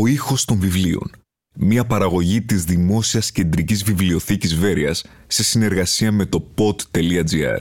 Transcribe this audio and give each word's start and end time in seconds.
Ο 0.00 0.06
ήχος 0.06 0.44
των 0.44 0.60
βιβλίων. 0.60 1.10
Μια 1.54 1.84
παραγωγή 1.84 2.42
της 2.42 2.64
Δημόσιας 2.64 3.32
Κεντρικής 3.32 3.82
Βιβλιοθήκης 3.82 4.54
Βέρειας 4.54 5.04
σε 5.26 5.42
συνεργασία 5.44 6.12
με 6.12 6.26
το 6.26 6.54
pod.gr. 6.56 7.60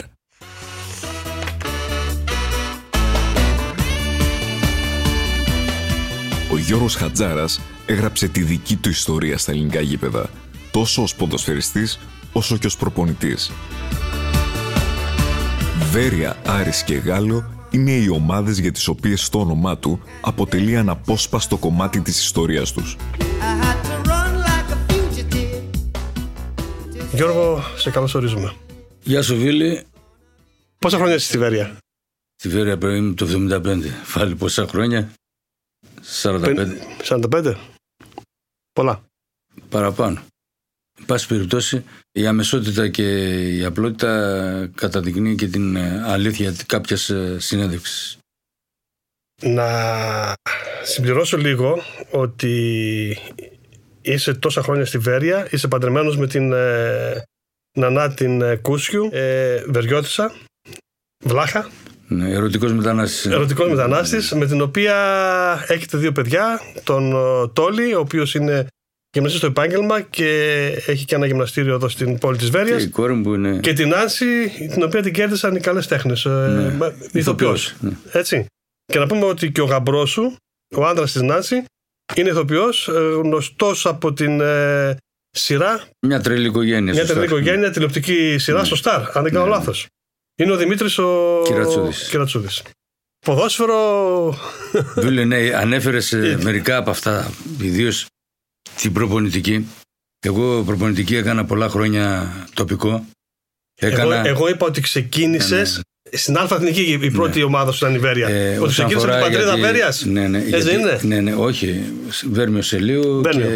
Ο 6.52 6.58
Γιώργος 6.58 6.96
Χατζάρας 6.96 7.62
έγραψε 7.86 8.28
τη 8.28 8.42
δική 8.42 8.76
του 8.76 8.90
ιστορία 8.90 9.38
στα 9.38 9.52
ελληνικά 9.52 9.82
γήπεδα, 9.82 10.30
τόσο 10.72 11.02
ως 11.02 11.16
ποδοσφαιριστής 11.16 12.00
όσο 12.32 12.58
και 12.58 12.68
ως 12.68 12.78
προπονητής. 12.78 13.52
Βέρεια, 15.92 16.38
Άρης 16.46 16.84
και 16.84 16.94
Γάλλο 16.96 17.59
είναι 17.72 17.92
οι 17.92 18.08
ομάδες 18.08 18.58
για 18.60 18.72
τις 18.72 18.88
οποίες 18.88 19.30
το 19.30 19.40
όνομά 19.40 19.78
του 19.78 20.02
αποτελεί 20.22 20.78
αναπόσπαστο 20.78 21.58
κομμάτι 21.58 22.02
της 22.02 22.20
ιστορίας 22.22 22.72
τους. 22.72 22.96
Γιώργο, 27.14 27.62
σε 27.78 27.90
καλωσορίζουμε. 27.92 28.56
Γεια 29.04 29.22
σου 29.22 29.36
Βίλη. 29.36 29.86
Πόσα 30.80 30.98
χρόνια 30.98 31.16
είσαι 31.16 31.26
στη 31.26 31.38
Βέρεια; 31.38 31.78
Στη 32.36 32.50
Βέρεια 32.50 32.78
πρέπει 32.78 33.14
το 33.14 33.26
75. 33.26 33.84
Φάλει 34.04 34.36
πόσα 34.36 34.68
χρόνια; 34.68 35.12
45. 36.22 36.78
45. 37.04 37.56
Πολλά. 38.74 39.04
Παραπάνω. 39.70 40.22
Εν 41.10 41.16
πάση 41.16 41.28
περιπτώσει, 41.28 41.84
η 42.12 42.28
αμεσότητα 42.28 42.88
και 42.88 43.30
η 43.56 43.64
απλότητα 43.64 44.72
καταδεικνύει 44.76 45.36
και 45.36 45.48
την 45.48 45.76
ε, 45.76 46.04
αλήθεια 46.06 46.56
κάποιες 46.66 47.10
ε, 47.10 47.40
συνέντευξης. 47.40 48.18
Να 49.42 49.68
συμπληρώσω 50.84 51.38
λίγο 51.38 51.82
ότι 52.12 53.18
είσαι 54.02 54.34
τόσα 54.34 54.62
χρόνια 54.62 54.86
στη 54.86 54.98
Βέρεια, 54.98 55.48
είσαι 55.52 55.68
παντρεμένος 55.68 56.18
με 56.18 56.28
την 56.28 56.54
ε, 56.54 57.24
Νανά 57.78 58.14
την 58.14 58.42
ε, 58.42 58.56
Κούσιου, 58.56 59.10
ε, 59.12 59.64
Βεριώτησα, 59.68 60.34
Βλάχα. 61.26 61.70
Ναι, 62.08 62.30
ερωτικός 62.30 62.74
μετανάστης. 62.74 63.26
Ερωτικός 63.26 63.70
μετανάστης, 63.70 64.32
με 64.32 64.46
την 64.46 64.62
οποία 64.62 64.96
έχετε 65.68 65.98
δύο 65.98 66.12
παιδιά, 66.12 66.62
τον 66.84 67.12
ε, 67.12 67.48
Τόλι, 67.54 67.94
ο 67.96 68.00
οποίος 68.00 68.36
είναι 68.36 68.68
γυμναστή 69.12 69.38
στο 69.38 69.48
επάγγελμα 69.48 70.02
και 70.02 70.28
έχει 70.88 71.06
και 71.06 71.16
ένα 71.16 71.26
γυμναστήριο 71.26 71.74
εδώ 71.74 71.90
στην 71.90 72.18
πόλη 72.18 72.38
της 72.38 72.50
Βέρειας. 72.50 72.78
Και 72.82 72.88
η 72.88 72.90
κόρη 72.90 73.14
μου 73.14 73.22
που 73.22 73.34
είναι... 73.34 73.60
Και 73.60 73.74
την 73.74 73.94
Άνση, 73.96 74.50
την 74.74 74.84
οποία 74.84 75.02
την 75.02 75.14
κέρδισαν 75.14 75.56
οι 75.56 75.60
καλές 75.60 75.88
τέχνες. 75.88 76.26
Ε, 76.26 76.76
Ναι. 76.80 76.92
ηθοποιός. 77.12 77.74
Ναι. 77.80 77.92
Έτσι. 78.12 78.46
Και 78.86 79.00
να 79.00 79.08
πούμε 79.08 79.26
ότι 79.26 79.52
και 79.52 79.62
ο 79.62 79.66
γαμπρός 79.66 80.10
σου, 80.10 80.36
ο 80.76 80.86
άντρας 80.86 81.12
της 81.12 81.22
Νάνση, 81.22 81.64
είναι 82.16 82.30
ηθοποιός, 82.30 82.88
ε, 82.88 82.92
γνωστός 82.92 83.86
από 83.86 84.14
την 84.14 84.42
ε, 84.42 84.96
σειρά, 85.30 85.84
Μια 86.08 86.22
τρελή 86.22 86.48
οικογένεια. 86.48 86.82
μια 86.94 86.94
σωστά. 86.94 87.14
τελική 87.14 87.34
οικογένεια, 87.34 87.72
τηλεοπτική 87.72 88.38
σειρά 88.38 88.64
στο 88.64 88.76
Σταρ, 88.76 89.18
αν 89.18 89.24
δεν 89.24 89.32
κάνω 89.34 89.46
Ναι. 89.46 89.52
λάθος. 89.52 89.86
Είναι 90.42 90.52
ο 90.52 90.56
Δημήτρης 90.58 90.98
ο 90.98 91.42
Κυρατσούδης. 91.46 92.08
Κυρατσούδης. 92.10 92.64
Ποδόσφαιρο, 93.26 94.38
Βίλη, 94.96 95.26
ναι, 95.26 95.38
ανέφερες 95.56 96.14
Ε. 96.14 96.38
μερικά 96.44 96.78
από 96.78 96.90
αυτά, 96.90 97.32
ιδίως 97.62 98.06
την 98.76 98.94
προπονητική. 98.94 99.68
Εγώ 100.20 100.64
προπονητική 100.66 101.16
έκανα 101.16 101.46
πολλά 101.46 101.70
χρόνια 101.70 102.34
τοπικό. 102.54 103.06
εγώ, 103.76 103.94
Έκανα, 103.94 104.28
εγώ 104.28 104.50
είπα 104.50 104.66
ότι 104.66 104.82
ξεκίνησες 104.82 105.82
στην 106.12 106.38
Α 106.38 106.48
Εθνική 106.52 107.00
η 107.02 107.12
πρώτη 107.12 107.44
ομάδα 107.44 107.72
σου 107.72 107.86
ήταν 107.86 107.96
η 107.96 108.00
Βέρεια. 108.00 108.28
Ναι. 108.30 108.34
ε, 108.40 108.50
ότι 108.50 108.58
όσον 108.58 108.70
ξεκίνησες 108.70 109.04
από 109.04 109.04
την 109.04 109.10
αφορά 109.12 109.20
πατρίδα 109.20 109.44
γιατί- 109.56 109.62
Βέρειας; 109.62 110.06
Ναι, 110.06 110.28
ναι, 110.28 110.38
Έτσι 110.38 110.50
γιατί- 110.50 110.64
δεν 110.66 110.80
είναι; 110.80 111.00
Ναι, 111.04 111.20
ναι, 111.22 111.36
όχι. 111.36 111.84
Βέρμιο 112.32 112.62
Σελίου 112.62 113.22
Βέρμιο. 113.22 113.46
και 113.48 113.54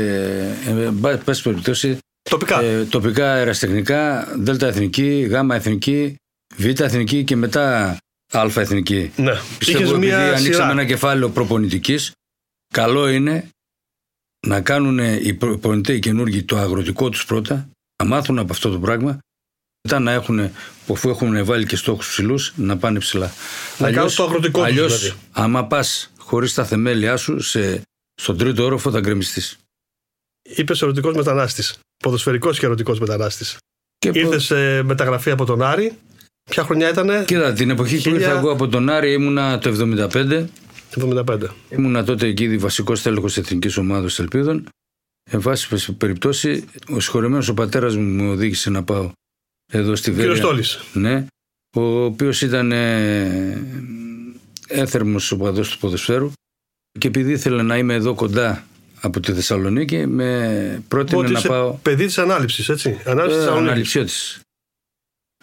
ε, 0.69 1.09
εν 1.09 1.21
πάση 1.25 1.41
περιπτώσει 1.43 1.97
Τοπικά. 2.29 2.61
ε, 2.61 2.83
τοπικά 2.83 3.33
αεραστεχνικά, 3.33 4.27
δέλτα 4.37 4.67
εθνική, 4.67 5.21
γάμα 5.29 5.55
εθνική, 5.55 6.15
β 6.55 6.65
εθνική 6.65 7.23
και 7.23 7.35
μετά 7.35 7.97
α 8.31 8.43
εθνική. 8.55 9.11
ναι. 9.15 9.31
Πιστεύω 9.57 9.79
Είχες 9.83 9.91
επειδή 9.93 10.05
μια 10.05 10.17
ανοίξαμε 10.19 10.53
σειρά. 10.53 10.71
ένα 10.71 10.85
κεφάλαιο 10.85 11.29
προπονητικής, 11.29 12.11
καλό 12.73 13.07
είναι 13.09 13.47
να 14.47 14.61
κάνουν 14.61 14.97
οι 14.99 15.33
προπονητές 15.33 15.95
οι 15.95 15.99
καινούργοι 15.99 16.43
το 16.43 16.57
αγροτικό 16.57 17.09
τους 17.09 17.25
πρώτα, 17.25 17.69
να 18.03 18.09
μάθουν 18.09 18.39
από 18.39 18.53
αυτό 18.53 18.69
το 18.71 18.79
πράγμα, 18.79 19.17
μετά 19.87 19.99
να 19.99 20.11
έχουν, 20.11 20.49
αφού 20.91 21.09
έχουν 21.09 21.45
βάλει 21.45 21.65
και 21.65 21.75
στόχους 21.75 22.07
ψηλούς, 22.07 22.53
να 22.55 22.77
πάνε 22.77 22.99
ψηλά. 22.99 23.31
Να 23.77 23.91
κάνουν 23.91 24.15
το 24.15 24.23
αγροτικό 24.23 24.59
τους, 24.59 24.67
αλλιώς, 24.69 24.99
δηλαδή. 24.99 25.19
άμα 25.31 25.65
πας 25.65 26.11
χωρίς 26.17 26.53
τα 26.53 26.65
θεμέλια 26.65 27.17
σου, 27.17 27.39
σε, 27.39 27.81
στον 28.21 28.37
τρίτο 28.37 28.63
όροφο 28.63 28.91
θα 28.91 28.99
γκρεμιστείς. 28.99 29.57
Είπες 30.41 30.81
ερωτικός 30.81 31.15
μετανάστης. 31.15 31.79
Ποδοσφαιρικός 32.03 32.59
και 32.59 32.65
ερωτικός 32.65 32.99
μετανάστης. 32.99 33.57
Και 33.97 34.11
Ήρθες 34.13 34.43
σε 34.43 34.81
μεταγραφή 34.83 35.31
από 35.31 35.45
τον 35.45 35.61
Άρη. 35.61 35.97
Ποια 36.51 36.63
χρονιά 36.63 36.89
ήταν, 36.89 37.25
Κοίτα, 37.25 37.53
την 37.53 37.69
εποχή 37.69 37.95
που 37.95 38.01
Χίλια- 38.01 38.19
ήρθα 38.19 38.37
εγώ 38.37 38.51
από 38.51 38.67
τον 38.67 38.89
Άρη 38.89 39.13
ήμουνα 39.13 39.57
το 39.59 39.69
75. 39.69 40.45
75. 40.95 41.47
Ήμουνα 41.69 42.03
τότε 42.03 42.27
εκεί 42.27 42.57
βασικός 42.57 43.01
τέλεχος 43.01 43.37
εθνικής 43.37 43.77
ομάδας 43.77 44.19
Ελπίδων. 44.19 44.67
Εν 45.31 45.41
πάση 45.41 45.93
περιπτώσει, 45.93 46.63
ο 46.89 46.99
συγχωρεμένος 46.99 47.47
ο 47.49 47.53
πατέρας 47.53 47.95
μου 47.95 48.23
μου 48.23 48.31
οδήγησε 48.31 48.69
να 48.69 48.83
πάω 48.83 49.11
εδώ 49.71 49.95
στη 49.95 50.09
Κύριο 50.11 50.25
Βέρεια. 50.25 50.41
Στόλης. 50.43 50.79
Ναι, 50.93 51.25
ο 51.75 52.03
οποίος 52.03 52.41
ήταν 52.41 52.71
ε, 52.71 53.63
έθερμος 54.67 55.31
οπαδός 55.31 55.69
του 55.69 55.77
ποδοσφαίρου 55.77 56.31
και 56.99 57.07
επειδή 57.07 57.31
ήθελε 57.31 57.61
να 57.61 57.77
είμαι 57.77 57.93
εδώ 57.93 58.13
κοντά 58.13 58.65
από 59.01 59.19
τη 59.19 59.33
Θεσσαλονίκη, 59.33 60.05
με 60.05 60.83
πρότεινε 60.87 61.21
Ότι 61.21 61.31
να 61.31 61.39
είσαι 61.39 61.47
πάω. 61.47 61.71
παιδί 61.73 62.05
της 62.05 62.17
ανάληψης, 62.17 62.69
έτσι. 62.69 62.89
Ανάληψης 63.05 63.23
Ε, 63.25 63.25
της 63.25 63.35
Θεσσαλονίκης. 63.37 63.69
Αναληψιώτης. 63.69 64.39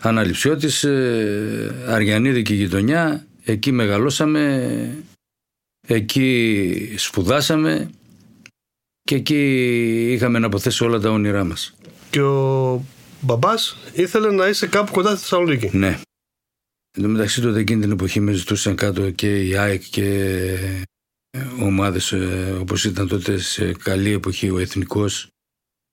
Αναληψιώτης, 0.02 0.84
ε, 0.84 1.74
Αργιανίδικη 1.86 2.54
γειτονιά, 2.54 3.26
εκεί 3.44 3.72
μεγαλώσαμε, 3.72 5.04
εκεί 5.88 6.94
σπουδάσαμε 6.96 7.90
και 9.02 9.14
εκεί 9.14 10.12
είχαμε 10.12 10.38
να 10.38 10.46
αποθέσει 10.46 10.84
όλα 10.84 10.98
τα 10.98 11.10
όνειρά 11.10 11.44
μας. 11.44 11.74
Και 12.10 12.20
ο 12.20 12.84
μπαμπάς 13.20 13.76
ήθελε 13.92 14.30
να 14.30 14.48
είσαι 14.48 14.66
κάπου 14.66 14.92
κοντά 14.92 15.10
στη 15.10 15.18
Θεσσαλονίκη. 15.18 15.70
Ναι. 15.76 16.00
Εν 16.96 17.02
τω 17.02 17.08
μεταξύ 17.08 17.40
τότε 17.40 17.58
εκείνη 17.58 17.80
την 17.80 17.90
εποχή 17.90 18.20
με 18.20 18.32
ζητούσαν 18.32 18.76
κάτω 18.76 19.10
και 19.10 19.46
η 19.46 19.56
ΑΕΚ 19.56 19.82
και 19.90 20.06
ε, 21.30 21.40
ομάδες 21.62 22.12
ε, 22.12 22.56
όπως 22.60 22.84
ήταν 22.84 23.08
τότε 23.08 23.38
σε 23.38 23.72
καλή 23.72 24.10
εποχή 24.12 24.50
ο 24.50 24.58
Εθνικός, 24.58 25.28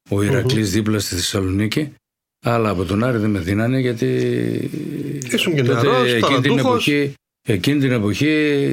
ο 0.09 0.21
ηρακλης 0.23 0.71
δίπλα 0.71 0.99
στη 0.99 1.15
Θεσσαλονίκη. 1.15 1.93
Αλλά 2.45 2.69
από 2.69 2.85
τον 2.85 3.03
Άρη 3.03 3.17
δεν 3.17 3.29
με 3.29 3.39
δίνανε 3.39 3.79
γιατί 3.79 4.05
Ήσουν 5.31 5.55
και 5.55 5.63
τότε 5.63 5.81
νεαρός, 5.81 6.11
εκείνη 6.11 6.21
την 6.21 6.49
ταλαντούχος. 6.49 6.87
εποχή, 6.87 7.13
εκείνη 7.53 7.79
την 7.79 7.91
εποχή 7.91 8.71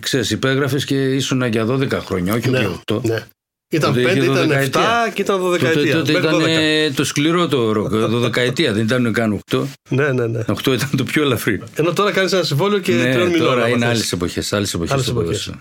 ξέρεις 0.00 0.30
υπέγραφες 0.30 0.84
και 0.84 1.14
ήσουν 1.14 1.42
για 1.44 1.66
12 1.66 1.90
χρόνια, 1.90 2.34
όχι 2.34 2.50
Ναι, 2.50 2.58
για 2.58 2.80
8. 2.92 3.00
ναι. 3.04 3.26
Ήταν 3.72 3.94
Τότε 3.94 4.12
5, 4.12 4.16
είχε 4.16 4.24
ήταν 4.24 4.34
7 4.34 4.38
δωδεκαετία. 4.40 5.10
και 5.14 5.22
ήταν 5.22 5.40
12 5.40 5.58
Τότε, 5.58 5.80
ετία. 5.80 5.94
τότε 5.94 6.12
Μέχρι 6.12 6.28
ήταν 6.28 6.40
12. 6.40 6.46
ε, 6.48 6.90
το 6.90 7.04
σκληρό 7.04 7.48
το 7.48 7.72
ροκ, 7.72 7.90
12 7.92 8.72
δεν 8.72 8.76
ήταν 8.84 9.12
καν 9.12 9.40
8. 9.50 9.62
Ναι, 9.90 10.12
ναι, 10.12 10.26
ναι. 10.26 10.44
8 10.46 10.66
ήταν 10.72 10.90
το 10.96 11.04
πιο 11.04 11.22
ελαφρύ. 11.22 11.62
Ενώ 11.74 11.92
τώρα 11.92 12.10
κάνεις 12.12 12.32
ένα 12.32 12.42
συμβόλαιο 12.42 12.78
και 12.78 12.92
ναι, 12.92 13.12
τριών 13.12 13.28
μηνών. 13.30 13.46
τώρα 13.46 13.60
άμα 13.60 13.68
είναι 13.68 13.78
θες. 13.78 13.88
άλλες 13.88 14.12
εποχές. 14.12 14.52
Άλλες 14.52 14.74
εποχές 14.74 14.92
Άλλες 14.92 15.04
στο 15.04 15.12
εποχές. 15.20 15.44
ποδόσφαιρο. 15.44 15.58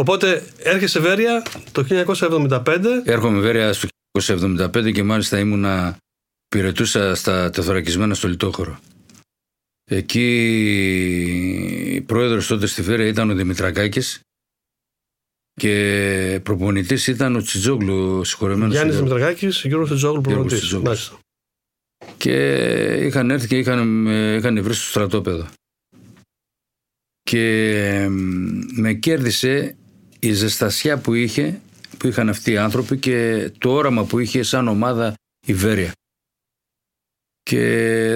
Οπότε 0.00 0.42
έρχεσαι 0.58 1.00
Βέρεια 1.00 1.42
το 1.72 1.84
1975. 1.84 3.02
Έρχομαι 3.04 3.40
βέβαια 3.40 3.72
στο 3.72 3.88
1975 4.20 4.92
και 4.92 5.02
μάλιστα 5.02 5.38
ήμουνα 5.38 5.96
πυρετούσα 6.48 7.14
στα 7.14 7.50
τεθωρακισμένα 7.50 8.14
στο 8.14 8.28
Λιτόχωρο. 8.28 8.78
Εκεί 9.90 10.24
πρόεδρος 12.06 12.46
τότε 12.46 12.66
στη 12.66 12.82
Βέρεια 12.82 13.06
ήταν 13.06 13.30
ο 13.30 13.34
Δημητρακάκης 13.34 14.20
και 15.60 16.40
προπονητής 16.42 17.06
ήταν 17.06 17.36
ο 17.36 17.42
Τσιτζόγλου, 17.42 18.18
ο 18.18 18.24
συγχωρεμένος 18.24 18.72
Γιάννης 18.72 18.94
Γιώργος. 18.94 19.12
Δημητρακάκης, 19.18 19.62
Γιώργος 19.64 19.88
Τετζόγλου 19.88 20.20
Γιώργος 20.20 20.34
προπονητής. 20.34 20.60
Τετζόγλους. 20.60 20.88
Μάλιστα. 20.88 21.18
και 22.16 22.36
είχαν 23.06 23.30
έρθει 23.30 23.46
και 23.46 23.58
είχαν, 23.58 24.06
ε, 24.06 24.34
είχαν 24.34 24.62
βρει 24.62 24.74
στο 24.74 24.84
στρατόπεδο. 24.88 25.46
Και 27.22 28.06
μ, 28.10 28.60
με 28.80 28.94
κέρδισε 28.94 29.76
η 30.18 30.32
ζεστασιά 30.32 30.98
που 30.98 31.14
είχε, 31.14 31.60
που 31.98 32.06
είχαν 32.06 32.28
αυτοί 32.28 32.50
οι 32.52 32.56
άνθρωποι 32.56 32.96
και 32.98 33.50
το 33.58 33.72
όραμα 33.72 34.04
που 34.04 34.18
είχε 34.18 34.42
σαν 34.42 34.68
ομάδα 34.68 35.14
η 35.46 35.54
Βέρεια. 35.54 35.92
Και 37.50 37.60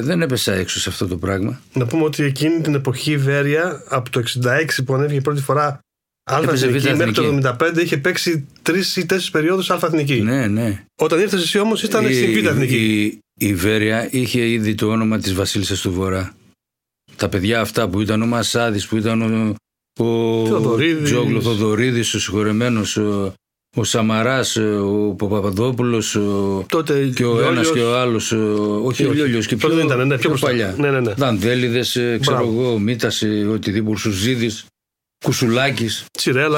δεν 0.03 0.23
έπεσα 0.23 0.53
έξω 0.55 0.81
σε 0.81 0.89
αυτό 0.89 1.07
το 1.07 1.17
πράγμα. 1.17 1.61
Να 1.73 1.87
πούμε 1.87 2.05
ότι 2.05 2.23
εκείνη 2.23 2.61
την 2.61 2.75
εποχή 2.75 3.11
η 3.13 3.17
Βέρεια 3.17 3.83
από 3.89 4.11
το 4.11 4.23
66 4.45 4.65
που 4.85 4.95
ανέβηκε 4.95 5.21
πρώτη 5.21 5.41
φορά 5.41 5.81
Α 6.31 6.41
Έπαιζε 6.43 6.67
Εθνική 6.67 6.89
Β' 6.93 6.97
μέχρι 6.97 7.13
το 7.13 7.23
Εθνική. 7.23 7.49
75 7.61 7.79
είχε 7.83 7.97
παίξει 7.99 8.47
τρεις 8.63 8.97
ή 8.97 9.07
τέσσερις 9.07 9.31
περιόδους 9.31 9.71
Α 9.71 9.79
Εθνική. 9.85 10.21
Ναι, 10.21 10.47
ναι. 10.47 10.85
Όταν 11.01 11.21
ήρθες 11.21 11.43
εσύ 11.43 11.59
όμως 11.59 11.83
ήταν 11.83 12.09
Η- 12.09 12.15
στην 12.15 12.33
Β' 12.43 12.47
Εθνική. 12.47 12.77
Η, 13.05 13.47
η 13.47 13.55
Βέρεια 13.55 14.09
είχε 14.11 14.49
ήδη 14.49 14.75
το 14.75 14.89
όνομα 14.89 15.19
της 15.19 15.35
Βασίλισσας 15.35 15.81
του 15.81 15.93
Βορρά. 15.93 16.35
Τα 17.17 17.29
παιδιά 17.29 17.61
αυτά 17.61 17.89
που 17.89 18.01
ήταν 18.01 18.23
ο 18.23 18.27
Μασάδης, 18.27 18.87
που 18.87 18.97
ήταν 18.97 19.23
ο, 19.23 19.55
ο 20.05 20.47
Θοδωρίδης. 20.47 21.11
Τζόγλου 21.11 21.43
Θοδωρίδης, 21.43 22.15
ο 22.15 22.21
συγχωρεμένος, 22.21 22.97
ο, 22.97 23.33
ο 23.79 23.85
Σαμαράς, 23.85 24.57
ο 24.57 25.15
Παπαδόπουλος 25.19 26.19
και 27.15 27.25
ο 27.25 27.41
ένας 27.41 27.71
και 27.71 27.81
ο 27.81 27.99
άλλος. 27.99 28.33
Όχι, 28.83 29.05
ο 29.05 29.13
Λιόλιο 29.13 29.41
και 29.41 29.57
πιο, 29.57 29.69
δεν 29.69 29.87
ήταν, 29.87 30.07
ναι, 30.07 30.19
πιο, 30.19 30.31
πιο 30.31 30.47
παλιά. 30.47 30.75
Ναι, 30.79 30.91
ναι, 30.91 31.01
ναι. 31.01 31.13
Δανδέλιδες, 31.13 31.99
ξέρω 32.21 32.39
εγώ, 32.39 32.79
Μίτα, 32.79 33.11
οτιδήποτε, 33.53 33.99
Σουζίδη. 33.99 34.51
Κουσουλάκης, 35.25 36.05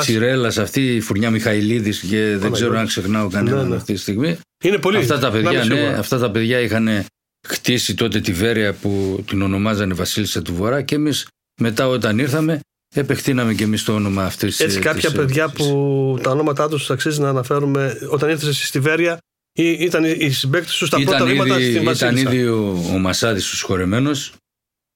Τσιρέλας, 0.01 0.59
αυτή 0.59 0.95
η 0.95 1.01
φουρνιά 1.01 1.31
Μιχαηλίδης 1.31 2.01
και 2.01 2.37
δεν 2.37 2.53
ξέρω 2.53 2.79
αν 2.79 2.87
ξεχνάω 2.87 3.29
κανέναν 3.29 3.63
ναι, 3.63 3.69
ναι. 3.69 3.77
αυτή 3.77 3.93
τη 3.93 3.99
στιγμή. 3.99 4.39
Είναι 4.65 4.79
πολύ. 4.79 4.97
Αυτά 4.97 5.19
τα 5.19 5.31
παιδιά, 5.31 5.65
ναι, 5.65 5.95
αυτά 5.99 6.19
τα 6.19 6.31
παιδιά 6.31 6.61
είχαν 6.61 7.05
χτίσει 7.49 7.95
τότε 7.95 8.21
τη 8.21 8.33
Βέρεια 8.33 8.73
που 8.73 9.23
την 9.27 9.43
ονομάζανε 9.43 9.95
Βασίλισσα 9.95 10.43
του 10.43 10.55
Βορρά 10.55 10.83
και 10.83 10.95
εμείς 10.95 11.27
μετά 11.61 11.89
όταν 11.89 12.19
ήρθαμε 12.19 12.61
επεκτείναμε 12.95 13.55
και 13.55 13.65
εμείς 13.65 13.85
το 13.85 13.95
όνομα 13.95 14.25
αυτής 14.25 14.57
της. 14.57 14.65
Έτσι, 14.65 14.79
κάποια 14.79 15.13
παιδιά 15.13 15.49
που 15.49 16.19
τα 16.23 16.31
ονόματά 16.31 16.69
τους 16.69 16.91
αξίζει 16.91 17.21
να 17.21 17.29
αναφέρουμε 17.29 17.99
όταν 18.11 18.31
ήρθε 18.31 18.49
εσύ 18.49 18.67
στη 18.67 18.81
Βέρεια 18.81 19.19
ήταν 19.59 20.05
οι 20.05 20.31
συμπαίκτες 20.31 20.73
σου 20.73 20.87
στα 20.87 20.99
ήταν 21.01 21.17
πρώτα 21.17 21.31
βήματα 21.31 21.55
στην 21.55 21.85
Βασίλισσα. 21.85 22.11
Ήταν 22.11 22.17
ήδη 22.17 22.47
ο, 22.47 22.85
ο 22.93 22.99
Μασάδης 22.99 23.49
του 23.49 23.57
συγχωρεμένος. 23.57 24.33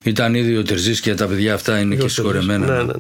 Ήταν 0.05 0.35
ήδη 0.35 0.57
ο 0.57 0.63
Τερζής 0.63 1.01
και 1.01 1.15
τα 1.15 1.27
παιδιά 1.27 1.55
αυτά 1.55 1.79
είναι 1.79 1.97
και 1.97 2.09
συγχωρεμένα. 2.09 2.67
Ναι, 2.67 2.77
ναι, 2.77 2.83
ναι 2.83 2.93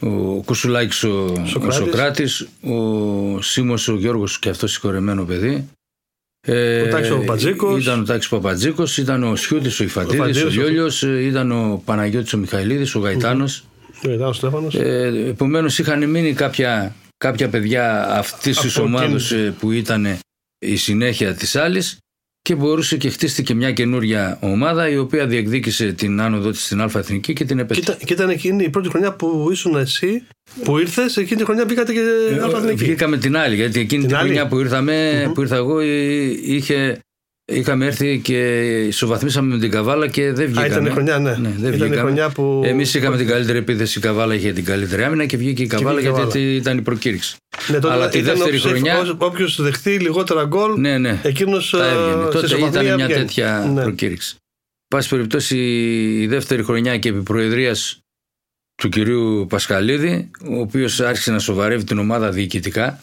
ο 0.00 0.42
Κουσουλάκης 0.44 1.04
ο 1.04 1.34
Σοκράτης, 1.44 1.80
ο, 1.80 1.84
Σοκράτης, 1.84 2.48
ο 2.60 3.42
Σίμος 3.42 3.88
ο 3.88 3.96
Γιώργος 3.96 4.38
και 4.38 4.48
αυτός 4.48 4.72
συγχωρεμένο 4.72 5.24
παιδί. 5.24 5.68
Ε, 6.46 6.80
ο 6.80 6.88
Τάξης 6.88 7.10
ο 7.10 7.18
Παπατζίκος. 7.18 7.82
Ήταν 7.82 8.00
ο 8.00 8.04
Τάξης 8.04 8.30
Παπατζίκος, 8.30 8.96
ήταν 8.96 9.22
ο 9.22 9.36
Σιούτης 9.36 9.80
ο 9.80 9.84
Ιφαντίδης, 9.84 10.42
ο, 10.42 10.46
ο 10.46 10.50
Λιόλιος, 10.50 11.02
ήταν 11.02 11.52
ο 11.52 11.82
Παναγιώτης 11.84 12.32
ο 12.32 12.38
Μιχαηλίδης, 12.38 12.94
ο 12.94 13.00
Γαϊτάνος. 14.08 14.42
Ο 14.42 14.46
Γαϊτάνος 14.46 14.70
Στέφανος. 14.70 14.74
Ε, 14.74 15.28
επομένως 15.28 15.78
είχαν 15.78 16.10
μείνει 16.10 16.32
κάποια, 16.32 16.94
κάποια 17.16 17.48
παιδιά 17.48 18.08
αυτής 18.08 18.58
της 18.58 18.76
ομάδας 18.76 19.30
ε, 19.30 19.54
που 19.58 19.70
ήταν 19.70 20.18
η 20.58 20.76
συνέχεια 20.76 21.34
της 21.34 21.56
άλλης 21.56 21.98
και 22.48 22.54
μπορούσε 22.54 22.96
και 22.96 23.10
χτίστηκε 23.10 23.54
μια 23.54 23.72
καινούρια 23.72 24.38
ομάδα 24.40 24.88
η 24.88 24.96
οποία 24.96 25.26
διεκδίκησε 25.26 25.92
την 25.92 26.20
άνοδο 26.20 26.50
της 26.50 26.64
στην 26.64 26.80
Αλφα 26.80 26.98
Εθνική 26.98 27.32
και 27.32 27.44
την 27.44 27.58
επέτυχε. 27.58 27.96
Και, 28.04 28.12
ήταν 28.12 28.30
εκείνη 28.30 28.64
η 28.64 28.68
πρώτη 28.68 28.88
χρονιά 28.88 29.12
που 29.12 29.48
ήσουν 29.50 29.76
εσύ, 29.76 30.26
που 30.64 30.78
ήρθες, 30.78 31.16
εκείνη 31.16 31.38
τη 31.38 31.44
χρονιά 31.44 31.64
μπήκατε 31.64 31.92
και 31.92 32.00
ε, 32.30 32.42
Αλφα 32.42 32.58
Εθνική. 32.58 32.84
Βγήκαμε 32.84 33.16
την 33.16 33.36
άλλη, 33.36 33.54
γιατί 33.54 33.80
εκείνη 33.80 34.06
την 34.06 34.16
τη 34.16 34.22
χρονιά 34.22 34.46
που, 34.46 34.58
ηρθαμε 34.58 35.30
που 35.34 35.40
ήρθα 35.40 35.56
εγώ 35.56 35.80
είχε 35.80 36.98
Είχαμε 37.46 37.86
έρθει 37.86 38.18
και 38.18 38.68
ισοβαθμίσαμε 38.86 39.54
με 39.54 39.60
την 39.60 39.70
Καβάλα 39.70 40.08
και 40.08 40.32
δεν 40.32 40.46
βγήκαμε. 40.46 40.66
Α, 40.66 40.66
ήταν 40.66 40.86
η 40.86 40.90
χρονιά, 40.90 41.18
ναι. 41.18 41.36
ναι 41.36 41.54
δεν 41.58 41.72
ήταν 41.72 41.92
η 41.92 41.96
χρονιά 41.96 42.30
που... 42.30 42.62
Εμείς 42.64 42.94
είχαμε 42.94 43.16
την 43.16 43.26
καλύτερη 43.26 43.58
επίθεση, 43.58 43.98
η 43.98 44.02
Καβάλα 44.02 44.34
είχε 44.34 44.52
την 44.52 44.64
καλύτερη 44.64 45.04
άμυνα 45.04 45.26
και 45.26 45.36
βγήκε 45.36 45.62
η 45.62 45.66
Καβάλα 45.66 46.00
γιατί 46.00 46.20
Καβάλα. 46.20 46.40
ήταν 46.40 46.78
η 46.78 46.82
προκήρυξη. 46.82 47.36
Ναι, 47.68 47.78
τότε 47.78 47.94
Αλλά 47.94 48.08
τη 48.08 48.20
δεύτερη 48.20 48.58
χρονιά. 48.58 49.16
Όποιο 49.18 49.48
δεχτεί 49.58 49.98
λιγότερα 49.98 50.44
γκολ, 50.44 50.80
ναι, 50.80 50.98
ναι. 50.98 51.20
εκείνος 51.22 51.74
ε, 51.74 51.78
Τότε 52.32 52.56
ήταν 52.56 52.94
μια 52.94 53.08
τέτοια 53.08 53.70
ναι. 53.74 53.82
προκήρυξη. 53.82 54.36
Πάση 54.88 55.08
περιπτώσει, 55.08 55.58
η 56.20 56.26
δεύτερη 56.26 56.62
χρονιά 56.62 56.98
και 56.98 57.08
επί 57.08 57.22
προεδρίας 57.22 57.98
του 58.74 58.88
κυρίου 58.88 59.46
Πασχαλίδη, 59.48 60.30
ο 60.50 60.60
οποίος 60.60 61.00
άρχισε 61.00 61.30
να 61.30 61.38
σοβαρεύει 61.38 61.84
την 61.84 61.98
ομάδα 61.98 62.30
διοικητικά 62.30 63.02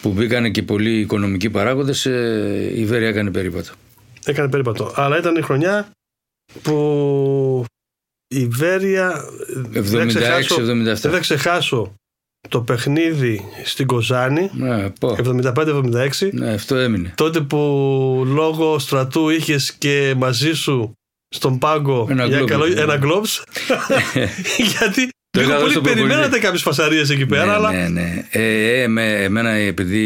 που 0.00 0.12
μπήκαν 0.12 0.52
και 0.52 0.62
πολλοί 0.62 1.00
οικονομικοί 1.00 1.50
παράγοντες, 1.50 2.06
ε, 2.06 2.72
η 2.74 2.84
Βέρεια 2.84 3.08
έκανε 3.08 3.30
περίπατο. 3.30 3.72
Έκανε 4.24 4.48
περίπατο. 4.48 4.92
Αλλά 4.94 5.18
ήταν 5.18 5.36
η 5.36 5.42
χρονιά 5.42 5.90
που 6.62 7.64
η 8.28 8.46
Βέρεια. 8.46 9.24
76-77. 9.74 11.10
Δεν 11.10 11.20
ξεχάσω 11.20 11.94
το 12.48 12.60
παιχνίδι 12.60 13.44
στην 13.64 13.86
Κοζάνη 13.86 14.50
ναι, 14.52 14.92
75-76 15.00 16.32
ναι, 16.32 16.52
αυτό 16.52 16.76
έμεινε 16.76 17.12
τότε 17.16 17.40
που 17.40 17.58
λόγω 18.26 18.78
στρατού 18.78 19.28
είχες 19.28 19.72
και 19.72 20.14
μαζί 20.16 20.52
σου 20.52 20.92
στον 21.28 21.58
πάγκο 21.58 22.06
ένα, 22.10 22.24
ένα 22.76 22.96
γκλόμπς 22.96 23.44
γιατί 24.78 25.08
Λίγο 25.36 25.56
πολύ 25.60 25.80
περιμένατε 25.80 26.38
κάποιες 26.38 26.62
φασαρίες 26.62 27.10
εκεί 27.10 27.26
πέρα. 27.26 27.44
Ναι, 27.44 27.52
αλλά... 27.52 27.72
ναι, 27.72 27.88
ναι. 27.88 28.26
Ε, 28.30 28.82
ε, 28.82 28.88
με, 28.88 29.22
εμένα 29.22 29.50
επειδή 29.50 30.04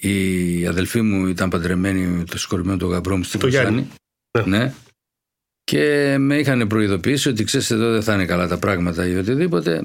η 0.00 0.66
αδελφή 0.66 1.00
μου 1.00 1.26
ήταν 1.26 1.48
παντρεμένη 1.48 2.06
με 2.06 2.24
το 2.24 2.38
συγχωρημένο 2.38 2.76
του 2.76 2.88
γαμπρό 2.88 3.16
μου 3.16 3.22
στην 3.22 3.40
Κωνσταντίνη. 3.40 3.88
Ναι. 4.38 4.58
ναι. 4.58 4.74
Και 5.64 6.16
με 6.18 6.38
είχαν 6.38 6.66
προειδοποιήσει 6.66 7.28
ότι 7.28 7.44
ξέρεις 7.44 7.70
εδώ 7.70 7.90
δεν 7.90 8.02
θα 8.02 8.14
είναι 8.14 8.26
καλά 8.26 8.48
τα 8.48 8.58
πράγματα 8.58 9.06
ή 9.06 9.16
οτιδήποτε. 9.16 9.84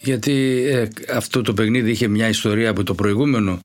Γιατί 0.00 0.64
ε, 0.66 0.88
αυτό 1.12 1.42
το 1.42 1.54
παιχνίδι 1.54 1.90
είχε 1.90 2.08
μια 2.08 2.28
ιστορία 2.28 2.70
από 2.70 2.82
το 2.82 2.94
προηγούμενο, 2.94 3.58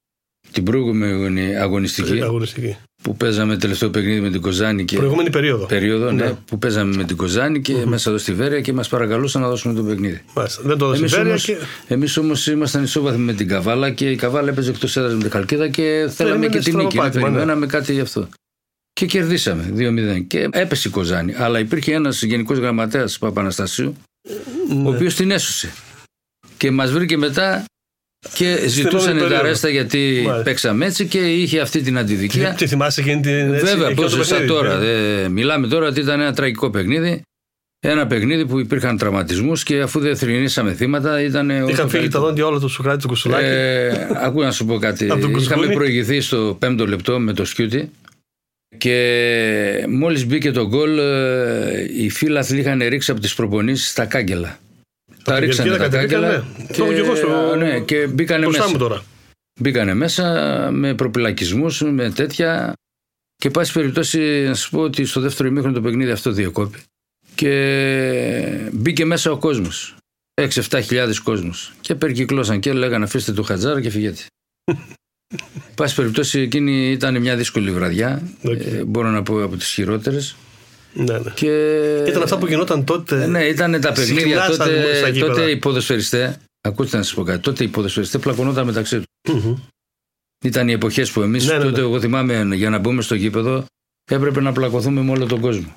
την 0.51 0.63
προηγούμενη 0.63 1.56
αγωνιστική. 1.56 2.21
αγωνιστική 2.21 2.77
που 3.01 3.17
παίζαμε 3.17 3.57
τελευταίο 3.57 3.89
παιχνίδι 3.89 4.19
με 4.19 4.29
την 4.29 4.41
Κοζάνη. 4.41 4.85
Και... 4.85 4.95
Προηγούμενη 4.95 5.29
περίοδο. 5.29 5.65
Περίοδο, 5.65 6.11
ναι, 6.11 6.23
ναι. 6.23 6.33
που 6.45 6.57
παίζαμε 6.57 6.95
με 6.95 7.03
την 7.03 7.17
Κοζάνη 7.17 7.61
και 7.61 7.85
μέσα 7.85 8.09
εδώ 8.09 8.19
στη 8.19 8.33
Βέρεια 8.33 8.61
και 8.61 8.73
μας 8.73 8.89
παρακαλούσαν 8.89 9.41
να 9.41 9.49
δώσουμε 9.49 9.73
το 9.73 9.83
παιχνίδι. 9.83 10.21
Μάλιστα. 10.33 10.61
Δεν 10.65 10.77
το 10.77 10.85
έδωσε 10.85 11.03
η 11.03 11.07
Βέρεια. 11.07 11.35
Και... 11.35 11.57
Εμείς 11.87 12.17
όμως 12.17 12.47
ήμασταν 12.47 12.83
ισόβαθμοι 12.83 13.23
με 13.23 13.33
την 13.33 13.47
Καβάλα 13.47 13.89
και 13.89 14.09
η 14.09 14.15
Καβάλα 14.15 14.49
έπαιζε 14.49 14.69
εκτός 14.69 14.97
έδρας 14.97 15.13
με 15.13 15.21
την 15.21 15.29
Καλκίδα 15.29 15.67
και 15.67 16.09
θέλαμε 16.15 16.47
και 16.47 16.59
την 16.59 16.75
νίκη. 16.77 16.97
Ναι. 16.97 17.09
Περιμέναμε 17.09 17.65
κάτι 17.65 17.93
γι' 17.93 17.99
αυτό. 17.99 18.29
Και 18.93 19.05
κερδίσαμε 19.05 19.73
2-0. 19.75 20.23
Και 20.27 20.49
έπεσε 20.51 20.87
η 20.87 20.91
Κοζάνη. 20.91 21.33
Αλλά 21.37 21.59
υπήρχε 21.59 21.93
ένας 21.93 22.23
γενικός 22.23 22.57
γραμματέας 22.57 23.17
Παπαναστασίου, 23.17 23.95
ναι. 24.67 24.89
ο 24.89 24.93
οποίος 24.93 25.15
την 25.15 25.31
έσωσε. 25.31 25.73
Και 26.57 26.71
μας 26.71 26.91
βρήκε 26.91 27.17
μετά 27.17 27.65
και 28.33 28.68
ζητούσαν 28.68 29.18
τα 29.30 29.42
ρέστα 29.42 29.69
γιατί 29.69 30.21
Μάλιστα. 30.25 30.44
παίξαμε 30.44 30.86
έτσι 30.86 31.06
και 31.06 31.19
είχε 31.19 31.60
αυτή 31.60 31.81
την 31.81 31.98
αντιδικία. 31.98 32.54
Τι 32.54 32.68
θυμάσαι 32.68 33.01
εκείνη 33.01 33.21
την. 33.21 33.54
Έτσι, 33.54 33.66
Βέβαια, 33.66 33.94
πώς 33.94 34.27
σαν 34.27 34.48
τώρα. 34.48 34.77
Ναι. 34.77 35.30
μιλάμε 35.30 35.68
τώρα 35.68 35.88
ότι 35.88 36.00
ήταν 36.00 36.19
ένα 36.19 36.33
τραγικό 36.33 36.69
παιχνίδι. 36.69 37.21
Ένα 37.81 38.07
παιχνίδι 38.07 38.45
που 38.45 38.60
υπήρχαν 38.60 38.98
τραυματισμούς 38.98 39.63
και 39.63 39.81
αφού 39.81 40.00
δεν 40.00 40.18
θρυνήσαμε 40.18 40.74
θύματα 40.74 41.21
ήταν. 41.21 41.50
Είχαν 41.68 41.89
φύγει 41.89 42.07
τα 42.07 42.19
δόντια 42.19 42.45
όλο 42.45 42.60
το 42.60 42.68
Σουκράτη 42.68 43.01
του 43.01 43.07
Κουσουλάκη. 43.07 43.45
Ε, 43.45 44.07
ακούω 44.16 44.44
να 44.44 44.51
σου 44.51 44.66
πω 44.66 44.77
κάτι. 44.77 45.06
Είχαμε 45.39 45.68
προηγηθεί 45.68 46.21
στο 46.21 46.56
πέμπτο 46.60 46.88
λεπτό 46.88 47.19
με 47.19 47.33
το 47.33 47.45
Σκιούτι 47.45 47.92
και 48.77 49.86
μόλις 49.89 50.25
μπήκε 50.25 50.51
το 50.51 50.68
γκολ 50.68 50.98
ε, 50.98 51.86
οι 51.98 52.10
φίλαθλοι 52.10 52.60
είχαν 52.60 52.81
ρίξει 52.88 53.12
από 53.12 53.19
τις 53.19 53.33
προπονήσεις 53.33 53.89
στα 53.89 54.06
κάγκελα. 54.06 54.60
Τα 55.24 55.39
ρίξανε 55.39 55.77
τα 55.77 55.88
κάγκελα. 55.88 56.27
Ναι. 56.27 56.66
Και, 56.66 56.74
και, 56.74 57.56
ναι, 57.57 57.80
και 57.80 58.07
μπήκανε 58.07 58.48
μέσα. 58.48 58.78
Τώρα. 58.78 59.04
Μπήκανε 59.59 59.94
μέσα 59.94 60.26
με 60.71 60.95
προπυλακισμούς, 60.95 61.81
με 61.81 62.11
τέτοια. 62.11 62.73
Και 63.35 63.49
πάση 63.49 63.73
περιπτώσει 63.73 64.44
να 64.47 64.54
σα 64.54 64.69
πω 64.69 64.81
ότι 64.81 65.06
στο 65.06 65.19
δεύτερο 65.19 65.49
ημίχρονο 65.49 65.73
το 65.73 65.81
παιχνίδι 65.81 66.11
αυτό 66.11 66.31
διακόπη. 66.31 66.78
Και 67.35 68.69
μπήκε 68.71 69.06
μέσα 69.06 69.31
ο 69.31 69.38
κόσμος. 69.38 69.95
6-7 70.42 70.80
χιλιάδες 70.83 71.19
κόσμος. 71.19 71.73
Και 71.81 71.95
περικυκλώσαν 71.95 72.59
και 72.59 72.73
λέγανε 72.73 73.04
αφήστε 73.04 73.31
το 73.31 73.44
χατζάρα 73.44 73.81
και 73.81 73.90
φυγέτε. 73.90 74.21
Πάση 75.76 75.95
περιπτώσει 75.95 76.40
εκείνη 76.40 76.92
ήταν 76.92 77.21
μια 77.21 77.35
δύσκολη 77.35 77.71
βραδιά. 77.71 78.21
Okay. 78.44 78.66
Ε, 78.66 78.83
μπορώ 78.83 79.09
να 79.09 79.23
πω 79.23 79.44
από 79.44 79.56
τις 79.56 79.68
χειρότερες. 79.68 80.35
Ναι, 80.93 81.17
ναι. 81.17 81.31
Και... 81.35 81.51
Ήταν 82.07 82.21
αυτά 82.21 82.37
που 82.37 82.47
γινόταν 82.47 82.83
τότε. 82.83 83.27
Ναι, 83.27 83.43
ήταν 83.43 83.81
τα 83.81 83.91
παιχνίδια 83.91 84.45
τότε. 84.47 85.11
Τότε 85.19 85.49
οι 85.49 85.57
ποδοσφαιριστέ. 85.57 86.39
Ακούστε 86.61 86.97
να 86.97 87.03
σας 87.03 87.13
πω 87.13 87.23
κάτι. 87.23 87.39
Τότε 87.39 87.63
οι 87.63 87.67
ποδοσφαιριστές 87.67 88.21
πλακωνόταν 88.21 88.65
μεταξύ 88.65 89.01
τους. 89.21 89.59
Ήταν 90.43 90.67
οι 90.67 90.71
εποχές 90.71 91.11
που 91.11 91.21
εμείς. 91.21 91.45
Ναι, 91.45 91.57
ναι, 91.57 91.63
τότε, 91.63 91.81
ναι. 91.81 91.87
εγώ 91.87 91.99
θυμάμαι, 91.99 92.55
για 92.55 92.69
να 92.69 92.77
μπούμε 92.77 93.01
στο 93.01 93.15
γήπεδο, 93.15 93.65
έπρεπε 94.11 94.41
να 94.41 94.51
πλακωθούμε 94.51 95.01
με 95.01 95.11
όλο 95.11 95.25
τον 95.25 95.39
κόσμο. 95.39 95.75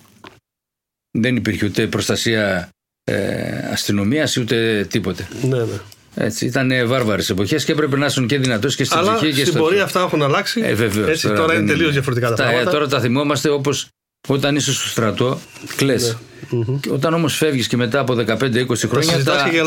Δεν 1.10 1.36
υπήρχε 1.36 1.66
ούτε 1.66 1.86
προστασία 1.86 2.68
ε, 3.04 3.68
αστυνομίας 3.72 4.36
ούτε 4.36 4.86
τίποτε. 4.90 5.28
Ναι, 5.42 5.58
ναι. 5.58 5.80
Έτσι, 6.14 6.46
ήταν 6.46 6.70
βάρβαρες 6.86 7.30
εποχές 7.30 7.64
και 7.64 7.72
έπρεπε 7.72 7.96
να 7.96 8.06
ήσουν 8.06 8.26
και 8.26 8.38
δυνατός 8.38 8.76
και 8.76 8.84
στην 8.84 8.98
Αλλά 8.98 9.14
ψυχή 9.14 9.32
και 9.34 9.44
στην 9.44 9.58
πορεία 9.58 9.82
αυτά 9.82 10.00
έχουν 10.00 10.22
αλλάξει. 10.22 10.60
Ε, 10.60 10.74
βεβαίως, 10.74 11.08
Έτσι, 11.08 11.26
τώρα, 11.26 11.40
τώρα 11.40 11.54
είναι 11.54 11.66
τελείως 11.66 11.92
διαφορετικά 11.92 12.28
τα, 12.28 12.34
τα 12.34 12.42
πράγματα. 12.42 12.70
Τώρα 12.70 12.88
τα 12.88 13.00
θυμόμαστε 13.00 13.48
όπως 13.48 13.88
όταν 14.28 14.56
είσαι 14.56 14.72
στο 14.72 14.88
στρατό, 14.88 15.40
κλε. 15.76 15.94
Ναι. 15.94 16.78
Όταν 16.90 17.14
όμως 17.14 17.36
φεύγεις 17.36 17.68
και 17.68 17.76
μετά 17.76 18.00
από 18.00 18.14
15-20 18.14 18.76
χρόνια, 18.76 19.18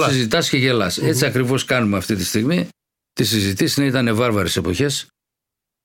συζητάς 0.09 0.49
και 0.49 0.57
γελάς. 0.57 0.97
Έτσι 0.97 1.25
ακριβώς 1.25 1.65
κάνουμε 1.65 1.97
αυτή 1.97 2.15
τη 2.15 2.25
στιγμή. 2.25 2.67
Τις 3.13 3.29
συζητήσεις 3.29 3.77
ναι, 3.77 3.85
ήταν 3.85 4.15
βάρβαρες 4.15 4.55
εποχές. 4.55 5.07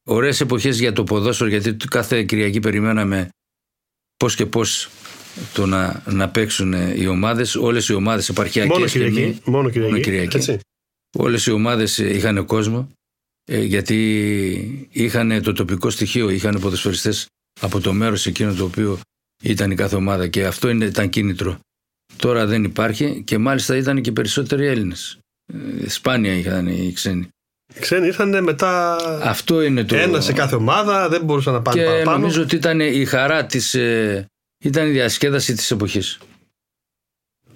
Ωραίες 0.08 0.40
εποχές 0.40 0.78
για 0.78 0.92
το 0.92 1.04
ποδόσφαιρο, 1.04 1.48
γιατί 1.50 1.76
κάθε 1.86 2.22
Κυριακή 2.24 2.60
περιμέναμε 2.60 3.28
πώς 4.16 4.34
και 4.34 4.46
πώς 4.46 4.88
το 5.54 5.66
να, 5.66 6.02
να 6.06 6.28
παίξουν 6.28 6.72
οι 6.72 7.06
ομάδες. 7.06 7.54
Όλες 7.54 7.88
οι 7.88 7.94
ομάδες 7.94 8.28
επαρχιακές. 8.28 8.76
Μόνο 8.76 8.86
Κυριακή. 8.86 9.40
Μόνο 9.44 9.70
Κυριακή. 9.70 9.92
Μόνο 9.92 10.02
Κυριακή. 10.02 10.58
Όλες 11.18 11.46
οι 11.46 11.50
ομάδες 11.50 11.98
είχαν 11.98 12.46
κόσμο. 12.46 12.92
Ε, 13.44 13.60
γιατί 13.60 14.88
είχαν 14.90 15.42
το 15.42 15.52
τοπικό 15.52 15.90
στοιχείο, 15.90 16.28
είχαν 16.28 16.60
ποδοσφαιριστές 16.60 17.26
από 17.60 17.80
το 17.80 17.92
μέρος 17.92 18.26
εκείνο 18.26 18.54
το 18.54 18.64
οποίο 18.64 18.98
ήταν 19.42 19.70
η 19.70 19.74
κάθε 19.74 19.96
ομάδα 19.96 20.28
και 20.28 20.46
αυτό 20.46 20.68
είναι, 20.68 20.84
ήταν 20.84 21.08
κίνητρο. 21.08 21.58
Τώρα 22.16 22.46
δεν 22.46 22.64
υπάρχει 22.64 23.22
και 23.22 23.38
μάλιστα 23.38 23.76
ήταν 23.76 24.00
και 24.00 24.12
περισσότεροι 24.12 24.66
Έλληνες. 24.66 25.18
Ε, 25.82 25.88
σπάνια 25.88 26.32
είχαν 26.32 26.66
οι 26.66 26.92
ξένοι. 26.92 27.28
Οι 27.74 27.80
ξένοι 27.80 28.06
ήρθαν 28.06 28.42
μετά. 28.42 28.96
Αυτό 29.22 29.62
είναι 29.62 29.84
το. 29.84 29.96
Ένα 29.96 30.20
σε 30.20 30.32
κάθε 30.32 30.54
ομάδα, 30.54 31.08
δεν 31.08 31.24
μπορούσαν 31.24 31.52
να 31.52 31.62
πάνε 31.62 31.80
και 31.80 31.86
παραπάνω. 31.86 32.18
νομίζω 32.18 32.42
ότι 32.42 32.56
ήταν 32.56 32.80
η 32.80 33.04
χαρά 33.04 33.46
της, 33.46 33.74
ε, 33.74 34.26
ήταν 34.64 34.86
η 34.86 34.90
διασκέδαση 34.90 35.54
της 35.54 35.70
εποχής. 35.70 36.18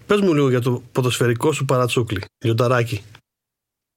Πες 0.06 0.20
μου 0.20 0.34
λίγο 0.34 0.48
για 0.48 0.60
το 0.60 0.82
ποδοσφαιρικό 0.92 1.52
σου 1.52 1.64
παρατσούκλι, 1.64 2.24
λιονταράκι. 2.44 3.02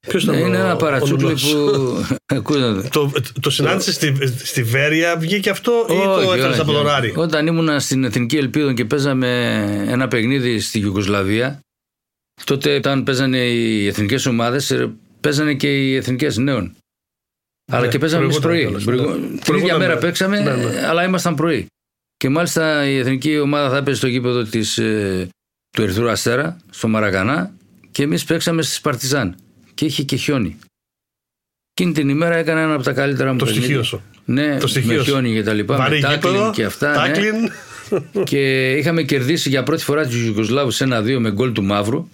Ποιος 0.08 0.22
ήταν 0.22 0.34
Ναι, 0.34 0.40
είναι 0.40 0.56
ο- 0.56 0.60
ένα 0.60 0.72
ο 0.72 0.76
παρατσούκλι 0.76 1.24
λουλός; 1.24 1.52
που. 1.52 2.16
Ακούτε. 2.36 2.88
Το, 2.92 3.12
το 3.40 3.50
συνάντησε 3.50 3.92
στη, 3.92 4.16
στη 4.44 4.62
Βέρεια, 4.62 5.16
βγήκε 5.16 5.50
αυτό 5.50 5.86
ή 5.90 5.92
το 5.92 6.12
Όχι, 6.12 6.26
έφερες 6.28 6.44
όχι, 6.50 6.60
από 6.60 6.72
τον 6.72 6.86
όχι. 6.86 6.94
Άρη. 6.94 7.12
Όταν 7.16 7.46
ήμουνα 7.46 7.80
στην 7.80 8.04
Εθνική 8.04 8.36
Ελπίδων 8.36 8.74
και 8.74 8.84
παίζαμε 8.84 9.28
ένα 9.88 10.08
παιχνίδι 10.08 10.60
στη 10.60 10.78
Ιουγκοσλαβία, 10.78 11.60
τότε 12.44 12.74
όταν 12.74 13.02
παίζανε 13.04 13.38
οι 13.38 13.86
εθνικές 13.86 14.26
ομάδες, 14.26 14.70
ε, 14.70 14.90
παίζανε 15.20 15.54
και 15.54 15.68
οι 15.86 15.94
εθνικές 15.96 16.36
νέων. 16.36 16.76
Αλλά 17.72 17.80
Ναι, 17.84 17.88
και 17.88 17.98
παίζαμε 17.98 18.24
εμείς 18.24 18.38
πρωί. 18.38 18.62
προηγούνταν 18.62 18.82
κιόλας, 18.82 19.04
Προηγου- 19.06 19.20
ναι. 19.20 19.26
Την 19.26 19.34
ίδια 19.34 19.44
Προηγούνταν, 19.44 19.78
μέρα 19.78 19.94
ναι. 19.94 20.00
παίξαμε, 20.00 20.40
Ναι, 20.40 20.54
ναι. 20.56 20.86
αλλά 20.86 21.04
ήμασταν 21.04 21.34
πρωί. 21.34 21.66
Και 22.16 22.28
μάλιστα 22.28 22.88
η 22.88 22.96
εθνική 22.98 23.38
ομάδα 23.38 23.70
θα 23.70 23.76
έπαιζε 23.76 23.96
στο 23.96 24.06
γήπεδο 24.06 24.42
της, 24.42 24.78
ε, 24.78 25.28
του 25.76 25.82
Ερυθρού 25.82 26.10
Αστέρα, 26.10 26.56
στο 26.70 26.88
Μαρακανά, 26.88 27.52
και 27.90 28.02
εμείς 28.02 28.24
παίξαμε 28.24 28.62
στη 28.62 28.74
Σπαρτιζάν. 28.74 29.36
Και 29.78 29.84
είχε 29.84 30.02
και 30.02 30.16
χιόνι. 30.16 30.56
Εκείνη 31.72 31.92
την 31.92 32.08
ημέρα 32.08 32.36
έκανα 32.36 32.60
ένα 32.60 32.74
από 32.74 32.82
τα 32.82 32.92
καλύτερα 32.92 33.32
μου 33.32 33.38
Το 33.38 33.44
παιχνίδια. 33.44 33.64
στοιχείο 33.66 33.82
σου. 33.82 34.02
Ναι, 34.24 34.58
Το 34.58 34.66
στοιχείο 34.66 34.92
με 34.96 34.98
σου. 34.98 35.04
χιόνι 35.04 35.32
και 35.34 35.42
τα 35.42 35.52
λοιπά, 35.52 35.76
Βαρύ 35.76 36.00
με 36.00 36.08
γήπεδο, 36.14 36.34
τάκλιν 36.34 36.52
και 36.52 36.64
αυτά. 36.64 36.90
ναι. 36.90 36.96
τάκλιν. 36.96 37.34
Και 38.24 38.72
είχαμε 38.72 39.02
κερδίσει 39.02 39.48
για 39.48 39.62
πρώτη 39.62 39.82
φορά 39.84 40.06
τους 40.06 40.24
Ιουγκοσλάβους 40.24 40.74
σε 40.74 40.84
ένα-δύο 40.84 41.20
με 41.20 41.30
γκολ 41.32 41.52
του 41.52 41.62
Μαύρου. 41.62 42.08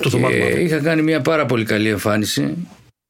Το 0.00 0.10
θυμάμαι. 0.10 0.34
Και 0.36 0.60
είχα 0.60 0.78
κάνει 0.78 1.02
μια 1.02 1.20
πάρα 1.20 1.46
πολύ 1.46 1.64
καλή 1.64 1.88
εμφάνιση. 1.88 2.54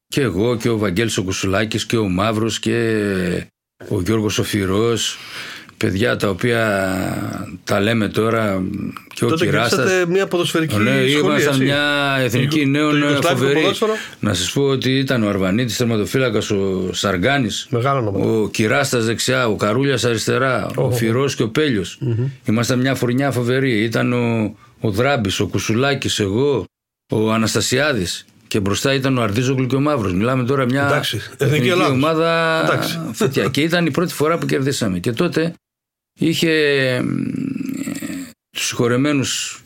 Και 0.07 0.21
εγώ 0.21 0.57
και 0.57 0.69
ο 0.69 0.77
Βαγγέλης 0.77 1.17
ο 1.17 1.23
Κουσουλάκης 1.23 1.85
και 1.85 1.97
ο 1.97 2.07
Μαύρος 2.09 2.59
και 2.59 3.47
ο 3.89 4.01
Γιώργος 4.01 4.39
ο 4.39 4.43
Φυρός. 4.43 5.17
Παιδιά 5.83 6.15
τα 6.15 6.29
οποία 6.29 6.59
τα 7.63 7.79
λέμε 7.79 8.07
τώρα 8.07 8.61
και 9.13 9.25
ο 9.25 9.27
Τότε 9.27 9.45
Κυράστας. 9.45 9.77
κερδίσατε 9.79 10.11
μια 10.11 10.27
ποδοσφαιρική 10.27 10.75
Ναι, 10.75 10.89
σχολή, 10.91 11.11
ήμασταν 11.11 11.53
έτσι. 11.53 11.63
μια 11.63 12.15
εθνική 12.19 12.59
Το 12.63 12.67
νέων 12.69 12.95
Ιουγκοσλάβικο 12.97 13.27
φοβερή. 13.35 13.59
ποδόσφαιρο. 13.61 13.91
Να 14.19 14.33
σας 14.33 14.51
πω 14.51 14.61
ότι 14.61 14.97
ήταν 14.97 15.23
ο 15.23 15.29
Αρβανίτης 15.29 15.77
τερματοφύλακας, 15.77 16.51
ο 16.51 16.89
Σαργάνης, 16.93 17.67
Μεγάλο 17.69 17.99
όνομα. 17.99 18.25
ο 18.25 18.49
Κυράστας 18.49 19.05
δεξιά, 19.05 19.47
ο 19.47 19.55
Καρούλιας 19.55 20.03
αριστερά, 20.05 20.67
ο 20.75 20.91
Φυρός 20.91 21.35
και 21.35 21.43
ο 21.43 21.49
πελιος 21.49 21.99
Ήμασταν 22.45 22.79
μια 22.79 22.95
φουρνιά 22.95 23.31
φοβερή. 23.31 23.83
Ήταν 23.83 24.13
ο, 24.13 24.55
ο 24.79 24.89
Δράμπης, 24.91 25.39
ο 25.39 25.47
Κουσουλάκης, 25.47 26.19
εγώ, 26.19 26.65
ο 27.11 27.31
Αναστασιάδης. 27.31 28.25
Και 28.47 28.59
μπροστά 28.59 28.93
ήταν 28.93 29.17
ο 29.17 29.21
Αρδίζογλου 29.21 29.65
και 29.67 29.75
ο 29.75 29.79
Μαύρος. 29.79 30.13
Μιλάμε 30.13 30.43
τώρα 30.43 30.65
μια 30.65 30.85
Εντάξει, 30.85 31.15
Εθνική 31.15 31.43
εθνική 31.43 31.67
Ελλάδος. 31.69 31.91
ομάδα 31.93 32.61
Εντάξει. 32.65 32.99
φωτιά. 33.13 33.47
και 33.47 33.61
ήταν 33.61 33.85
η 33.85 33.91
πρώτη 33.91 34.13
φορά 34.13 34.37
που 34.37 34.45
κερδίσαμε. 34.45 34.99
Και 34.99 35.11
τότε 35.11 35.53
είχε 36.19 36.49
μ, 37.03 37.07
ε, 37.19 38.31
τους 38.51 38.65
συγχωρεμένους 38.67 39.63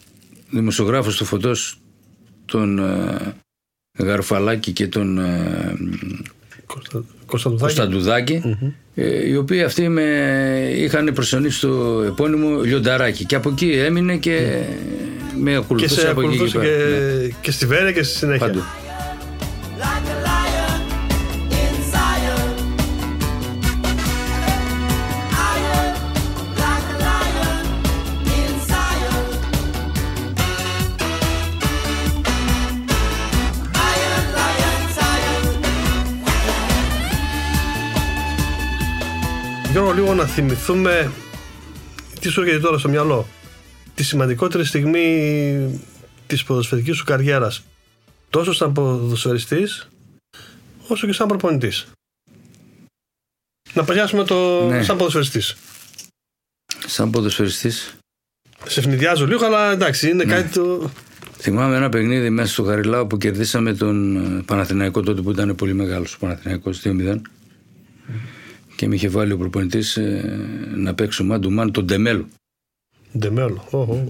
δημοσιογράφους 0.50 1.15
του 1.17 1.25
Φωτός, 1.25 1.77
τον 2.45 2.79
ε, 2.79 3.33
Γαρουφαλάκη 4.00 4.72
και 4.72 4.88
τον 4.88 5.17
ε, 5.17 5.74
Κωνστα- 6.65 7.03
Κωνσταντουδάκη. 7.25 7.74
Κωνσταντουδάκη, 7.75 8.41
ε, 8.95 9.27
οι 9.29 9.36
οποίοι 9.36 9.62
αυτοί 9.63 9.89
με 9.89 10.03
είχαν 10.75 11.12
προσωνήσει 11.13 11.57
στο 11.57 12.03
επώνυμο 12.05 12.62
Λιονταράκι. 12.62 13.25
Και 13.25 13.36
από 13.36 13.50
εκεί 13.50 13.72
έμεινε 13.72 14.17
και 14.17 14.63
με 15.38 15.50
Και 15.51 15.55
ακολουθούσε 15.57 16.00
σε 16.00 16.10
από 16.10 16.22
εκεί 16.22 16.29
ακολουθούσε 16.33 16.57
και, 16.60 16.65
και, 16.65 16.74
πέρα. 16.74 17.17
Ναι, 17.22 17.27
και 17.41 17.51
στη 17.51 17.65
Βέρεια 17.65 17.91
και 17.91 18.03
στη 18.03 18.17
συνέχεια. 18.17 18.45
παντού. 18.48 18.60
Γιώργο, 39.84 40.02
λίγο 40.02 40.13
να 40.13 40.25
θυμηθούμε 40.25 41.12
τι 42.20 42.30
σου 42.30 42.42
έρχεται 42.42 42.60
τώρα 42.60 42.78
στο 42.78 42.90
μυαλό. 42.90 43.28
Τη 43.96 44.04
σημαντικότερη 44.04 44.66
στιγμή 44.66 45.82
της 46.28 46.44
ποδοσφαιρικής 46.44 46.96
σου 46.98 47.04
καριέρας. 47.04 47.63
Τόσο 48.30 48.54
σαν 48.54 48.74
ποδοσφαιριστής, 48.74 49.88
όσο 50.88 51.08
και 51.08 51.13
σαν 51.13 51.28
προπονητής. 51.28 51.88
Να 53.74 53.84
πιάσουμε 53.84 54.24
το 54.24 54.66
Ναι. 54.68 54.84
σαν 54.84 54.98
ποδοσφαιριστής. 54.98 55.56
Σαν 56.86 57.10
ποδοσφαιριστής 57.10 57.96
Σε 58.66 58.80
ευνηδιάζω 58.80 59.28
λίγο, 59.28 59.46
αλλά 59.46 59.72
εντάξει, 59.72 60.10
είναι 60.10 60.24
Ναι. 60.24 60.34
κάτι 60.34 60.50
το... 60.50 60.90
θυμάμαι 61.38 61.75
ένα 61.75 61.90
παιχνίδι 61.90 62.30
μέσα 62.30 62.52
στο 62.54 62.63
Χαριλάου 62.63 63.08
που 63.08 63.18
κερδίσαμε 63.18 63.74
τον 63.74 64.16
ε, 64.38 64.42
Παναθηναϊκό 64.46 65.02
τότε 65.02 65.22
που 65.22 65.32
ήταν 65.32 65.56
πολύ 65.56 65.74
μεγάλος 65.74 66.13
ο 66.13 66.18
Παναθηναϊκός 66.20 66.82
2-0 66.84 67.22
και 68.84 68.90
με 68.90 68.96
είχε 68.96 69.08
βάλει 69.10 69.32
ο 69.32 69.38
προπονητής 69.38 69.98
ε, 69.98 70.40
να 70.75 70.94
παίξω 70.94 71.25
man 71.32 71.40
to 71.40 71.60
man 71.60 71.72
τον 71.72 71.86
Ντεμέλο. 71.86 72.28
Ντεμέλο. 73.18 73.68
Ω, 73.72 73.78
ω. 73.78 74.04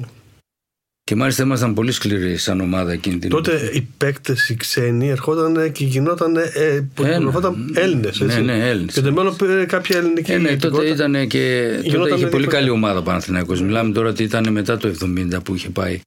Και 1.04 1.16
μάλιστα 1.16 1.44
ήμασταν 1.44 1.74
πολύ 1.74 1.92
σκληροί 1.92 2.38
σαν 2.38 2.60
ομάδα 2.60 2.92
εκείνη 2.92 3.18
την 3.18 3.30
Τότε 3.30 3.70
οι 3.74 3.88
παίκτες, 3.98 4.50
οι 4.50 4.56
ξένοι, 4.56 5.10
ερχόταν 5.10 5.72
και 5.72 5.86
γινόταν. 5.86 6.36
Ε, 6.38 6.88
που 6.94 7.04
Ένα. 7.04 7.14
ερχόταν 7.16 7.72
Έλληνες. 7.76 8.20
Ναι, 8.20 8.36
ναι, 8.36 8.70
Έλληνες. 8.70 8.94
Και 8.94 9.02
το 9.02 9.08
Ντεμέλο 9.08 9.32
πήρε 9.32 9.66
κάποια 9.66 9.98
ελληνική. 9.98 10.32
Ε, 10.32 10.38
ναι, 10.38 10.48
τότε 10.50 10.66
υπηκοότητα. 10.66 10.94
ήταν 10.94 11.28
και. 11.28 11.70
Τότε 11.76 11.82
Γινόταν 11.82 12.02
είχε 12.04 12.08
πολύ 12.08 12.18
διαφορετικά. 12.20 12.58
καλή 12.58 12.70
ομάδα 12.70 13.00
ο 13.00 13.04
Παναθηναϊκός. 13.04 13.62
Μιλάμε 13.62 13.94
τώρα 13.94 14.10
ότι 14.10 14.24
ήταν 14.24 14.52
μετά 14.52 14.78
το 14.78 14.88
70 14.88 15.44
που 15.44 15.56
είχε 15.56 15.70
πάει. 15.70 16.00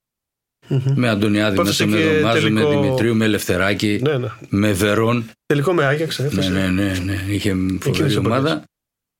Με 0.94 1.08
Αντωνιάδη 1.08 1.56
Πέφτασε 1.56 1.86
μέσα, 1.86 2.04
με 2.06 2.10
και 2.12 2.18
Δομάζο, 2.18 2.50
με 2.50 2.60
τελικό- 2.60 2.82
Δημητρίου, 2.82 3.14
με 3.16 3.24
Ελευθεράκη, 3.24 4.00
Ναι, 4.02 4.16
ναι. 4.18 4.26
με 4.48 4.72
Βερόν. 4.72 5.24
Τελικό 5.46 5.72
με 5.72 5.84
Άγιαξ. 5.84 6.18
Ναι, 6.18 6.26
έφτασε. 6.26 6.50
ναι, 6.50 6.66
ναι, 6.68 6.92
ναι. 7.04 7.24
Είχε 7.28 7.54
φοβερή 7.80 8.06
τις 8.06 8.16
ομάδα. 8.16 8.62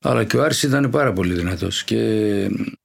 Αλλά 0.04 0.24
και 0.24 0.36
ο 0.36 0.42
Άρης 0.42 0.62
ήταν 0.62 0.90
πάρα 0.90 1.12
πολύ 1.12 1.34
δυνατός 1.34 1.84
και 1.84 1.98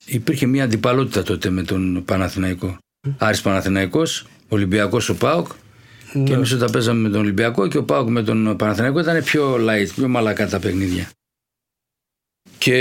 υπήρχε 0.06 0.46
μια 0.46 0.63
αντιπαλότητα 0.63 1.24
τότε 1.24 1.50
με 1.50 1.63
τον 1.63 2.03
Παναθηναϊκό. 2.06 2.77
Άρης 3.18 3.41
Παναθηναϊκός, 3.41 4.25
Ολυμπιακός 4.48 5.10
ο 5.10 5.15
ΠΑΟΚ 5.15 5.48
Ναι. 6.13 6.24
και 6.24 6.34
εμείς 6.34 6.51
όταν 6.51 6.72
παίζαμε 6.72 7.00
με 7.00 7.10
τον 7.10 7.20
Ολυμπιακό 7.20 7.68
και 7.68 7.77
ο 7.77 7.84
ΠΑΟΚ 7.84 8.10
με 8.10 8.24
τον 8.24 8.56
Παναθηναϊκό 8.56 9.00
ήταν 9.00 9.24
πιο 9.24 9.56
light, 9.56 9.88
πιο 9.96 10.08
μαλακά 10.08 10.48
τα 10.48 10.60
παιχνίδια. 10.60 11.10
Και 12.58 12.77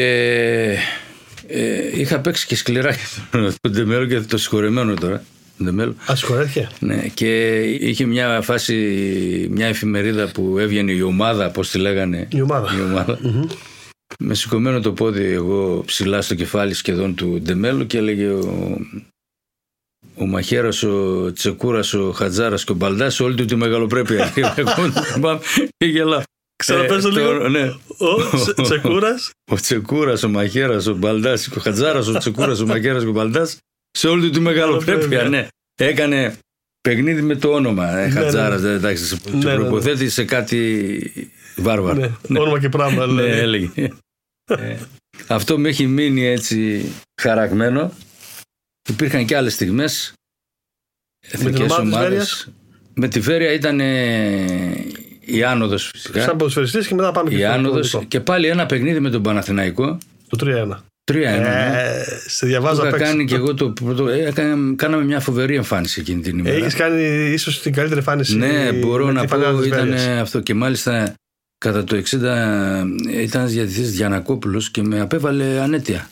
ε, 1.47 2.01
είχα 2.01 2.21
παίξει 2.21 2.47
και 2.47 2.57
σκληρά 2.57 2.93
και 2.93 2.99
τον 3.31 3.55
Ντεμέλο 3.71 4.07
και 4.07 4.21
το 4.21 4.39
συγχωρεμένο 4.39 4.95
τώρα. 4.95 5.23
Τον 5.65 5.75
Ντεμέλο. 5.75 5.95
Α, 6.11 6.17
συγχωρέθηκε. 6.17 6.69
Ναι, 6.81 7.09
και 7.15 7.61
είχε 7.63 8.05
μια 8.05 8.41
φάση, 8.43 8.75
μια 9.51 9.67
εφημερίδα 9.67 10.31
που 10.35 10.59
έβγαινε 10.59 10.93
η 10.93 11.01
ομάδα, 11.03 11.51
πώς 11.51 11.71
τη 11.71 11.79
λέγανε; 11.79 12.29
Η 12.33 12.41
ομάδα. 12.41 12.69
Η 12.79 12.81
ομάδα. 12.81 13.19
Με 14.19 14.35
σηκωμένο 14.35 14.81
το 14.81 14.93
πόδι 14.93 15.25
εγώ 15.25 15.83
ψηλά 15.87 16.23
στο 16.23 16.35
κεφάλι 16.35 16.75
σχεδόν 16.75 17.15
του 17.15 17.41
Ντεμέλου 17.43 17.87
και 17.87 17.99
έλεγε 17.99 18.27
ο, 18.29 18.79
ο 20.17 20.27
Μαχαίρας, 20.27 20.83
ο 20.83 21.33
Τσεκούρας, 21.33 21.95
ο 21.95 22.13
Χατζάρας 22.13 22.65
και 22.65 22.73
ο 22.73 22.75
Μπαλντάς 22.75 23.21
όλη 23.21 23.35
του 23.35 23.45
τη 23.45 23.57
μεγαλοπρέπεια. 23.57 24.29
Και 24.35 24.41
εγώ 24.57 24.91
το 24.95 25.03
θυμάμαι 25.03 25.41
και 25.77 25.87
γελάω. 25.87 26.23
Ξαναπες 26.57 27.03
το 27.03 27.09
Ε, 27.09 27.13
λίγο. 27.13 27.49
ναι. 27.49 27.73
Ο 28.57 28.63
Τσεκούρας. 28.63 29.31
Ο 29.51 29.55
Τσεκούρας, 29.55 30.23
ο 30.23 30.29
Μαχαίρας, 30.29 30.87
ο 30.87 30.95
Μπαλντάς, 30.95 31.49
ο 31.57 31.61
Χατζάρας, 31.61 32.07
ο 32.07 32.19
Τσεκούρας, 32.19 32.61
ο 32.61 32.67
Μαχαίρας 32.67 33.03
και 33.03 33.09
ο 33.09 33.13
Μπαλντάς 33.13 33.57
σε 33.91 34.09
όλη 34.09 34.23
του 34.23 34.31
τη 34.31 34.41
μεγαλοπρέπεια. 34.41 35.09
Μεγαλοπρέπεια. 35.09 35.29
Ναι. 35.81 35.87
Έκανε 35.87 36.37
παιχνίδι 36.81 37.23
με 37.23 37.37
το 37.37 37.49
όνομα. 37.53 37.99
Ε, 37.99 38.07
Ναι, 38.07 38.11
Χατζάρας, 38.11 38.61
δεν 38.61 38.75
εντάξει, 38.75 39.05
σε 39.05 39.19
Ναι, 39.33 39.39
ναι, 39.39 39.45
ναι. 39.51 39.55
προποθέτει 39.55 40.09
σε 40.09 40.25
κάτι 40.25 41.31
βάρβαρο. 41.57 42.19
Ναι, 42.27 42.39
όνομα 42.39 42.61
και 42.61 42.69
πράγμα. 42.69 43.07
Ναι, 43.07 43.13
λέει. 43.13 43.31
έλεγε. 43.39 43.89
Ε, 44.45 44.77
αυτό 45.27 45.59
με 45.59 45.69
έχει 45.69 45.87
μείνει 45.87 46.25
έτσι 46.27 46.85
χαραγμένο. 47.23 47.93
Υπήρχαν 48.89 49.27
και 49.27 49.37
άλλες 49.37 49.55
στιγμές. 49.55 50.13
Εθνικές 51.21 51.61
ομάδα 51.61 51.83
της 51.83 51.93
ομάδες. 51.93 52.09
Βέρειας; 52.09 52.49
Με 52.95 53.09
τη 53.09 53.21
Βέρεια 53.21 53.53
ήταν 53.53 53.81
ε, 53.81 54.85
η 55.21 55.43
άνοδος 55.45 55.89
φυσικά. 55.93 56.23
Σαν 56.23 56.37
ποδοσφαιριστή 56.37 56.79
και 56.79 56.95
μετά 56.95 57.13
πάμε 57.13 57.31
και 57.31 57.37
η 57.37 57.39
στο 57.39 57.49
άνοδος 57.49 57.91
πολιτικό. 57.91 58.05
και 58.05 58.21
πάλι 58.21 58.47
ένα 58.47 58.67
παιχνίδι 58.67 59.01
με 59.01 59.11
τον 59.11 59.23
Παναθηναϊκό. 59.23 59.99
Το 60.29 60.37
3-1. 60.41 60.77
3-1. 61.11 61.41
ναι. 61.41 61.73
Ε, 61.77 62.05
σε 62.29 62.41
Το 62.41 62.47
διαβάζω 62.47 62.81
είχα 62.81 62.89
απ' 62.89 62.95
έξω. 62.95 63.11
κάνει 63.11 63.25
και 63.25 63.35
εγώ 63.35 63.55
το 63.55 63.71
πρώτο. 63.71 64.09
ε, 64.09 64.25
έκανα- 64.27 64.75
κάναμε 64.77 65.05
μια 65.05 65.21
φοβερή 65.21 65.55
εμφάνιση 65.55 66.01
εκείνη 66.01 66.21
την 66.23 66.39
ημέρα. 66.39 66.57
Έχεις 66.57 66.75
κάνει 66.75 67.03
ίσως 67.33 67.61
την 67.61 67.73
καλύτερη 67.73 67.99
εμφάνιση. 67.99 68.37
Ναι, 68.37 68.73
μπορώ 68.73 69.07
με 69.07 69.13
να 69.13 69.21
τη 69.21 69.27
φανέλα 69.27 69.51
πω 69.53 69.59
της 69.59 69.67
ήταν 69.67 69.81
Βέρειας. 69.89 70.21
αυτό 70.21 70.41
και 70.41 70.55
μάλιστα 70.55 71.15
κατά 71.59 71.85
το 71.85 71.97
60 71.97 72.85
ήταν 73.11 73.41
ένας 73.41 73.53
διατηθής 73.53 73.91
Διανακόπουλος 73.91 74.71
και 74.71 74.83
με 74.83 75.01
απέβαλε 75.01 75.61
ανέτεια. 75.61 76.09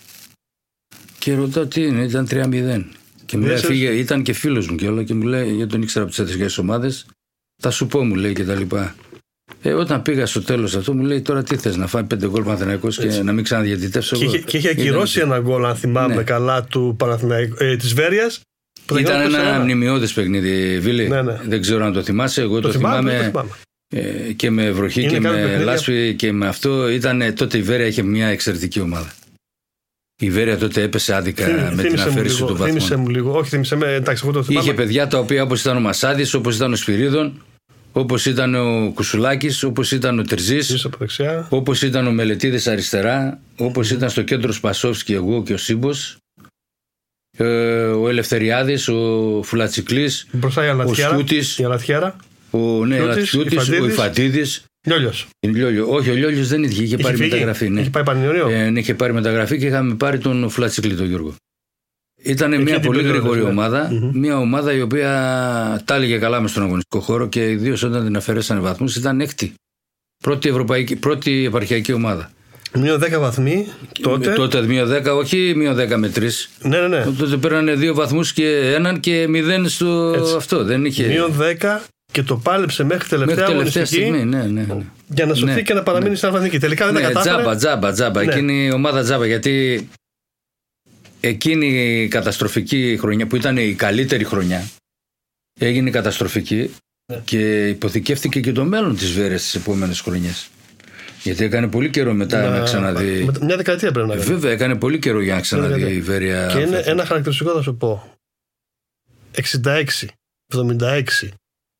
Και 1.18 1.34
ρωτάω 1.34 1.66
τι 1.66 1.82
είναι, 1.82 2.04
ήταν 2.04 2.26
3-0. 2.30 2.84
Και 3.26 3.36
μου 3.36 3.44
λέει, 3.44 3.54
Ίσως- 3.54 3.66
φύγε, 3.70 3.88
ήταν 3.88 4.22
και 4.22 4.32
φίλος 4.32 4.68
μου 4.68 4.76
και 4.76 4.86
όλα 4.88 5.02
και 5.02 5.14
μου 5.14 5.22
λέει, 5.26 5.52
γιατί 5.54 5.70
τον 5.70 5.82
ήξερα 5.82 6.04
από 6.04 6.14
τις 6.14 6.24
εθνικές 6.24 6.58
ομάδες, 6.58 7.06
θα 7.62 7.70
σου 7.70 7.86
πω 7.86 8.04
μου 8.04 8.14
λέει 8.14 8.32
και 8.32 8.44
τα 8.44 8.54
λοιπά. 8.54 8.94
Ε, 9.62 9.72
όταν 9.72 10.02
πήγα 10.02 10.26
στο 10.26 10.42
τέλος 10.42 10.76
αυτό, 10.76 10.94
μου 10.94 11.02
λέει 11.04 11.20
τώρα 11.20 11.42
τι 11.42 11.56
θες 11.56 11.76
να 11.76 11.86
φάει 11.86 12.04
πέντε 12.04 12.28
γκολ 12.28 12.42
Παναθηναϊκός 12.42 12.98
και 12.98 13.06
να 13.22 13.32
μην 13.32 13.44
ξαναδιατητεύσω. 13.44 14.16
Και 14.16 14.24
εγώ. 14.24 14.34
είχε, 14.34 14.42
και 14.44 14.56
είχε 14.56 14.68
ακυρώσει 14.68 15.18
Ήταν- 15.18 15.30
ένα 15.30 15.40
γκολ, 15.40 15.64
αν 15.64 15.76
θυμάμαι 15.76 16.14
Ναι. 16.14 16.22
καλά, 16.22 16.64
του 16.64 16.94
Παναθηναϊκού, 16.98 17.56
ε, 17.58 17.76
της 17.76 17.94
Βέρειας. 17.94 18.40
που 18.86 18.94
θα 18.94 19.00
Ήταν 19.00 19.16
γινόταν 19.20 19.40
ένα 19.44 19.52
4-1. 19.58 19.62
μνημειώδες 19.62 20.12
παιχνίδι, 20.12 20.78
Βίλη. 20.78 21.08
Ναι, 21.08 21.22
ναι. 21.22 21.40
Δεν 21.46 21.60
ξέρω 21.60 21.84
αν 21.84 21.92
το 21.92 22.02
θυμάσαι. 22.02 22.40
Εγώ 22.40 22.54
το, 22.60 22.66
Το 22.66 22.72
θυμάμαι, 22.72 23.10
θυμάμαι, 23.10 23.18
το 23.24 23.28
θυμάμαι. 23.30 23.50
ε, 24.28 24.32
και 24.32 24.50
με 24.50 24.70
βροχή 24.70 25.00
Είναι 25.00 25.08
και 25.10 25.14
κάποια 25.16 25.30
με 25.30 25.36
παιχνίδια. 25.42 25.64
λάσπη 25.64 26.14
και 26.18 26.32
με 26.32 26.46
αυτό. 26.46 26.88
Ήταν, 26.90 27.34
τότε 27.34 27.58
η 27.58 27.62
Βέρεια 27.62 27.86
είχε 27.86 28.02
μια 28.02 28.26
εξαιρετική 28.26 28.80
ομάδα. 28.80 29.12
Η 30.20 30.30
Βέρεια 30.30 30.58
τότε 30.58 30.82
έπεσε 30.82 31.14
άδικα 31.14 31.44
Θύμι- 31.44 31.60
με 31.60 31.68
την 31.70 31.78
θύμισε 31.78 32.04
μου 32.04 32.10
αφαίρεση 32.10 32.34
λίγο, 32.34 32.46
του 32.46 32.56
βαθμού. 32.56 32.66
Θύμισε 32.74 32.96
μου 32.96 33.08
λίγο. 33.08 33.32
Όχι, 33.38 33.48
θύμισε 33.48 33.76
με. 33.76 33.92
Εντάξει, 33.94 34.22
εγώ 34.24 34.32
το 34.32 34.42
θυμάμαι. 34.42 34.64
Είχε 34.66 34.74
παιδιά 34.74 35.06
τα 35.06 35.18
οποία 35.18 35.42
όπως 35.42 35.60
ήταν 35.60 35.76
ο 35.76 35.80
Μασάδης, 35.80 36.34
όπως 36.34 36.56
ήταν 36.56 36.72
ο 36.72 36.76
Σπυρίδων, 36.76 37.42
όπως 37.92 38.26
ήταν 38.26 38.54
ο 38.54 38.92
Κουσουλάκης, 38.94 39.62
όπως 39.62 39.92
ήταν 39.92 40.18
ο 40.18 40.22
Τερζής, 40.22 40.68
Είσαι 40.70 40.86
από 40.86 40.96
δεξιά. 40.98 41.46
όπως 41.50 41.82
ήταν 41.82 42.06
ο 42.06 42.12
Μελετίδης 42.12 42.66
αριστερά, 42.66 43.40
όπως 43.56 43.90
ήταν 43.90 44.10
στο 44.10 44.22
κέντρο 44.22 44.52
Σπασόφσκι 44.52 45.12
εγώ 45.12 45.42
και 45.42 45.52
ο 45.52 45.56
Σύμπο, 45.56 45.90
ε, 47.36 47.44
ο 47.84 48.08
Ελευθεριάδης, 48.08 48.88
ο 48.88 49.40
Φουλατσικλής, 49.44 50.26
Μπροστά 50.32 50.64
η 50.64 50.68
ο 50.68 50.70
Αλατιέρα. 50.70 51.10
Σκούτη, 51.12 51.40
Η 51.56 51.64
Αλατιέρα. 51.64 52.16
ο 52.50 52.84
ναι, 52.84 52.94
Λιώτης, 52.96 53.16
Λατσιούτης, 53.16 53.58
ο 53.58 53.62
Υφαντίδης. 53.62 53.92
Ιφαντίδης. 53.92 54.62
Λιόλιος. 54.86 55.26
Όχι, 55.88 56.10
ο 56.10 56.14
Λιόλιος 56.14 56.48
δεν 56.48 56.62
είχε, 56.62 56.82
είχε 56.82 56.96
πάρει 56.96 57.16
φύγει; 57.16 57.30
μεταγραφή. 57.30 57.68
Ναι. 57.68 57.80
Είχε 57.80 57.90
πάει 57.90 58.02
Πανιόνιο. 58.02 58.48
Ε, 58.48 58.70
ναι, 58.70 58.78
είχε 58.80 58.94
πάρει 58.94 59.12
μεταγραφή 59.12 59.58
και 59.58 59.66
είχαμε 59.66 59.94
πάρει 59.94 60.18
τον 60.18 60.50
Φουλατσικλή, 60.50 60.94
τον 60.94 61.06
Γιώργο. 61.06 61.34
Ήταν 62.22 62.62
μια 62.62 62.74
την 62.74 62.86
πολύ 62.86 63.02
περίοδο, 63.02 63.18
γρήγορη 63.18 63.40
ναι. 63.40 63.48
ομάδα. 63.48 63.88
Μμμ. 63.90 64.10
Μια 64.14 64.38
ομάδα 64.38 64.72
η 64.72 64.80
οποία 64.80 65.10
τα 65.84 65.94
έλεγε 65.94 66.18
καλά 66.18 66.40
μες 66.40 66.50
στον 66.50 66.62
αγωνιστικό 66.62 67.00
χώρο 67.00 67.28
και 67.28 67.50
ιδίως 67.50 67.82
όταν 67.82 68.04
την 68.04 68.16
αφαιρέσανε 68.16 68.60
βαθμούς 68.60 68.96
ήταν 68.96 69.20
έκτη. 69.20 69.54
Πρώτη, 70.22 70.48
ευρωπαϊκή, 70.48 70.96
πρώτη 70.96 71.44
επαρχιακή 71.44 71.92
ομάδα. 71.92 72.30
Μείον 72.74 73.00
10 73.02 73.18
βαθμοί 73.18 73.66
τότε. 74.00 74.30
Ε, 74.30 74.34
τότε 74.34 74.62
μείον 74.62 74.88
10, 75.06 75.16
όχι 75.16 75.52
μείον 75.56 75.76
10 75.76 75.96
με 75.96 76.12
3. 76.16 76.20
Ναι, 76.62 76.78
ναι, 76.80 76.88
ναι. 76.88 77.04
Τότε 77.18 77.36
πέρανε 77.36 77.74
δύο 77.74 77.94
βαθμούς 77.94 78.32
και 78.32 78.72
έναν 78.74 79.00
και 79.00 79.26
μηδέν 79.28 79.68
στο 79.68 80.12
Έτσι. 80.16 80.34
αυτό. 80.36 80.64
Δεν 80.64 80.84
είχε. 80.84 81.06
Μείον 81.06 81.32
10 81.60 81.80
και 82.12 82.22
το 82.22 82.36
πάλεψε 82.36 82.84
μέχρι 82.84 83.08
τελευταία, 83.08 83.36
μέχρι 83.36 83.54
τελευταία 83.54 83.80
αγωνιστική 83.82 83.86
στιγμή. 83.86 84.24
Ναι, 84.24 84.42
ναι, 84.42 84.74
ναι. 84.74 84.84
για 85.06 85.26
να 85.26 85.34
σωθεί 85.34 85.52
Ναι, 85.52 85.62
και 85.62 85.74
να 85.74 85.82
παραμείνει 85.82 86.16
στην 86.16 86.28
Αλφανική. 86.28 86.58
Τελικά 86.58 86.84
δεν 86.84 86.94
τα 86.94 87.00
Ναι, 87.00 87.06
κατάφερε. 87.06 87.36
τζάμπα, 87.36 87.56
τζάμπα, 87.56 87.92
τζάμπα. 87.92 88.24
Ναι. 88.24 88.32
Εκείνη 88.32 88.66
η 88.66 88.72
ομάδα 88.72 89.02
τζάμπα. 89.02 89.26
Γιατί 89.26 89.88
εκείνη 91.20 91.66
η 92.02 92.08
καταστροφική 92.08 92.96
χρονιά 93.00 93.26
που 93.26 93.36
ήταν 93.36 93.56
η 93.56 93.74
καλύτερη 93.74 94.24
χρονιά 94.24 94.68
έγινε 95.60 95.90
καταστροφική 95.90 96.70
Ναι. 97.12 97.20
και 97.24 97.68
υποθηκεύτηκε 97.68 98.40
και 98.40 98.52
το 98.52 98.64
μέλλον 98.64 98.96
της 98.96 99.12
Βέρειας 99.12 99.42
τις 99.42 99.54
επόμενες 99.54 100.00
χρονιές. 100.00 100.48
Γιατί 101.22 101.44
έκανε 101.44 101.68
πολύ 101.68 101.90
καιρό 101.90 102.12
μετά 102.12 102.48
να, 102.58 102.64
ξαναδεί. 102.64 103.24
με- 103.24 103.38
Μια 103.46 103.56
δεκαετία 103.56 103.92
πρέπει 103.92 104.08
να 104.08 104.14
Ε, 104.14 104.16
κάνει. 104.18 104.28
Βέβαια, 104.30 104.52
έκανε 104.52 104.74
πολύ 104.76 104.98
καιρό 104.98 105.20
για 105.22 105.34
να 105.34 105.40
ξαναδεί 105.40 105.72
δεκαετία. 105.72 105.96
η 105.96 106.00
Βέρεια. 106.00 106.46
Και 106.52 106.58
είναι 106.60 106.76
αυτό. 106.76 106.90
ένα 106.90 107.04
χαρακτηριστικό 107.04 107.52
θα 107.52 107.62
σου 107.62 107.76
πω. 107.76 108.12
66, 109.32 110.08
76, 110.54 111.28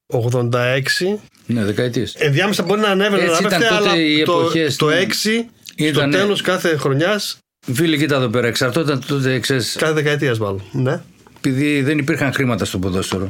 86. 0.06 1.20
Ναι, 1.46 1.64
δεκαετίες. 1.64 2.14
Ενδιάμεσα 2.14 2.62
μπορεί 2.62 2.80
να 2.80 2.88
ανέβαινε 2.88 3.22
Έτσι 3.22 3.42
να 3.42 3.48
ήταν 3.48 3.60
πέφτει, 3.60 3.74
τότε 3.76 3.88
αλλά 3.90 4.00
οι 4.00 4.22
το, 4.22 4.32
εποχές, 4.40 4.76
το 4.76 4.86
ναι. 4.88 4.96
6 4.96 5.48
στο 5.74 5.84
Ήτανε- 5.84 6.14
τέλος 6.14 6.40
κάθε 6.40 6.76
χρονιάς, 6.76 7.38
Φίλοι, 7.72 7.98
κοίτα 7.98 8.16
εδώ 8.16 8.28
πέρα. 8.28 8.46
Εξαρτώταν 8.46 9.04
τότε, 9.06 9.38
ξέρεις, 9.38 9.76
κάθε 9.78 9.92
δεκαετίας 9.92 10.38
μάλλον. 10.38 10.62
Ναι. 10.72 11.00
επειδή 11.36 11.82
δεν 11.82 11.98
υπήρχαν 11.98 12.32
χρήματα 12.32 12.64
στο 12.64 12.78
ποδόσφαιρο. 12.78 13.28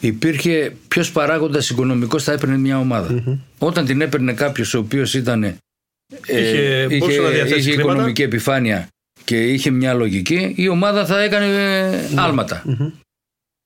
Υπήρχε 0.00 0.76
ποιος 0.88 1.12
παράγοντας 1.12 1.70
οικονομικός 1.70 2.22
θα 2.24 2.32
έπαιρνε 2.32 2.56
μια 2.56 2.78
ομάδα. 2.78 3.22
Όταν 3.58 3.84
την 3.84 4.00
έπαιρνε 4.00 4.32
κάποιος 4.32 4.74
ο 4.74 4.78
οποίος 4.78 5.14
ήταν. 5.14 5.42
ε, 5.44 5.54
Είχε- 6.26 6.96
μπορούσε 6.98 7.20
να 7.20 7.28
διαθέσει 7.28 7.58
είχε 7.58 7.70
χρήματα; 7.70 7.92
οικονομική 7.92 8.22
επιφάνεια 8.22 8.88
και 9.24 9.52
είχε 9.52 9.70
μια 9.70 9.94
λογική, 9.94 10.52
η 10.56 10.68
ομάδα 10.68 11.06
θα 11.06 11.20
έκανε 11.22 11.46
ε, 11.46 11.90
Ναι. 12.14 12.20
άλματα. 12.20 12.62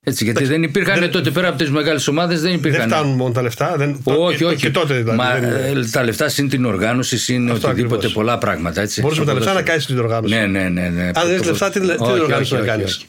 Έτσι, 0.07 0.25
γιατί 0.25 0.45
δεν 0.45 0.63
υπήρχαν 0.63 0.99
δεν- 1.01 1.11
τότε 1.11 1.31
πέρα 1.31 1.49
από 1.49 1.59
τις 1.59 1.71
μεγάλες 1.71 2.07
ομάδες, 2.09 2.41
δεν 2.41 2.51
Δεν 2.51 2.59
υπήρχαν. 2.59 2.89
φτάνουν 2.89 3.17
μόνο 3.17 3.33
τα 3.33 3.43
λεφτά. 3.43 3.77
Δεν, 3.77 4.01
όχι, 4.05 4.37
και, 4.37 4.45
όχι. 4.45 4.57
Και 4.57 4.71
τότε 4.71 4.95
δηλαδή. 4.95 5.17
Μα, 5.19 5.39
δεν 5.41 5.43
είναι- 5.71 5.81
ε, 5.81 5.87
τα 5.91 6.03
λεφτά 6.05 6.29
συν 6.29 6.49
την 6.49 6.65
οργάνωση, 6.65 7.19
συν 7.19 7.51
Αυτό 7.51 7.67
οτιδήποτε 7.69 7.95
ακριβώς. 7.95 8.13
πολλά 8.13 8.39
πράγματα. 8.39 8.81
Έτσι, 8.81 9.01
Μπορούσε 9.01 9.21
με 9.21 9.27
τα 9.27 9.31
στο 9.33 9.41
λεφτά 9.41 9.55
να 9.55 9.61
ποδόσφαιρο. 9.63 9.87
κάνει 9.89 9.99
την 10.01 10.05
οργάνωση. 10.11 10.35
Ναι, 10.35 10.61
ναι, 10.61 10.69
ναι. 10.69 10.89
ναι. 10.89 11.07
Αν 11.07 11.13
δεν 11.27 11.31
έχεις 11.31 11.43
Το- 11.43 11.51
λεφτά, 11.51 11.71
τι, 11.71 11.81
τι 11.81 11.87
όχι, 11.87 12.21
οργάνωση 12.21 12.41
όχι, 12.43 12.53
να 12.55 12.59
όχι, 12.59 12.69
κάνεις; 12.69 12.97
όχι. 12.97 13.07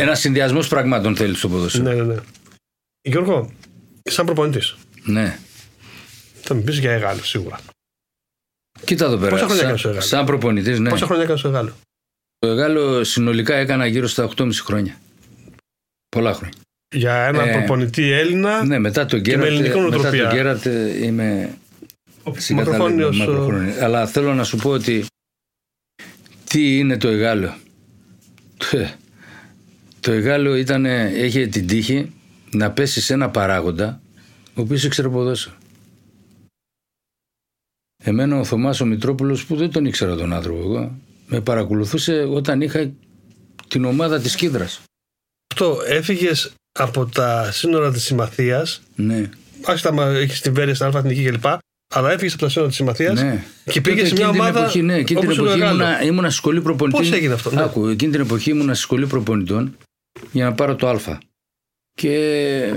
Ένα 0.00 0.14
συνδυασμός 0.14 0.68
πραγμάτων 0.68 1.16
θέλεις 1.16 1.38
στο 1.38 1.48
ποδόσφαιρο. 1.48 1.84
Ναι, 1.84 1.94
ναι, 1.94 2.02
ναι. 2.02 2.14
Γιώργο, 3.08 3.52
σαν 4.02 4.26
προπονητής, 4.26 4.74
Ναι. 5.04 5.38
θα 6.42 6.54
μου 6.54 6.62
πεις 6.62 6.78
για 6.78 6.92
Εγάλο 6.92 7.22
σίγουρα. 7.22 7.58
Κοίτα 8.84 9.04
εδώ 9.04 9.16
πέρα. 9.16 9.30
Πόσα 9.30 9.44
χρόνια 9.44 9.56
σαν, 9.56 9.64
έκανες 9.64 9.80
στο 9.80 9.88
Εγάλο; 9.88 10.04
σαν 10.04 10.24
προπονητής, 10.24 10.78
ναι. 10.78 10.88
Πόσα 10.90 11.04
χρόνια 11.06 11.24
έκανε 11.24 11.38
στο 11.38 11.48
Εγάλο. 11.48 11.72
Το 12.38 12.48
Εγάλο 12.48 13.04
συνολικά 13.04 13.54
έκανα 13.54 13.86
γύρω 13.86 14.06
στα 14.06 14.24
8,5 14.24 14.62
χρόνια. 14.64 14.96
Πολλά 16.16 16.34
χρόνια. 16.34 16.54
Για 16.94 17.14
ένα 17.14 17.42
Ε, 17.42 17.52
προπονητή 17.52 18.10
Έλληνα. 18.10 18.64
Ναι, 18.64 18.78
μετά 18.78 19.06
τον 19.06 19.18
με 19.18 19.24
Γκέραρτ. 19.24 19.46
ελληνική 19.46 19.68
Μετά 19.68 19.80
νοοτροπία. 19.80 20.22
τον 20.22 20.32
Γκέραρτ 20.32 20.66
ε, 20.66 21.04
είμαι 21.04 21.58
μακροχρόνιος, 22.24 22.44
συγκαταλέγω 22.44 23.12
μακροχρόνιο. 23.16 23.84
Αλλά 23.84 24.06
θέλω 24.06 24.34
να 24.34 24.44
σου 24.44 24.56
πω 24.56 24.70
ότι 24.70 25.04
τι 26.44 26.78
είναι 26.78 26.96
το 26.96 27.08
Εγάλο. 27.08 27.54
Το 30.00 30.12
Εγάλο 30.12 30.54
ήταν, 30.56 30.84
έχει 30.86 31.48
την 31.48 31.66
τύχη 31.66 32.12
να 32.52 32.70
πέσει 32.70 33.00
σε 33.00 33.12
ένα 33.12 33.30
παράγοντα 33.30 34.00
ο 34.54 34.60
οποίος 34.60 34.84
ήξερε 34.84 35.08
ποδόσφαιρο. 35.08 35.56
Εμένα 38.04 38.38
ο 38.38 38.44
Θωμάς 38.44 38.80
ο 38.80 38.86
Μητρόπουλος 38.86 39.44
που 39.46 39.56
δεν 39.56 39.70
τον 39.70 39.84
ήξερα 39.84 40.16
τον 40.16 40.32
άνθρωπο 40.32 40.58
εγώ 40.58 40.98
με 41.26 41.40
παρακολουθούσε 41.40 42.22
όταν 42.22 42.60
είχα 42.60 42.90
την 43.68 43.84
ομάδα 43.84 44.20
της 44.20 44.34
Κίδρας. 44.34 44.80
Αυτό 45.52 45.78
έφυγες 45.86 46.52
από 46.72 47.06
τα 47.06 47.52
σύνορα 47.52 47.92
της 47.92 48.04
Συμμαθίας. 48.04 48.82
Ναι, 48.94 49.30
Άσχετα 49.64 49.92
μα 49.92 50.04
έχεις 50.04 50.40
την 50.40 50.54
Βέρεια 50.54 50.74
στην 50.74 50.86
Αλφα 50.86 51.02
κλπ. 51.02 51.44
Αλλά 51.94 52.12
έφυγες 52.12 52.32
από 52.32 52.42
τα 52.42 52.48
σύνορα 52.48 52.68
της 52.68 52.76
Συμμαθίας 52.76 53.22
ναι. 53.22 53.44
και 53.64 53.80
πήγες 53.80 54.08
Τότε 54.08 54.08
σε 54.08 54.14
μια 54.14 54.24
εκείνη 54.24 54.32
την 54.32 54.40
ομάδα. 54.40 54.60
Εποχή, 54.60 54.82
ναι, 54.82 54.94
εκείνη 54.94 55.20
την 55.20 55.30
όπως 55.30 55.38
ο 55.38 55.44
εποχή 55.44 55.60
Εγάλο. 55.60 55.74
ήμουνα, 55.74 56.02
ήμουνα 56.02 56.28
στη 56.28 56.36
σχολή 56.36 56.60
προπονητών. 56.60 57.00
Πώς 57.00 57.12
έγινε 57.12 57.34
αυτό, 57.34 57.50
ναι. 57.50 57.62
Άκου, 57.62 57.86
εκείνη 57.86 58.12
την 58.12 58.20
εποχή 58.20 58.50
ήμουνα 58.50 58.74
στη 58.74 58.82
σχολή 58.82 59.06
προπονητών 59.06 59.76
για 60.32 60.44
να 60.44 60.52
πάρω 60.52 60.74
το 60.76 60.88
Α. 60.88 61.18
Και 61.94 62.74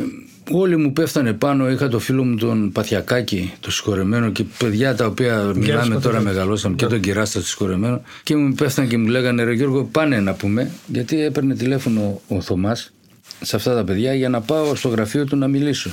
όλοι 0.51 0.77
μου 0.77 0.93
πέφτανε 0.93 1.34
πάνω. 1.34 1.69
Είχα 1.69 1.88
το 1.88 1.99
φίλο 1.99 2.23
μου 2.23 2.36
τον 2.36 2.71
Παθιακάκη, 2.71 3.53
το 3.60 3.71
συγχωρεμένο 3.71 4.31
και 4.31 4.43
παιδιά 4.58 4.95
τα 4.95 5.05
οποία 5.05 5.36
μιλάμε 5.55 5.84
τώρα 5.84 5.93
Παθιακάκη. 5.99 6.23
μεγαλώσαμε 6.25 6.75
και 6.75 6.84
Ναι. 6.86 6.89
τον 6.91 6.99
Κυράστα 6.99 7.39
το 7.39 7.45
συγχωρεμένο. 7.45 8.01
Και 8.23 8.36
μου 8.36 8.53
πέφτανε 8.53 8.88
και 8.88 8.97
μου 8.97 9.08
λέγανε 9.08 9.43
ρε 9.43 9.53
Γιώργο, 9.53 9.84
πάνε 9.84 10.19
να 10.19 10.34
πούμε. 10.34 10.71
Γιατί 10.88 11.21
έπαιρνε 11.23 11.55
τηλέφωνο 11.55 12.21
ο 12.27 12.41
Θωμάς 12.41 12.91
σε 13.41 13.55
αυτά 13.55 13.75
τα 13.75 13.84
παιδιά 13.84 14.13
για 14.13 14.29
να 14.29 14.41
πάω 14.41 14.75
στο 14.75 14.89
γραφείο 14.89 15.25
του 15.25 15.36
να 15.38 15.47
μιλήσω. 15.47 15.89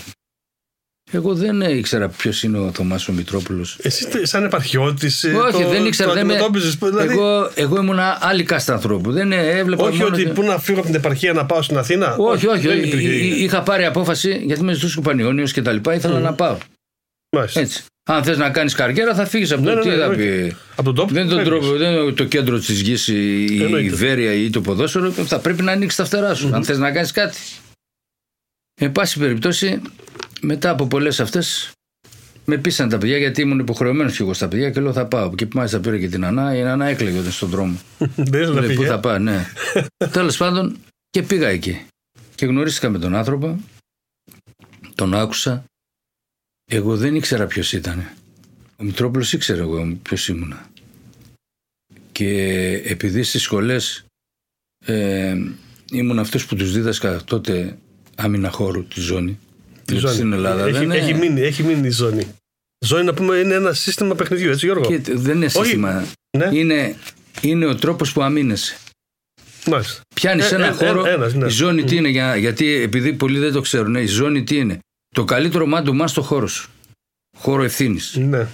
Εγώ 1.14 1.34
δεν 1.34 1.60
ήξερα 1.60 2.08
ποιος 2.08 2.42
είναι 2.42 2.58
ο 2.58 2.70
Θωμάς 2.74 3.08
ο 3.08 3.12
Μητρόπουλος. 3.12 3.78
Εσύ 3.82 4.06
τε- 4.08 4.26
σαν 4.26 4.44
επαρχιώτης. 4.44 5.24
Όχι, 5.24 5.64
δεν 5.64 5.86
ήξερα. 5.86 6.12
δεν 6.12 6.26
με- 6.26 6.38
Δηλαδή, 6.78 7.12
εγώ, 7.12 7.50
εγώ 7.54 7.76
ήμουν 7.76 7.98
άλλη 8.20 8.42
κάστα 8.42 8.72
ανθρώπου. 8.72 9.12
Δεν 9.12 9.32
ε, 9.32 9.48
έβλεπα 9.58 9.84
όχι 9.84 9.98
μόνος 9.98 10.12
ότι 10.12 10.22
και- 10.24 10.30
πού 10.32 10.42
να 10.42 10.58
φύγω 10.58 10.78
από 10.78 10.86
την 10.86 10.96
επαρχία 10.96 11.32
να 11.32 11.46
πάω 11.46 11.62
στην 11.62 11.76
Αθήνα; 11.78 12.16
Όχι, 12.16 12.46
όχι. 12.46 12.66
δεν 12.66 12.78
όχι. 12.78 12.86
υπήρχε. 12.86 13.08
Εί- 13.08 13.40
Είχα 13.40 13.62
πάρει 13.62 13.84
απόφαση 13.84 14.42
γιατί 14.44 14.62
με 14.62 14.72
ζητούσε 14.72 14.98
ο 14.98 15.02
Πανιόνιος 15.02 15.52
και 15.52 15.62
τα 15.62 15.72
λοιπά. 15.72 15.94
Ήθελα 15.94 16.18
να 16.20 16.32
πάω. 16.34 16.56
Μάλιστα. 17.36 17.60
Έτσι. 17.60 17.84
Αν 18.04 18.24
θες 18.24 18.38
να 18.38 18.50
κάνεις 18.50 18.74
καριέρα, 18.74 19.14
θα 19.14 19.26
φύγεις 19.26 19.52
από 19.52 19.62
Ναι, 19.62 19.68
το. 19.70 19.74
ναι, 19.76 19.80
Τι 19.82 19.88
ναι, 19.88 19.94
θα 19.96 20.02
εννοείται. 20.02 20.24
πει. 20.48 20.56
Από 20.72 20.82
τον 20.82 20.94
τόπο 20.94 21.12
Δεν 21.12 21.26
που 21.26 21.32
είναι 21.32 21.42
το, 21.42 21.48
φεύγεις. 21.50 21.66
τρόπο, 21.68 21.78
δεν 21.78 21.92
είναι 21.92 22.12
το 22.12 22.24
κέντρο 22.24 22.58
της 22.58 22.80
γης 22.80 23.08
η, 23.08 23.44
η 23.50 23.62
Εννοείται. 23.62 23.94
Βέρεια 23.96 24.32
ή 24.32 24.50
το 24.50 24.60
ποδόσφαιρο. 24.60 25.10
Θα 25.10 25.38
πρέπει 25.38 25.62
να 25.62 25.72
ανοίξεις 25.72 25.98
τα 25.98 26.04
φτερά 26.04 26.34
σου, 26.34 26.50
αν 26.54 26.64
θες 26.64 26.78
να 26.78 26.90
κάνεις 26.90 27.12
κάτι. 27.12 27.38
Εν 28.80 28.92
πάση 28.92 29.18
περιπτώσει, 29.18 29.80
μετά 30.42 30.70
από 30.70 30.86
πολλές 30.86 31.20
αυτές, 31.20 31.72
με 32.44 32.58
πείσαν 32.58 32.88
τα 32.88 32.98
παιδιά 32.98 33.18
γιατί 33.18 33.40
ήμουν 33.40 33.58
υποχρεωμένος 33.58 34.16
και 34.16 34.22
εγώ 34.22 34.34
στα 34.34 34.48
παιδιά 34.48 34.70
και 34.70 34.80
λέω 34.80 34.92
θα 34.92 35.06
πάω. 35.06 35.34
Και 35.34 35.48
μάλιστα 35.54 35.80
πήρε 35.80 35.98
και 35.98 36.08
την 36.08 36.24
Ανά. 36.24 36.56
Η 36.56 36.62
Ανά 36.62 36.86
έκλαιγε 36.86 37.18
όταν 37.18 37.32
στον 37.32 37.48
δρόμο. 37.48 37.80
Δεν 38.16 38.42
ήθελα 38.42 38.54
να 38.54 38.60
Λέει, 38.60 38.68
Πού 38.68 38.74
φύγει. 38.74 38.88
θα 38.88 39.00
πάω, 39.00 39.18
ναι. 39.18 39.46
Τέλος 40.12 40.36
πάντων, 40.36 40.76
και 41.10 41.22
πήγα 41.22 41.48
εκεί. 41.48 41.86
Και 42.34 42.46
γνωρίστηκα 42.46 42.88
με 42.90 42.98
τον 42.98 43.14
άνθρωπο. 43.14 43.60
Τον 44.94 45.14
άκουσα. 45.14 45.64
Εγώ 46.70 46.96
δεν 46.96 47.14
ήξερα 47.14 47.46
ποιος 47.46 47.72
ήταν. 47.72 48.08
Ο 48.76 48.84
Μητρόπουλος 48.84 49.32
ήξερε 49.32 49.60
εγώ 49.60 49.96
ποιος 50.02 50.28
ήμουνα. 50.28 50.70
Και 52.12 52.28
επειδή 52.84 53.22
στις 53.22 53.42
σχολές 53.42 54.04
ε, 54.86 55.36
ήμουν 55.92 56.18
αυτός 56.18 56.46
που 56.46 56.56
τους 56.56 56.72
δίδασκα 56.72 57.24
τότε 57.24 57.78
άμυνα 58.16 58.50
χώρου 58.50 58.84
τη 58.84 59.00
ζώνη. 59.00 59.38
Τη 59.84 59.92
Γιατί 59.92 60.00
ζώνη. 60.06 60.14
Στην 60.14 60.32
Ελλάδα 60.32 60.62
έχει, 60.62 60.72
δεν 60.72 60.82
είναι. 60.82 60.96
έχει, 60.96 61.14
μείνει, 61.14 61.40
έχει 61.40 61.62
μείνει 61.62 61.86
η 61.86 61.90
ζώνη. 61.90 62.26
Ζώνη 62.84 63.04
να 63.04 63.14
πούμε 63.14 63.36
είναι 63.36 63.54
ένα 63.54 63.72
σύστημα 63.72 64.14
παιχνιδιού, 64.14 64.50
έτσι 64.50 64.66
Γιώργο; 64.66 64.86
Και 64.88 64.98
δεν 65.14 65.36
είναι 65.36 65.48
σύστημα. 65.48 66.04
Ναι, 66.38 66.48
Είναι, 66.58 66.94
είναι 67.40 67.66
ο 67.66 67.74
τρόπος 67.76 68.12
που 68.12 68.22
αμήνεσαι. 68.22 68.76
μάλιστα. 69.66 70.00
Πιάνεις 70.14 70.52
Ε, 70.52 70.54
ένα 70.54 70.66
ε, 70.66 70.70
χώρο. 70.72 71.04
ε, 71.06 71.10
ένας, 71.12 71.34
ναι. 71.34 71.46
Η 71.46 71.50
ζώνη 71.50 71.84
τι 71.84 71.96
είναι, 71.96 72.08
για, 72.08 72.36
γιατί 72.36 72.72
επειδή 72.72 73.12
πολλοί 73.12 73.38
δεν 73.38 73.52
το 73.52 73.60
ξέρουν, 73.60 73.96
ε, 73.96 74.00
η 74.00 74.06
ζώνη 74.06 74.44
τι 74.44 74.56
είναι; 74.56 74.78
το 75.14 75.24
καλύτερο 75.24 75.66
μάντου 75.66 75.94
μας 75.94 76.10
στο 76.10 76.22
χώρο 76.22 76.46
σου. 76.46 76.70
Χώρο 77.38 77.62
ευθύνης. 77.62 78.16
Ναι. 78.16 78.46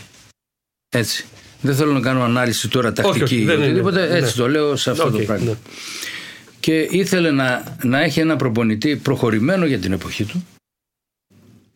Έτσι. 0.89 1.25
Δεν 1.61 1.75
θέλω 1.75 1.93
να 1.93 2.01
κάνω 2.01 2.23
ανάλυση 2.23 2.69
τώρα 2.69 2.93
τακτική 2.93 3.23
όχι, 3.23 3.37
ή 3.37 3.45
δεν 3.45 3.55
είναι. 3.57 3.65
οτιδήποτε. 3.65 4.03
Έτσι 4.03 4.21
Ναι. 4.39 4.43
το 4.45 4.49
λέω 4.49 4.77
σε 4.77 4.91
αυτό 4.91 5.05
Οκ, 5.07 5.11
το 5.13 5.19
πράγμα. 5.19 5.45
ναι. 5.45 5.55
Και 6.61 6.81
ήθελε 6.91 7.31
να, 7.31 7.77
να 7.83 8.01
έχει 8.03 8.21
ένα 8.21 8.37
προπονητή 8.37 8.97
προχωρημένο 8.97 9.67
για 9.67 9.79
την 9.79 9.93
εποχή 9.93 10.25
του 10.25 10.47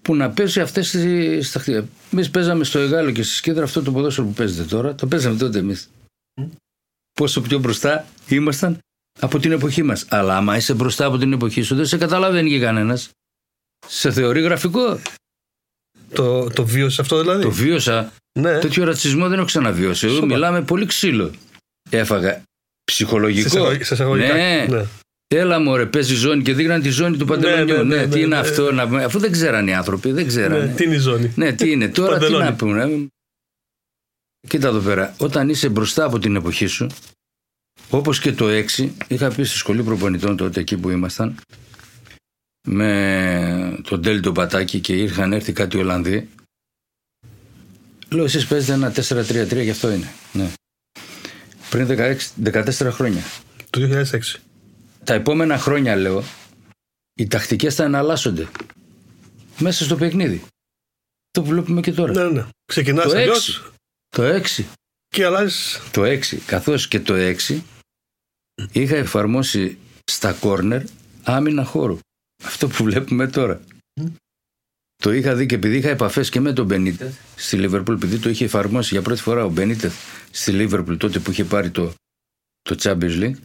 που 0.03 0.15
να 0.17 0.31
παίζει 0.31 0.61
αυτές 0.61 0.91
τις 0.91 1.51
τακτικές. 1.51 1.85
Εμείς 2.13 2.31
παίζαμε 2.31 2.65
στο 2.65 2.79
Αιγάλεω 2.79 3.11
και 3.11 3.23
στη 3.23 3.35
Σκίδρα 3.35 3.65
αυτό 3.65 3.83
το 3.83 3.93
ποδόσφαιρο 3.93 4.27
που 4.27 4.33
παίζετε 4.33 4.69
τώρα. 4.69 4.95
Το 4.95 5.07
παίζαμε 5.07 5.37
τότε 5.37 5.59
εμείς. 5.59 5.91
Πόσο 7.13 7.41
πιο 7.41 7.59
μπροστά 7.59 8.07
ήμασταν 8.29 8.79
από 9.21 9.39
την 9.39 9.53
εποχή 9.53 9.83
μας. 9.83 10.05
Αλλά 10.09 10.37
άμα 10.37 10.57
είσαι 10.57 10.75
μπροστά 10.75 11.05
από 11.07 11.19
την 11.19 11.33
εποχή 11.33 11.63
σου, 11.63 11.75
δεν 11.75 11.87
σε 11.87 11.97
καταλαβαίνει 11.99 12.51
και 12.51 12.59
κανένας. 12.59 13.09
Σε 13.87 14.11
θεωρεί 14.13 14.41
γραφικό; 14.41 15.01
Το, 16.13 16.49
το 16.51 16.67
βίωσε 16.67 17.01
αυτό 17.01 17.21
δηλαδή; 17.21 17.43
Το 17.43 17.51
βίωσα. 17.51 18.13
ναι. 18.39 18.59
Τέτοιο 18.59 18.85
ρατσισμό 18.85 19.29
δεν 19.29 19.39
έχω 19.39 19.47
ξαναβιώσει. 19.47 20.07
Εγώ 20.07 20.15
Σωστά. 20.15 20.33
μιλάμε 20.35 20.63
πολύ 20.63 20.87
ξύλο. 20.87 21.31
Έφαγα 21.91 22.43
ψυχολογικό. 22.85 23.49
Σε 23.49 23.57
εισαγωγικά- 23.59 23.85
σε 23.85 23.95
εισαγωγικά. 23.95 24.33
Ναι. 24.35 24.67
ναι. 24.69 24.85
Έλα 25.37 25.59
μου 25.59 25.89
παίζει 25.91 26.15
ζώνη 26.15 26.43
και 26.43 26.55
δείχναν 26.55 26.83
τη 26.83 26.89
ζώνη 26.89 27.17
του 27.17 27.25
παντελονιού. 27.25 27.75
ναι, 27.77 27.83
Ναι, 27.83 27.97
ναι, 27.97 28.03
τι 28.03 28.09
ναι, 28.09 28.19
είναι 28.19 28.27
ναι. 28.27 28.37
αυτό, 28.37 28.73
να... 28.73 28.87
πούμε, 28.87 29.05
αφού 29.05 29.19
δεν 29.19 29.33
ξέραν 29.33 29.69
οι 29.69 29.75
άνθρωποι, 29.75 30.13
δεν 30.13 30.27
ξέρανε. 30.27 30.65
Ναι, 30.65 30.75
τι 30.75 30.85
είναι 30.85 30.95
η 30.95 30.99
ζώνη. 30.99 31.33
Ναι, 31.37 31.53
τι 31.53 31.71
είναι. 31.71 31.89
Τώρα 31.99 32.15
τι 32.15 32.21
Παντελόνι. 32.21 32.45
να 32.45 32.55
πούμε. 32.55 33.07
Κοίτα 34.49 34.69
εδώ 34.69 34.81
πέρα. 34.81 35.15
Όταν 35.19 35.49
είσαι 35.49 35.69
μπροστά 35.69 36.05
από 36.05 36.19
την 36.19 36.37
εποχή 36.37 36.67
σου, 36.67 36.87
όπως 37.91 38.21
και 38.21 38.33
το 38.33 38.47
6, 38.79 38.89
είχα 39.09 39.29
πει 39.29 39.45
στη 39.45 39.57
σχολή 39.57 39.83
προπονητών 39.83 40.37
τότε 40.37 40.61
εκεί 40.61 40.77
που 40.77 40.91
ήμασταν, 40.91 41.37
με 42.69 43.79
τον 43.89 44.01
Ντέλη 44.01 44.21
τον 44.21 44.35
Πατάκη 44.35 44.81
και 44.81 44.93
είχαν 44.93 45.33
έρθει 45.33 45.53
κάτι 45.53 45.79
Ολλανδοί. 45.79 46.29
Λέω, 48.09 48.25
εσείς 48.25 48.47
παίζετε 48.47 48.73
ένα 48.73 48.93
4-3-3 48.95 49.63
γι' 49.63 49.71
αυτό 49.71 49.91
είναι. 49.91 50.13
Ναι. 50.33 50.53
Πριν 51.71 51.87
16, 51.91 52.17
14 52.53 52.89
χρόνια. 52.91 53.23
Το 53.71 54.05
2006. 54.11 54.41
Τα 55.05 55.15
επόμενα 55.15 55.59
χρόνια, 55.59 55.97
λέω, 55.97 56.23
οι 57.15 57.27
τακτικές 57.27 57.75
θα 57.75 57.85
εναλλάσσονται. 57.85 58.49
Μέσα 59.59 59.85
στο 59.85 59.97
παιχνίδι. 59.97 60.45
Το 61.31 61.43
που 61.43 61.49
βλέπουμε 61.49 61.81
και 61.81 61.93
τώρα. 61.93 62.13
Ναι, 62.13 62.31
ναι. 62.31 62.47
Ξεκινάς 62.65 63.05
Το 63.05 63.17
αλλιώς 63.17 63.61
6. 63.61 63.73
Το 64.09 64.23
6. 64.23 64.65
και 65.09 65.25
αλλάζεις. 65.25 65.81
Το 65.91 66.03
6. 66.03 66.37
Καθώς 66.47 66.89
και 66.89 67.01
το 67.01 67.15
6 67.15 67.63
είχα 68.73 68.97
εφαρμόσει 68.97 69.79
στα 70.05 70.33
κόρνερ 70.33 70.83
άμυνα 71.23 71.65
χώρου. 71.65 71.99
Αυτό 72.45 72.69
που 72.69 72.85
βλέπουμε 72.85 73.29
τώρα. 73.29 73.61
Το 75.03 75.13
είχα 75.13 75.35
δει 75.35 75.47
και 75.47 75.55
επειδή 75.55 75.77
είχα 75.77 75.89
επαφές 75.89 76.29
και 76.29 76.41
με 76.41 76.53
τον 76.53 76.67
Μπενίτε 76.67 77.13
στη 77.37 77.57
Λίβερπουλ, 77.57 77.95
επειδή 77.95 78.19
το 78.19 78.29
είχε 78.29 78.45
εφαρμόσει 78.45 78.95
για 78.95 79.03
πρώτη 79.03 79.21
φορά 79.21 79.45
ο 79.45 79.49
Μπενίτε 79.49 79.91
στη 80.31 80.51
Λίβερπουλ 80.51 80.97
τότε 80.97 81.19
που 81.19 81.31
είχε 81.31 81.45
πάρει 81.45 81.71
το, 81.71 81.93
το 82.63 82.77
Champions 82.83 83.23
League. 83.23 83.37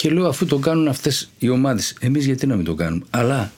Και 0.00 0.10
λέω 0.10 0.28
αφού 0.28 0.46
το 0.46 0.58
κάνουν 0.58 0.88
αυτές 0.88 1.28
οι 1.38 1.48
ομάδες, 1.48 1.96
εμείς 2.00 2.24
γιατί 2.26 2.46
να 2.46 2.56
μην 2.56 2.64
το 2.64 2.74
κάνουμε; 2.74 3.04
Αλλά 3.10 3.52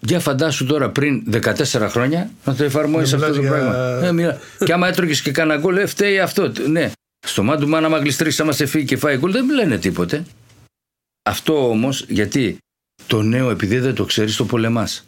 για 0.00 0.20
φαντάσου 0.20 0.66
τώρα 0.66 0.90
πριν 0.90 1.22
14 1.30 1.88
χρόνια 1.90 2.30
να 2.44 2.54
το 2.54 2.64
εφαρμόσεις 2.64 3.12
Να 3.12 3.16
αυτό 3.18 3.28
το 3.34 3.42
μιλάς 3.42 3.60
για- 3.60 3.70
πράγμα. 3.70 4.06
Ε, 4.06 4.12
μιλά. 4.12 4.38
και 4.64 4.72
άμα 4.72 4.88
έτρωγες 4.88 5.22
και 5.22 5.30
κανένα 5.30 5.60
γκολ, 5.60 5.76
ε, 5.76 5.86
φταίει 5.86 6.18
αυτό. 6.20 6.52
Ναι. 6.68 6.90
Στο 7.26 7.42
μάτι 7.42 7.62
του 7.62 7.68
μάνα, 7.68 7.86
άμα 7.86 7.98
γλιστρήσει, 7.98 8.42
άμα 8.42 8.52
σε 8.52 8.66
φύγει 8.66 8.84
και 8.84 8.96
φάει 8.96 9.16
γκολ, 9.18 9.32
δεν 9.32 9.50
λένε 9.50 9.78
τίποτε. 9.78 10.24
Αυτό 11.22 11.68
όμως 11.68 12.04
γιατί 12.08 12.58
το 13.06 13.22
νέο, 13.22 13.50
επειδή 13.50 13.78
δεν 13.78 13.94
το 13.94 14.04
ξέρεις, 14.04 14.36
το 14.36 14.44
πολεμάς. 14.44 15.04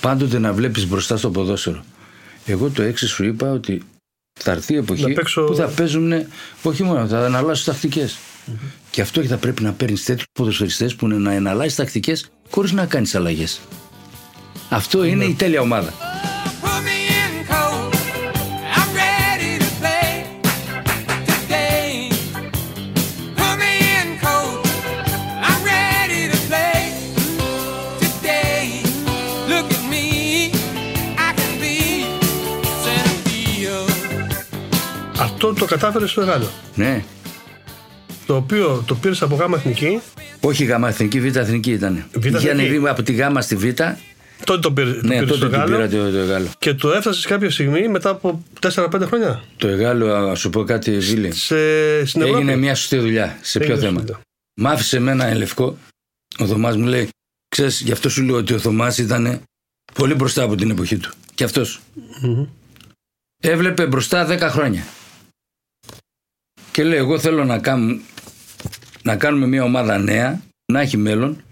Πάντοτε 0.00 0.38
να 0.38 0.52
βλέπεις 0.52 0.86
μπροστά 0.86 1.16
στο 1.16 1.30
ποδόσφαιρο. 1.30 1.84
Εγώ 2.46 2.70
το 2.70 2.82
έξι 2.82 3.06
σου 3.06 3.24
είπα 3.24 3.50
ότι 3.50 3.82
θα 4.40 4.50
έρθει 4.50 4.72
η 4.72 4.76
εποχή 4.76 5.02
Να 5.06 5.12
παίξω- 5.14 5.46
που 5.46 5.54
θα 5.54 5.66
παίζουν. 5.66 6.12
Όχι 6.62 6.82
μόνο, 6.82 7.06
θα 7.08 7.24
αναλάσουν 7.26 7.64
τακτικές. 7.72 8.18
Και 8.92 9.00
αυτό 9.00 9.20
και 9.20 9.28
θα 9.28 9.36
πρέπει 9.36 9.62
να 9.62 9.72
παίρνεις 9.72 10.04
τέτοιους 10.04 10.26
ποδοσφαιριστές 10.32 10.94
που 10.94 11.06
είναι 11.06 11.16
να 11.16 11.32
εναλλάσσεις 11.32 11.74
τακτικές 11.74 12.30
χωρίς 12.50 12.72
να 12.72 12.86
κάνεις 12.86 13.14
αλλαγές. 13.14 13.60
Αυτό 14.68 15.04
είναι 15.04 15.24
η 15.24 15.34
τέλεια 15.34 15.60
ομάδα. 15.60 15.92
Put 16.62 16.80
me 16.86 16.98
in 17.22 17.32
cold. 17.52 17.94
I'm 18.78 18.90
ready 19.02 19.52
to 19.64 19.70
play 19.80 20.10
today. 21.30 21.90
Put 23.38 23.54
me 23.62 23.72
in 23.98 24.08
cold. 24.24 24.60
I'm 25.48 25.60
ready 25.74 26.22
to 26.32 26.38
play 26.50 26.80
today. 28.04 28.64
Look 29.52 29.66
at 29.76 29.84
me. 29.92 30.06
I 31.26 31.30
can 31.38 31.52
be 31.62 31.76
center 32.84 33.16
field. 33.24 33.90
Αυτό 35.18 35.52
το 35.52 35.64
κατάφερες 35.64 36.10
στο 36.10 36.20
Γάλλο. 36.24 36.48
Ναι. 36.74 37.04
Το 38.32 38.38
οποίο 38.38 38.82
το 38.86 38.94
πήρες 38.94 39.22
από 39.22 39.34
γάμα 39.34 39.56
εθνική; 39.56 40.00
Όχι 40.40 40.64
γάμα 40.64 40.88
εθνική, 40.88 41.20
β' 41.20 41.36
εθνική 41.36 41.70
ήταν. 41.72 42.04
Β' 42.12 42.16
Είχε 42.26 42.28
εθνική. 42.36 42.50
ανεβεί 42.50 42.88
από 42.88 43.02
τη 43.02 43.12
γάμα 43.12 43.40
στη 43.40 43.56
β. 43.56 43.64
Τότε 44.44 44.60
το 44.60 44.72
πήρε, 44.72 44.92
το 44.92 45.06
Ναι, 45.06 45.14
πήρες 45.14 45.18
τότε 45.20 45.34
στο 45.34 45.44
του 45.46 45.50
πήρα 45.50 45.64
Γάλλο. 45.86 45.88
το, 45.88 46.10
το 46.10 46.18
Εγάλο. 46.18 46.48
Και 46.58 46.74
το 46.74 46.92
έφτασες 46.92 47.26
κάποια 47.26 47.50
στιγμή 47.50 47.88
μετά 47.88 48.10
από 48.10 48.42
4-5 48.60 49.00
χρόνια; 49.06 49.42
Το 49.56 49.68
Εγάλο, 49.68 50.14
α 50.14 50.34
σου 50.34 50.50
πω 50.50 50.64
κάτι, 50.64 50.98
Βίλη. 50.98 51.32
Σε, 51.32 51.56
στην 52.06 52.20
Ευρώπη. 52.22 52.38
Έγινε 52.40 52.56
μια 52.56 52.74
σωστή 52.74 52.98
δουλειά. 52.98 53.38
Σε 53.40 53.58
ποιο 53.58 53.72
Έγινε 53.72 53.86
θέμα. 53.86 54.00
σωστή. 54.00 54.16
Μ' 54.60 54.66
άφησε 54.66 54.96
εμένα 54.96 55.26
εν 55.26 55.36
λευκό. 55.36 55.76
Ο 56.38 56.46
Θωμάς 56.46 56.76
μου 56.76 56.86
λέει: 56.86 57.08
Ξέρεις, 57.48 57.80
γι' 57.80 57.92
αυτό 57.92 58.08
σου 58.08 58.22
λέω 58.22 58.36
ότι 58.36 58.54
ο 58.54 58.58
Θωμάς 58.58 58.98
ήταν 58.98 59.40
πολύ 59.94 60.14
μπροστά 60.14 60.42
από 60.42 60.54
την 60.54 60.70
εποχή 60.70 60.96
του. 60.96 61.10
Και 61.34 61.44
αυτός. 61.44 61.80
Μμμ. 62.22 62.46
Έβλεπε 63.42 63.86
μπροστά 63.86 64.26
10 64.26 64.38
χρόνια. 64.40 64.84
Και 66.70 66.84
λέει: 66.84 66.98
Εγώ 66.98 67.18
θέλω 67.18 67.44
να, 67.44 67.58
κάνουμε, 67.58 68.00
να 69.02 69.16
κάνουμε 69.16 69.46
μια 69.46 69.64
ομάδα 69.64 69.98
νέα, 69.98 70.42
να 70.72 70.80
έχει 70.80 70.96
μέλλον, 70.96 71.42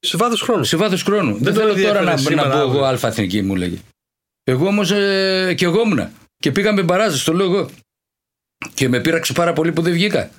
Σε 0.00 0.16
βάθος 0.16 0.40
χρόνου. 0.42 0.64
σε 0.64 0.76
βάθος 0.76 1.02
χρόνου. 1.02 1.34
Δεν, 1.34 1.44
τον 1.44 1.54
θέλω 1.54 1.66
τώρα 1.74 1.98
ενδιαφέρει 1.98 2.04
να, 2.04 2.10
να 2.10 2.16
σήμερα, 2.16 2.50
πω 2.50 2.58
εγώ 2.58 2.68
αύριο. 2.68 2.84
αλφα 2.84 3.08
εθνική, 3.08 3.42
μου 3.42 3.56
λέγε. 3.56 3.76
Εγώ 4.44 4.66
όμως 4.66 4.90
ε, 4.90 5.54
και 5.56 5.64
εγώ 5.64 5.80
ήμουνα. 5.80 6.10
Και 6.36 6.52
πήγαμε 6.52 6.82
μπαράζες, 6.82 7.24
το 7.24 7.32
λέω 7.32 7.46
εγώ. 7.52 7.68
Και 8.74 8.88
με 8.88 9.00
πείραξε 9.00 9.32
πάρα 9.32 9.52
πολύ 9.52 9.72
που 9.72 9.82
δεν 9.82 9.92
βγήκα. 9.92 10.30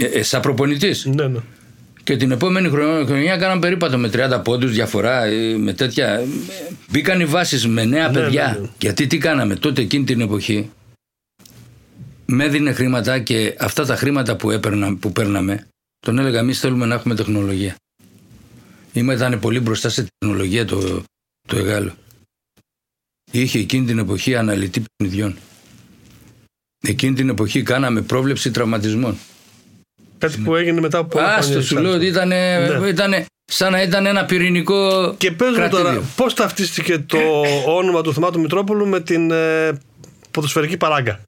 Ε, 0.00 0.04
ε, 0.04 0.22
σαν 0.22 0.40
προπονητής. 0.40 1.04
Ναι, 1.04 1.26
ναι. 1.28 1.38
Και 2.04 2.16
την 2.16 2.30
επόμενη 2.30 2.68
χρονιά, 2.68 3.06
χρονιά 3.06 3.36
κάναμε 3.36 3.60
περίπατο 3.60 3.98
με 3.98 4.10
30 4.12 4.40
πόντους 4.44 4.72
διαφορά, 4.72 5.24
ε, 5.24 5.56
με 5.56 5.72
τέτοια. 5.72 6.08
ε, 6.08 6.26
Μπήκαν 6.90 7.20
οι 7.20 7.24
βάσεις 7.24 7.66
με 7.66 7.84
νέα 7.84 8.08
Ναι, 8.08 8.20
παιδιά. 8.20 8.52
ναι, 8.52 8.58
ναι. 8.60 8.68
Γιατί 8.78 9.06
τι 9.06 9.18
κάναμε 9.18 9.56
τότε 9.56 9.82
εκείνη 9.82 10.04
την 10.04 10.20
εποχή. 10.20 10.70
Με 12.34 12.44
έδινε 12.44 12.72
χρήματα 12.72 13.18
και 13.18 13.56
αυτά 13.58 13.86
τα 13.86 13.96
χρήματα 13.96 14.36
που, 14.36 14.50
έπαιρνα, 14.50 14.96
που 14.96 15.12
παίρναμε, 15.12 15.66
τον 15.98 16.18
έλεγα 16.18 16.38
εμείς 16.38 16.60
θέλουμε 16.60 16.86
να 16.86 16.94
έχουμε 16.94 17.14
τεχνολογία. 17.14 17.76
Είμαι 18.92 19.14
ήταν 19.14 19.40
πολύ 19.40 19.60
μπροστά 19.60 19.88
σε 19.88 20.06
τεχνολογία 20.18 20.64
το, 20.64 21.02
το 21.48 21.56
Εγάλο. 21.56 21.94
Είχε 23.30 23.58
εκείνη 23.58 23.86
την 23.86 23.98
εποχή 23.98 24.36
αναλυτή 24.36 24.82
παιχνιδιών. 24.96 25.36
Εκείνη 26.86 27.14
την 27.14 27.28
εποχή 27.28 27.62
κάναμε 27.62 28.00
πρόβλεψη 28.02 28.50
τραυματισμών. 28.50 29.16
Κάτι 30.18 30.38
που 30.38 30.54
έγινε 30.54 30.80
μετά 30.80 30.98
από 30.98 31.08
πολλά 31.08 31.34
Άστο, 31.34 31.50
χρόνια. 31.50 31.66
σου 31.68 31.78
λέω 31.78 31.92
ότι 31.92 32.06
ήταν, 32.06 32.28
Ναι. 32.28 32.88
ήταν 32.88 33.24
σαν 33.44 33.72
να 33.72 33.82
ήταν 33.82 34.06
ένα 34.06 34.24
πυρηνικό. 34.24 35.14
Και 35.18 35.30
πες 35.32 35.48
μου 35.48 35.54
κρατήδιο. 35.54 35.84
τώρα, 35.84 36.02
πώς 36.16 36.34
ταυτίστηκε 36.34 36.98
το 36.98 37.18
όνομα 37.66 38.02
του 38.02 38.12
Θωμάτου 38.12 38.40
Μητρόπουλου 38.40 38.86
με 38.86 39.00
την 39.00 39.30
ε, 39.30 39.78
ποδοσφαιρική 40.30 40.76
παράγκα; 40.76 41.20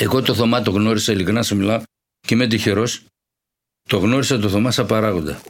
Εγώ 0.00 0.22
το 0.22 0.34
Θωμά 0.34 0.62
το 0.62 0.70
γνώρισα, 0.70 1.12
ειλικρινά 1.12 1.42
σου 1.42 1.56
μιλάω, 1.56 1.82
και 2.26 2.34
είμαι 2.34 2.46
τυχερός. 2.46 3.02
Το 3.88 3.98
γνώρισα 3.98 4.38
το 4.38 4.48
Θωμά 4.48 4.70
σαν 4.70 4.86
παράγοντα. 4.86 5.40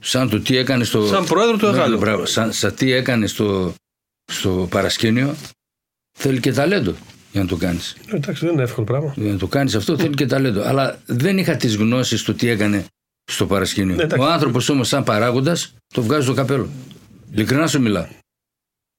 Σαν 0.00 0.28
το 0.28 0.40
τι 0.40 0.56
έκανε 0.56 0.84
στο. 0.84 1.06
Σαν 1.06 1.24
πρόεδρο 1.24 1.56
του 1.56 1.66
Ναι, 1.66 1.72
Εγάλου. 1.72 1.98
μπράβο. 1.98 2.26
Σαν, 2.26 2.52
σαν 2.52 2.74
τι 2.74 2.92
έκανε 2.92 3.26
στο, 3.26 3.74
στο 4.32 4.66
παρασκήνιο. 4.70 5.34
Θέλει 6.18 6.40
και 6.40 6.52
ταλέντο 6.52 6.94
για 7.32 7.40
να 7.42 7.46
το 7.48 7.56
κάνεις. 7.56 7.96
Ε, 8.10 8.16
Εντάξει, 8.16 8.44
δεν 8.44 8.54
είναι 8.54 8.62
εύκολο 8.62 8.86
πράγμα. 8.86 9.14
Για 9.16 9.32
να 9.32 9.38
το 9.38 9.46
κάνεις 9.46 9.74
αυτό 9.74 9.98
θέλει 9.98 10.14
και 10.14 10.26
ταλέντο. 10.26 10.62
Αλλά 10.62 11.00
δεν 11.06 11.38
είχα 11.38 11.56
τις 11.56 11.76
γνώσεις 11.76 12.22
του 12.22 12.34
τι 12.34 12.48
έκανε 12.48 12.84
στο 13.24 13.46
παρασκήνιο. 13.46 13.94
Ναι, 13.96 14.02
εντάξει. 14.02 14.26
Ο 14.26 14.30
άνθρωπος 14.32 14.68
όμως, 14.68 14.88
σαν 14.88 15.04
παράγοντας, 15.04 15.74
το 15.94 16.02
βγάζει 16.02 16.22
στο 16.24 16.34
καπέλο. 16.34 16.68
Ειλικρινά 17.32 17.66
σου 17.66 17.80
μιλάω. 17.80 18.06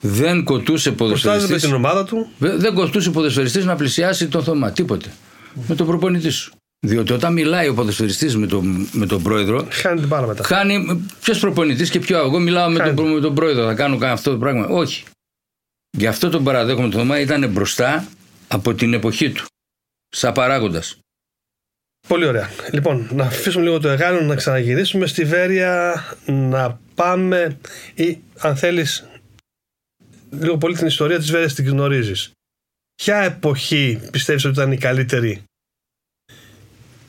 Δεν 0.01 0.43
κοτούσε 0.43 0.91
Προστάζεται 0.91 1.29
με 1.29 1.37
ποδοσφαιριστής 1.37 1.61
την 1.69 1.73
ομάδα 1.73 2.03
του. 2.05 2.29
Βε- 2.39 2.55
Δεν 2.59 2.73
κοστούσε 2.73 3.09
ο 3.09 3.11
ποδοσφαιριστής 3.11 3.65
να 3.65 3.75
πλησιάσει 3.75 4.27
τον 4.27 4.43
Θωμά. 4.43 4.71
Τίποτε. 4.71 5.09
Με 5.67 5.75
τον 5.75 5.87
προπονητή 5.87 6.29
σου. 6.29 6.53
Διότι 6.87 7.13
όταν 7.13 7.33
μιλάει 7.33 7.67
ο 7.67 7.73
ποδοσφαιριστής 7.73 8.37
με 8.37 8.47
τον, 8.47 8.87
με 8.91 9.05
τον 9.05 9.23
πρόεδρο, 9.23 9.67
Χάνει 9.71 9.99
την 9.99 10.09
πάρα 10.09 10.27
μετά. 10.27 10.43
χάνει. 10.43 11.05
Ποιος 11.21 11.39
προπονητής 11.39 11.89
και 11.89 11.99
ποιο. 11.99 12.17
Εγώ 12.17 12.39
μιλάω 12.39 12.69
με 12.69 12.77
Χάνει. 12.79 12.93
τον, 12.95 13.03
προ- 13.05 13.15
με 13.15 13.21
τον 13.21 13.35
πρόεδρο. 13.35 13.65
Θα 13.65 13.73
κάνω 13.73 13.97
κα- 13.97 14.11
αυτό 14.11 14.31
το 14.31 14.37
πράγμα. 14.37 14.65
Όχι. 14.67 15.03
Γι' 15.97 16.07
αυτό 16.07 16.29
τον 16.29 16.43
παραδέχομαι 16.43 16.89
τον 16.89 16.99
Θωμά 16.99 17.19
ήταν 17.19 17.49
μπροστά 17.49 18.07
από 18.47 18.73
την 18.73 18.93
εποχή 18.93 19.29
του. 19.31 19.45
Σαν 20.09 20.33
παράγοντας. 20.33 20.97
Πολύ 22.07 22.25
ωραία. 22.25 22.49
Λοιπόν, 22.71 23.07
να 23.11 23.23
αφήσουμε 23.23 23.63
λίγο 23.63 23.79
το 23.79 23.89
Εγάλο 23.89 24.21
να 24.21 24.35
ξαναγυρίσουμε 24.35 25.05
στη 25.07 25.23
Βέρεια, 25.25 26.03
να 26.25 26.79
πάμε 26.95 27.57
ή 27.93 28.17
αν 28.39 28.55
θέλεις 28.55 29.05
λίγο 30.39 30.57
πολύ 30.57 30.75
την 30.77 30.87
ιστορία 30.87 31.17
της 31.17 31.31
Βέρειας 31.31 31.53
την 31.53 31.67
γνωρίζεις. 31.67 32.31
Ποια 32.95 33.17
εποχή 33.17 33.99
πιστεύεις 34.11 34.45
ότι 34.45 34.53
ήταν 34.53 34.71
η 34.71 34.77
καλύτερη; 34.77 35.43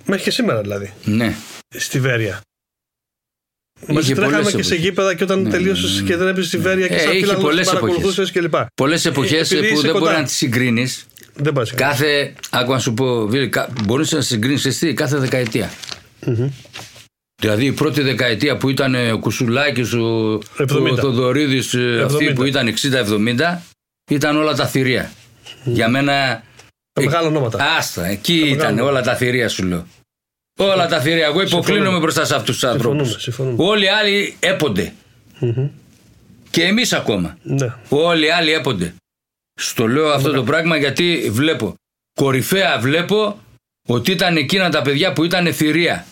Μέχρι 0.06 0.22
και 0.24 0.30
σήμερα 0.30 0.60
δηλαδή 0.60 0.92
Ναι. 1.04 1.34
στη 1.76 2.00
Βέρεια. 2.00 2.40
Μαζί 3.86 3.98
Είχε 4.06 4.14
τρέχαμε 4.14 4.36
πολλές 4.36 4.54
και 4.54 4.62
σε 4.62 4.68
εποχές. 4.74 4.84
γήπεδα 4.84 5.14
και 5.14 5.24
όταν 5.24 5.42
Ναι, 5.42 5.50
τελείωσες 5.50 5.94
ναι, 5.94 6.00
ναι. 6.00 6.06
και 6.06 6.16
δεν 6.16 6.28
έπαιζε 6.28 6.46
στη 6.48 6.58
Βέρεια 6.58 6.88
και 6.88 6.94
Ε, 6.94 6.98
σαν 6.98 7.10
είχε 7.12 7.20
φίλα 7.20 7.36
πολλές 7.36 7.66
παρακολουθούσες 7.66 8.30
κλπ. 8.32 8.54
Πολλές 8.74 9.04
εποχές 9.04 9.50
επειδή 9.50 9.68
που 9.68 9.72
είσαι 9.72 9.82
δεν 9.82 9.92
κοντά. 9.92 10.04
μπορεί 10.04 10.16
να 10.16 10.24
τις 10.24 10.36
συγκρίνεις. 10.36 11.06
Δεν 11.34 11.52
πάει 11.52 11.66
Κάθε. 11.74 12.34
Άκου 12.50 12.72
να 12.72 12.78
σου 12.78 12.94
πω, 12.94 13.26
Βίλη, 13.26 13.50
μπορείς 13.84 14.12
να 14.12 14.20
συγκρίνεις 14.20 14.64
εσύ 14.64 14.94
κάθε 14.94 15.16
δεκαετία. 15.18 15.70
Δηλαδή 17.42 17.64
η 17.66 17.72
πρώτη 17.72 18.02
δεκαετία 18.02 18.56
που 18.56 18.68
ήταν 18.68 19.10
ο 19.12 19.18
Κουσουλάκης, 19.18 19.92
ο, 19.92 20.38
70. 20.58 20.90
ο 20.90 20.96
Θοδωρίδης, 20.96 21.74
ε, 21.74 22.02
αυτοί 22.04 22.26
70. 22.30 22.34
που 22.34 22.44
ήταν 22.44 22.66
60-70, 22.68 23.62
ήταν 24.10 24.36
όλα 24.36 24.54
τα 24.54 24.66
θηρία. 24.66 25.12
Για 25.64 25.88
μένα. 25.88 26.42
Τα 26.92 27.02
μεγάλα 27.02 27.26
ονόματα. 27.26 27.64
Άστα, 27.78 28.06
εκεί 28.06 28.34
ήταν 28.34 28.74
μεγάλα. 28.74 28.90
όλα 28.90 29.02
τα 29.02 29.14
θηρία 29.14 29.48
σου 29.48 29.64
λέω. 29.64 29.86
Όλα 30.58 30.86
τα 30.86 31.00
θηρία. 31.00 31.26
Εγώ 31.26 31.42
υποκλίνομαι 31.42 31.74
Συμφωνούμε. 31.74 31.98
μπροστά 31.98 32.24
σε 32.24 32.34
αυτούς 32.34 32.54
τους 32.54 32.64
ανθρώπους. 32.64 33.08
Συμφωνούμε, 33.08 33.20
συμφωνούμε. 33.20 33.70
Όλοι 33.70 33.84
οι 33.84 33.88
άλλοι 33.88 34.36
έπονται. 34.40 34.92
Και 36.50 36.62
εμείς 36.62 36.92
ακόμα. 36.92 37.38
Ναι. 37.42 37.74
Όλοι 37.88 38.26
οι 38.26 38.30
άλλοι 38.30 38.52
έπονται. 38.52 38.94
Στο 39.54 39.86
λέω 39.86 40.12
αυτό 40.12 40.32
το 40.32 40.42
πράγμα 40.42 40.76
γιατί 40.76 41.28
βλέπω. 41.32 41.74
Κορυφαία 42.14 42.78
βλέπω 42.78 43.40
ότι 43.88 44.10
ήταν 44.10 44.36
εκείνα 44.36 44.70
τα 44.70 44.82
παιδιά 44.82 45.12
που 45.12 45.24
ήταν 45.24 45.52
θηρία. 45.52 46.06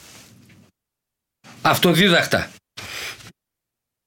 Αυτοδίδακτα. 1.63 2.51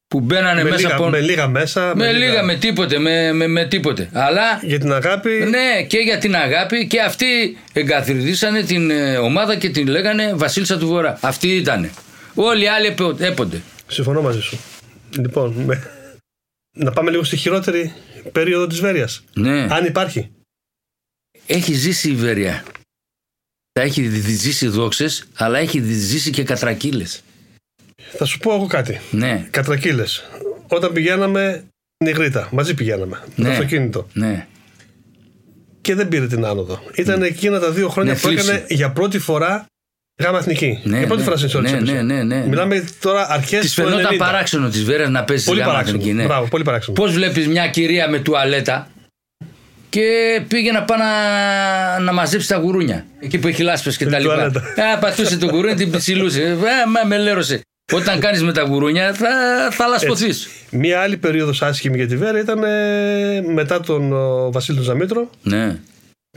Που 0.07 0.19
μπαίνανε 0.19 0.63
Με, 0.63 0.69
μέσα 0.69 0.81
λίγα, 0.81 0.95
από. 0.95 1.09
με 1.09 1.19
λίγα 1.21 1.47
μέσα. 1.47 1.95
με 1.95 2.11
λίγα, 2.11 2.43
με 2.43 2.55
τίποτε, 2.55 2.97
με, 2.99 3.31
με, 3.33 3.47
με 3.47 3.65
τίποτε. 3.67 4.09
Αλλά 4.13 4.59
Για 4.63 4.79
την 4.79 4.93
αγάπη. 4.93 5.29
ναι, 5.29 5.83
και 5.87 5.97
για 5.97 6.17
την 6.17 6.35
αγάπη 6.35 6.87
και 6.87 7.01
αυτοί 7.01 7.57
εγκαθιδρύσανε 7.73 8.63
την 8.63 8.89
ε, 8.91 9.17
ομάδα 9.17 9.55
και 9.55 9.69
την 9.69 9.87
λέγανε 9.87 10.33
Βασίλισσα 10.33 10.77
του 10.77 10.87
Βορρά. 10.87 11.17
Αυτοί 11.21 11.55
ήτανε. 11.55 11.91
Όλοι 12.33 12.63
οι 12.63 12.67
άλλοι 12.67 12.85
έπο- 12.87 13.15
έπονται. 13.19 13.61
Συμφωνώ 13.87 14.21
μαζί 14.21 14.41
σου. 14.41 14.59
Λοιπόν, 15.17 15.51
με... 15.53 15.91
να 16.77 16.91
πάμε 16.91 17.11
λίγο 17.11 17.23
στη 17.23 17.37
χειρότερη 17.37 17.93
περίοδο 18.31 18.67
της 18.67 18.79
Βέρειας. 18.79 19.23
Ναι. 19.33 19.67
Αν 19.69 19.85
υπάρχει. 19.85 20.31
Έχει 21.47 21.73
ζήσει 21.73 22.09
η 22.09 22.15
Βέρεια. 22.15 22.63
Τα 23.71 23.81
έχει 23.81 24.01
δι- 24.01 24.37
ζήσει 24.39 24.67
δόξες, 24.67 25.25
αλλά 25.35 25.59
έχει 25.59 25.79
δι- 25.79 25.95
ζήσει 25.99 26.29
και 26.31 26.43
κατρακύλες. 26.43 27.21
Θα 28.17 28.25
σου 28.25 28.37
πω 28.39 28.53
εγώ 28.53 28.65
κάτι. 28.67 28.99
Ναι, 29.11 29.47
Κατρακύλες. 29.51 30.23
Όταν 30.67 30.91
πηγαίναμε 30.91 31.63
Νιγρίτα, 32.03 32.47
μαζί 32.51 32.73
πηγαίναμε. 32.73 33.19
Με 33.25 33.33
το 33.35 33.41
Ναι. 33.41 33.49
αυτοκίνητο. 33.49 34.07
ναι. 34.13 34.47
Και 35.81 35.95
δεν 35.95 36.07
πήρε 36.07 36.27
την 36.27 36.45
άνοδο. 36.45 36.79
Ήταν 36.95 37.21
εκείνα 37.23 37.59
τα 37.59 37.71
δύο 37.71 37.89
χρόνια 37.89 38.13
Ναι, 38.13 38.19
που 38.19 38.27
έκανε 38.29 38.51
θλίψη. 38.51 38.73
για 38.75 38.91
πρώτη 38.91 39.19
φορά 39.19 39.65
γάμα 40.23 40.37
εθνική. 40.37 40.79
Ναι, 40.83 40.97
για 40.97 41.05
πρώτη 41.07 41.19
ναι. 41.21 41.25
φορά 41.25 41.35
στην 41.35 41.47
ιστορία 41.47 41.71
Ναι, 41.71 41.77
της 41.77 41.85
ναι, 41.91 41.97
έπαιζε. 41.97 42.13
ναι, 42.13 42.23
ναι. 42.23 42.45
Μιλάμε 42.47 42.83
τώρα 42.99 43.27
αρχές 43.29 43.59
Της 43.61 43.73
φαινόταν 43.73 44.17
παράξενο 44.17 44.69
της 44.69 44.83
Βέρεια 44.83 45.09
να 45.09 45.23
παίζει 45.23 45.43
Πολύ 45.45 45.57
στη 45.59 45.65
γάμα 45.67 45.73
παράξενο. 45.79 46.01
εθνική. 46.01 46.17
Ναι. 46.21 46.25
Μπράβο, 46.25 46.47
πολύ 46.47 46.63
παράξενο. 46.63 46.95
Πώς 46.95 47.13
βλέπεις 47.13 47.47
μια 47.47 47.67
κυρία 47.67 48.09
με 48.09 48.19
τουαλέτα 48.19 48.87
και 49.89 50.41
πήγε 50.47 50.71
να 50.71 50.83
πάει 50.83 50.97
να, 50.99 51.99
να 51.99 52.13
μαζέψει 52.13 52.47
τα 52.47 52.57
γουρούνια. 52.57 53.05
Εκεί 53.19 53.37
που 53.37 53.47
έχει 53.47 53.63
λάσπες 53.63 53.97
και 53.97 54.05
Με 54.05 54.11
τα 54.11 54.17
την 54.17 54.25
λοιπά. 54.25 54.35
τουαλέτα. 54.35 54.91
Α, 54.93 54.97
πατούσε 54.99 55.37
το 55.37 55.45
γουρούνι, 55.49 55.75
την 55.75 55.91
πιτσιλούσε. 55.91 56.41
Ε, 56.43 56.55
μα 56.55 57.07
με 57.07 57.17
λέρωσε. 57.17 57.61
Όταν 57.91 58.19
κάνεις 58.19 58.43
με 58.43 58.53
τα 58.53 58.61
γουρούνια 58.61 59.13
θα, 59.13 59.27
θα 59.71 59.87
λασπωθείς. 59.87 60.47
Μία 60.69 60.99
άλλη 60.99 61.17
περίοδος 61.17 61.61
άσχημη 61.61 61.95
για 61.97 62.07
τη 62.07 62.17
Βέρα 62.17 62.39
ήταν 62.39 62.63
ε, 62.63 63.41
μετά 63.53 63.79
τον 63.79 64.13
ο, 64.13 64.51
Βασίλη 64.51 64.77
τον 64.77 64.85
Ζαμήτρο 64.85 65.29
Ναι. 65.43 65.77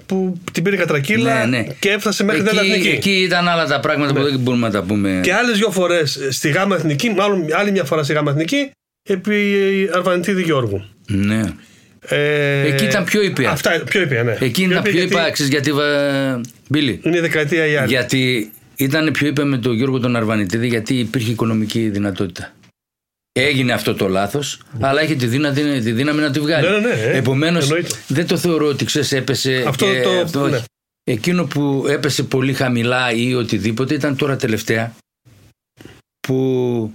που 0.06 0.40
την 0.52 0.62
πήρε 0.62 0.76
κατρακύλα 0.76 1.46
Ναι, 1.46 1.56
ναι. 1.58 1.66
και 1.78 1.90
έφτασε 1.90 2.24
μέχρι 2.24 2.42
την 2.42 2.58
Εκεί, 2.58 2.68
εθνική. 2.70 2.88
εκεί 2.88 3.10
ήταν 3.22 3.48
άλλα 3.48 3.66
τα 3.66 3.80
πράγματα 3.80 4.12
που 4.14 4.22
δεν 4.22 4.38
μπορούμε 4.38 4.66
να 4.66 4.72
τα 4.72 4.82
πούμε. 4.82 5.20
Και 5.22 5.32
άλλες 5.34 5.58
δύο 5.58 5.70
φορές 5.70 6.18
στη 6.30 6.48
γάμα 6.50 6.76
εθνική, 6.76 7.10
μάλλον 7.10 7.44
άλλη 7.52 7.70
μια 7.70 7.84
φορά 7.84 8.02
στη 8.02 8.12
γάμα 8.12 8.30
εθνική, 8.30 8.70
επί 9.08 9.34
Αρβανιτίδη 9.94 10.42
Γιώργου. 10.42 10.84
Ναι. 11.06 11.40
Ε, 12.08 12.60
Εκεί 12.66 12.84
ήταν 12.84 13.04
πιο 13.04 13.22
ήπια. 13.22 13.50
Αυτά, 13.50 13.82
πιο 13.88 14.00
ήπια, 14.00 14.22
ναι. 14.22 14.36
Εκεί 14.40 14.62
ήταν 14.62 14.82
πιο 14.82 14.92
γιατί 14.92 15.06
ήπια, 15.14 15.30
ξέρεις, 15.30 15.52
γιατί. 15.52 15.72
βα- 15.72 16.40
Μπίλη. 16.68 17.00
Είναι 17.02 17.16
η 17.16 17.20
δεκαετία 17.20 17.66
η 17.66 17.76
άλλη. 17.76 17.88
Γιατί 17.88 18.52
ήταν 18.76 19.10
πιο 19.10 19.26
είπε 19.26 19.44
με 19.44 19.58
τον 19.58 19.74
Γιώργο 19.74 19.98
τον 20.00 20.16
Αρβανιτίδη 20.16 20.66
γιατί 20.68 20.98
υπήρχε 20.98 21.30
οικονομική 21.30 21.88
δυνατότητα. 21.88 22.52
Έγινε 23.32 23.72
αυτό 23.72 23.94
το 23.94 24.08
λάθος, 24.08 24.60
αλλά 24.80 25.02
είχε 25.02 25.14
τη 25.14 25.26
δύναμη, 25.26 25.80
τη 25.80 25.92
δύναμη 25.92 26.20
να 26.20 26.30
τη 26.30 26.40
βγάλει. 26.40 26.68
Ναι, 26.68 26.78
ναι, 26.78 26.94
ναι, 26.94 27.00
ε, 27.02 27.16
Επομένως, 27.16 27.64
εννοείται. 27.64 27.94
δεν 28.08 28.26
το 28.26 28.36
θεωρώ 28.36 28.66
ότι 28.66 28.84
ξέρεις, 28.84 29.12
έπεσε. 29.12 29.64
Αυτό 29.66 29.84
και 29.86 30.02
το- 30.32 30.40
όχι. 30.40 30.50
ναι. 30.50 30.60
Εκείνο 31.04 31.44
που 31.44 31.84
έπεσε 31.88 32.22
πολύ 32.22 32.52
χαμηλά 32.54 33.12
ή 33.12 33.34
οτιδήποτε 33.34 33.94
ήταν 33.94 34.16
τώρα 34.16 34.36
τελευταία. 34.36 34.94
Που 36.20 36.92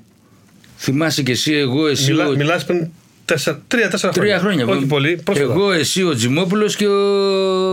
θυμάσαι 0.77 1.23
και 1.23 1.31
εσύ, 1.31 1.53
εγώ, 1.53 1.87
εσύ. 1.87 2.11
Μιλά, 2.11 2.27
ο- 2.27 2.35
μιλάς 2.35 2.65
πριν 2.65 2.87
τέσσερα, 3.25 3.61
τρία-τέσσερα 3.67 4.13
χρόνια. 4.13 4.39
Τρία 4.39 4.49
χρόνια. 4.49 4.75
Όχι 4.75 4.85
πολύ. 4.85 5.21
Πρόσφατα. 5.23 5.51
Εγώ, 5.53 5.71
εσύ, 5.71 6.03
ο 6.03 6.15
Τζιμόπουλος 6.15 6.75
και 6.75 6.87
ο, 6.87 6.95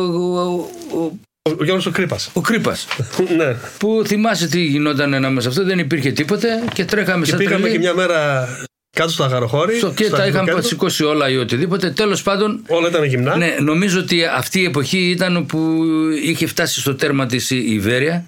ο, 0.04 0.68
ο, 0.98 1.12
Ο, 1.52 1.56
ο 1.60 1.64
Γιώργος 1.64 1.86
ο 1.86 1.90
Κρύπας. 1.90 2.30
ο 2.32 2.40
Κρύπας. 2.40 2.86
ναι. 3.38 3.56
Που 3.78 4.02
θυμάσαι 4.06 4.48
τι 4.48 4.60
γινόταν 4.64 5.14
ανάμεσα 5.14 5.48
αυτό, 5.48 5.64
δεν 5.64 5.78
υπήρχε 5.78 6.10
τίποτε 6.10 6.48
και 6.74 6.84
τρέχαμε 6.84 7.24
Και 7.24 7.30
σαν 7.30 7.38
πήγαμε 7.38 7.56
τρελοί. 7.60 7.72
και 7.72 7.78
μια 7.78 7.94
μέρα 7.94 8.48
κάτω 8.96 9.10
στο 9.10 9.24
αγαροχώρι. 9.24 9.76
Στο- 9.76 9.92
και 9.92 10.04
στα 10.04 10.16
τα 10.16 10.26
είχαμε 10.26 10.50
Χριστουγέννη. 10.50 10.66
σηκώσει 10.68 11.04
όλα 11.04 11.28
ή 11.30 11.36
οτιδήποτε. 11.36 11.90
Τέλος 11.90 12.22
πάντων, 12.22 12.62
Όλα 12.68 12.88
ήταν 12.88 13.04
γυμνά. 13.04 13.36
ναι, 13.36 13.56
νομίζω 13.60 13.98
ότι 14.00 14.24
αυτή 14.24 14.60
η 14.60 14.64
εποχή 14.64 14.98
ήταν 15.10 15.46
που 15.46 15.76
είχε 16.24 16.46
φτάσει 16.46 16.80
στο 16.80 16.94
τέρμα 16.94 17.26
της 17.26 17.50
η 17.50 17.64
Ιβέρια. 17.68 18.26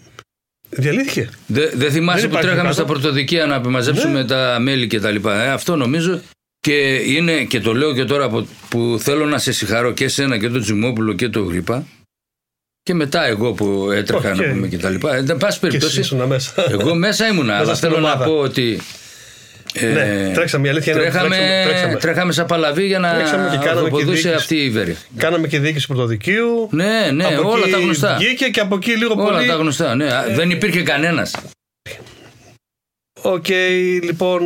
Διαλύθηκε. 0.71 1.29
Δεν 1.47 1.71
δεν 1.75 1.91
θυμάσαι 1.91 2.21
Δεν 2.21 2.29
που 2.31 2.35
υπάρχει 2.37 2.47
τρέχαμε 2.47 2.69
κάτω. 2.69 2.73
στα 2.75 2.85
πρωτοδικεία 2.85 3.47
να 3.47 3.59
μαζέψουμε 3.69 4.25
τα 4.25 4.59
μέλη 4.61 4.87
και 4.87 5.01
τα 5.01 5.11
λοιπά. 5.11 5.43
Ε, 5.43 5.51
αυτό 5.51 5.77
νομίζω 5.77 6.21
και 6.61 6.95
είναι 6.95 7.45
και 7.45 7.61
το 7.61 7.75
λέω 7.75 7.95
και 7.95 8.05
τώρα 8.05 8.29
που, 8.29 8.47
που 8.69 8.99
θέλω 9.03 9.27
να 9.27 9.39
σε 9.39 9.53
συγχαρώ 9.53 9.93
και 9.93 10.05
εσένα 10.05 10.39
και 10.39 10.49
τον 10.49 10.61
Τζιμόπουλο 10.61 11.13
και 11.13 11.29
τον 11.29 11.49
Γρήπα 11.49 11.87
και 12.91 12.97
μετά 12.97 13.27
εγώ 13.27 13.53
που 13.53 13.91
έτρεχα 13.91 14.31
Όχι, 14.31 14.39
να 14.41 14.45
και- 14.45 14.51
πούμε 14.51 14.69
και 14.69 14.79
τα 14.79 14.89
λοιπά. 14.91 15.15
Ε, 15.15 15.19
εν 15.19 15.25
πάση 15.27 15.39
Και 15.39 15.47
εσύ 15.47 15.59
περιπτώσει, 15.61 16.01
ήσουν 16.01 16.23
μέσα. 16.23 16.53
εγώ 16.71 16.95
μέσα 16.95 17.27
ήμουνα, 17.29 17.57
αλλά 17.57 17.75
στην 17.75 17.89
θέλω 17.89 18.01
να 18.01 18.09
ομάδα. 18.13 18.25
πω 18.25 18.33
ότι. 18.39 18.81
ε, 19.75 19.87
Ναι, 19.87 20.31
τρέξαμε, 20.35 20.67
η 20.67 20.71
αλήθεια 20.71 20.93
είναι 20.93 21.01
ότι 21.03 21.11
τρέχαμε, 21.11 21.37
τρέξαμε- 21.37 21.65
τρέξαμε. 21.69 21.95
τρέχαμε 21.97 22.33
σαν 22.33 22.47
παλαβή 22.47 22.87
για 22.87 22.99
να 22.99 23.15
Τρέξαμε 23.15 23.43
και 23.51 23.57
κάναμε 23.57 23.65
και 23.65 23.79
ορθοποδούσε 23.79 24.13
διοίκηση. 24.13 24.29
αυτή 24.35 24.57
η 24.57 24.65
Ιβέρια. 24.65 24.95
Κάναμε 25.17 25.47
και 25.49 25.59
διοίκηση 25.59 25.87
πρωτοδικείου. 25.87 26.69
Ναι, 26.71 27.11
ναι, 27.15 27.25
Από 27.25 27.51
όλα 27.51 27.63
εκεί 27.63 27.71
τα 27.71 27.79
γνωστά. 27.79 28.17
Βγήκε 28.19 28.45
και 28.49 28.61
από 28.61 28.75
εκεί 28.75 28.91
λίγο 28.97 29.15
Όλα 29.19 29.33
πολύ. 29.37 29.47
τα 29.47 29.55
γνωστά, 29.55 29.95
ναι. 29.95 30.07
Δεν 30.35 30.51
υπήρχε 30.51 30.83
κανένας. 30.83 31.35
Οκ, 33.23 33.49
λοιπόν. 34.03 34.43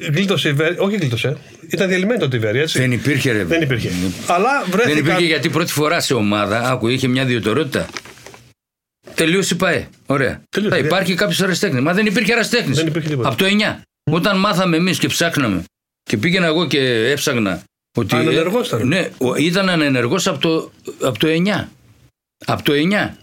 ε, 0.00 0.06
Γλίτωσε 0.10 0.48
η 0.48 0.52
Βέροια. 0.52 0.76
Όχι, 0.80 0.96
γλίτωσε. 0.96 1.36
Ήταν 1.70 1.88
διαλυμένη 1.88 2.20
τότε 2.20 2.36
η 2.36 2.40
Βέροια, 2.40 2.62
έτσι. 2.62 2.78
Δεν 2.78 2.92
υπήρχε, 2.92 3.32
ρε. 3.32 3.44
Δεν 3.44 3.62
υπήρχε. 3.62 3.90
Αλλά 4.26 4.60
Δεν 4.60 4.70
βρέθηκαν. 4.70 4.98
υπήρχε 4.98 5.24
γιατί 5.24 5.48
πρώτη 5.50 5.72
φορά 5.72 6.00
σε 6.00 6.14
ομάδα, 6.14 6.70
άκου, 6.70 6.88
είχε 6.88 7.08
μια 7.08 7.22
ιδιαιτερότητα. 7.22 7.86
Τελείωσε 9.14 9.54
η 9.54 9.56
ΠαΕ. 9.56 9.88
Ωραία. 10.06 10.42
Τελείωσε. 10.48 10.76
Θα 10.76 10.84
υπάρχει 10.86 11.14
κάποιος 11.14 11.40
ερασιτέχνη. 11.40 11.80
Μα 11.80 11.94
δεν 11.94 12.06
υπήρχε 12.06 12.32
ερασιτέχνη. 12.32 12.74
Δεν 12.74 12.86
υπήρχε 12.86 13.08
τίποτα. 13.08 13.28
Από 13.28 13.36
το 13.38 13.44
9. 13.44 13.80
Όταν 14.10 14.38
μάθαμε 14.38 14.76
εμείς 14.76 14.98
και 14.98 15.06
ψάχναμε 15.08 15.64
και 16.02 16.16
πήγαινα 16.16 16.46
εγώ 16.46 16.66
και 16.66 16.80
έψαγνα. 17.10 17.62
Ότι 17.98 18.14
Ανενεργός 18.16 18.66
ήταν. 18.66 18.86
Ναι, 18.88 19.10
ο- 19.18 19.34
ήταν 19.36 19.68
ανενεργός 19.68 20.26
από 20.26 20.38
το, 20.38 20.72
από 21.06 21.18
το 21.18 21.26
9. 21.28 21.68
Από 22.46 22.62
το 22.62 22.72
9. 22.72 23.16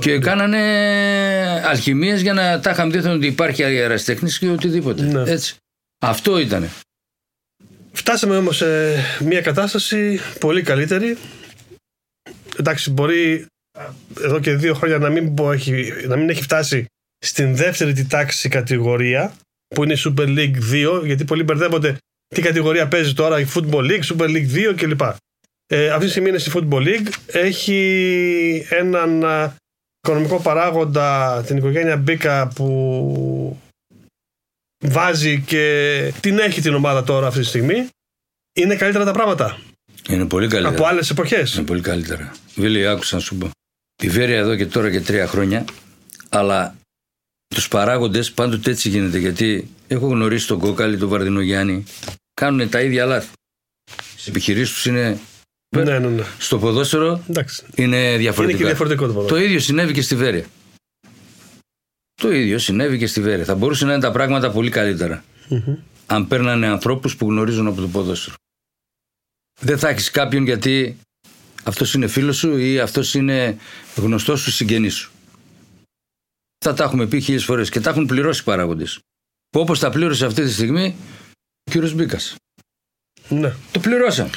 Και 0.00 0.18
κάνανε 0.18 0.58
αλχημίες 1.66 2.20
για 2.22 2.32
να 2.32 2.60
τα 2.60 2.70
είχαν 2.70 2.90
δείχνει 2.90 3.10
ότι 3.10 3.26
υπάρχει 3.26 3.62
αεραστέχνης 3.64 4.38
και 4.38 4.48
οτιδήποτε. 4.50 5.02
Ναι. 5.02 5.30
Έτσι. 5.30 5.54
Αυτό 6.02 6.38
ήταν. 6.38 6.68
Φτάσαμε 7.92 8.36
όμως 8.36 8.56
σε 8.56 8.66
μια 9.20 9.40
κατάσταση 9.40 10.20
πολύ 10.40 10.62
καλύτερη. 10.62 11.16
Εντάξει, 12.56 12.90
μπορεί 12.90 13.46
εδώ 14.20 14.40
και 14.40 14.54
δύο 14.54 14.74
χρόνια 14.74 14.98
να 14.98 15.08
μην, 15.08 15.34
πω, 15.34 15.52
έχει, 15.52 15.92
να 16.06 16.16
μην 16.16 16.28
έχει 16.28 16.42
φτάσει 16.42 16.84
στην 17.18 17.56
δεύτερη 17.56 17.92
τη 17.92 18.06
τάξη 18.06 18.48
κατηγορία 18.48 19.32
που 19.74 19.84
είναι 19.84 19.92
η 19.92 20.02
Super 20.04 20.26
League 20.26 20.56
2 21.00 21.04
γιατί 21.04 21.24
πολλοί 21.24 21.42
μπερδεύονται 21.42 21.96
τι 22.34 22.40
κατηγορία 22.40 22.88
παίζει 22.88 23.12
τώρα 23.14 23.40
η 23.40 23.46
Football 23.54 23.90
League, 23.90 24.02
Super 24.02 24.28
League 24.28 24.72
2 24.72 24.74
κλπ. 24.76 25.00
Ε, 25.66 25.90
αυτή 25.90 26.04
τη 26.04 26.10
στιγμή 26.10 26.28
είναι 26.28 26.38
στη 26.38 26.50
Football 26.54 26.82
League. 26.86 27.08
Έχει 27.26 28.66
έναν 28.68 29.24
α, 29.24 29.54
οικονομικό 30.00 30.40
παράγοντα 30.40 31.42
την 31.46 31.56
οικογένεια 31.56 31.96
Μπίκα 31.96 32.48
που 32.54 33.58
βάζει 34.84 35.40
και 35.46 36.12
την 36.20 36.38
έχει 36.38 36.60
την 36.60 36.74
ομάδα 36.74 37.04
τώρα 37.04 37.26
αυτή 37.26 37.40
τη 37.40 37.46
στιγμή. 37.46 37.88
Είναι 38.56 38.76
καλύτερα 38.76 39.04
τα 39.04 39.12
πράγματα 39.12 39.58
Είναι 40.08 40.26
πολύ 40.26 40.48
καλύτερα. 40.48 40.74
από 40.74 40.84
άλλες 40.86 41.10
εποχές. 41.10 41.54
Είναι 41.54 41.66
πολύ 41.66 41.80
καλύτερα. 41.80 42.32
Βίλη, 42.54 42.86
άκουσα 42.86 43.14
να 43.16 43.20
σου 43.22 43.36
πω. 43.36 43.50
Η 44.02 44.08
Βέρεια 44.08 44.36
εδώ 44.38 44.56
και 44.56 44.66
τώρα 44.66 44.90
και 44.90 45.00
τρία 45.00 45.26
χρόνια, 45.26 45.64
αλλά 46.28 46.74
τους 47.54 47.68
παράγοντες 47.68 48.32
πάντοτε 48.32 48.70
έτσι 48.70 48.88
γίνεται 48.88 49.18
γιατί 49.18 49.68
έχω 49.88 50.06
γνωρίσει 50.06 50.46
τον 50.46 50.58
Κόκαλη, 50.58 50.96
τον 50.98 51.08
Βαρδινογιάννη. 51.08 51.84
Κάνουν 52.34 52.68
τα 52.68 52.80
ίδια 52.80 53.04
λάθη. 53.04 53.28
Στις 54.12 54.26
επιχειρήσεις 54.26 54.74
τους 54.74 54.86
είναι. 54.86 55.18
Ναι, 55.76 55.82
ναι, 55.82 55.98
ναι. 55.98 56.22
Στο 56.38 56.58
ποδόσφαιρο 56.58 57.24
Εντάξει. 57.30 57.62
είναι 57.74 57.96
Είναι 57.96 58.16
διαφορετικά. 58.16 58.58
και 58.58 58.64
διαφορετικό 58.64 59.02
το 59.06 59.08
Το 59.12 59.14
ποδόσφαιρο. 59.14 59.44
ίδιο 59.44 59.60
συνέβη 59.60 59.92
και 59.92 60.02
στη 60.02 60.16
Βέρεια. 60.16 60.44
Το 62.20 62.32
ίδιο 62.32 62.58
συνέβη 62.58 62.98
και 62.98 63.06
στη 63.06 63.20
Βέρεια. 63.20 63.44
Θα 63.44 63.54
μπορούσαν 63.54 63.88
να 63.88 63.94
είναι 63.94 64.02
τα 64.02 64.10
πράγματα 64.10 64.50
πολύ 64.50 64.70
καλύτερα. 64.70 65.24
Αν 66.06 66.28
παίρνανε 66.28 66.66
ανθρώπους 66.66 67.16
που 67.16 67.26
γνωρίζουν 67.28 67.66
από 67.66 67.80
το 67.80 67.88
ποδόσφαιρο. 67.88 68.34
Δεν 69.60 69.78
θα 69.78 69.88
έχεις 69.88 70.10
κάποιον 70.10 70.44
γιατί 70.44 70.98
αυτός 71.64 71.94
είναι 71.94 72.06
φίλος 72.06 72.36
σου 72.36 72.56
ή 72.56 72.78
αυτός 72.80 73.14
είναι 73.14 73.56
γνωστός 73.96 74.40
σου 74.40 74.50
συγγενής 74.50 74.94
σου. 74.94 75.10
Θα 76.64 76.74
τα 76.74 76.84
έχουμε 76.84 77.06
πει 77.06 77.20
χίλιες 77.20 77.44
φορές 77.44 77.70
και 77.70 77.80
τα 77.80 77.90
έχουν 77.90 78.06
πληρώσει 78.06 78.40
οι 78.40 78.44
παράγοντες. 78.44 78.98
Που 79.48 79.60
όπως 79.60 79.78
τα 79.78 79.90
πλήρωσε 79.90 80.26
αυτή 80.26 80.42
τη 80.42 80.52
στιγμή 80.52 80.96
ο 81.64 81.70
κύριος 81.70 81.94
Μπίκας. 81.94 82.34
Ναι. 83.28 83.54
Το 83.70 83.80
πληρώσαμε. 83.80 84.30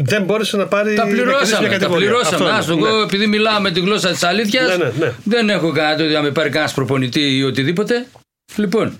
Δεν 0.00 0.24
μπόρεσε 0.24 0.56
να 0.56 0.66
πάρει. 0.66 0.94
Τα 0.94 1.02
να 1.04 1.08
κερδίσει 1.08 1.24
πληρώσαμε. 1.24 1.60
μια 1.60 1.68
Τα 1.68 1.74
κατηγορία. 1.78 2.08
πληρώσαμε. 2.08 2.34
Αυτό 2.34 2.44
είναι. 2.48 2.52
Άστο, 2.58 2.74
Ναι. 2.76 2.88
εγώ 2.88 3.00
επειδή 3.02 3.26
μιλάω 3.26 3.60
με 3.60 3.70
τη 3.70 3.80
γλώσσα 3.80 4.10
της 4.10 4.22
αλήθειας, 4.22 4.76
Ναι, 4.78 4.84
ναι, 4.84 4.90
ναι. 4.98 5.12
δεν 5.24 5.50
έχω 5.50 5.72
κανένα 5.72 6.04
ότι 6.04 6.12
να 6.12 6.22
με 6.22 6.30
πάρει 6.30 6.48
κανένας 6.50 6.74
προπονητή 6.74 7.36
ή 7.36 7.42
οτιδήποτε. 7.42 8.06
Λοιπόν, 8.56 8.98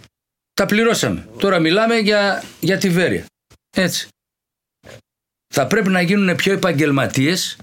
τα 0.54 0.66
πληρώσαμε. 0.66 1.28
Τώρα 1.38 1.58
μιλάμε 1.58 1.96
για, 1.96 2.42
για 2.60 2.78
τη 2.78 2.88
Βέρεια. 2.90 3.24
Έτσι. 3.76 4.08
Θα 5.54 5.66
πρέπει 5.66 5.88
να 5.88 6.00
γίνουν 6.00 6.36
πιο 6.36 6.52
επαγγελματίες 6.52 7.56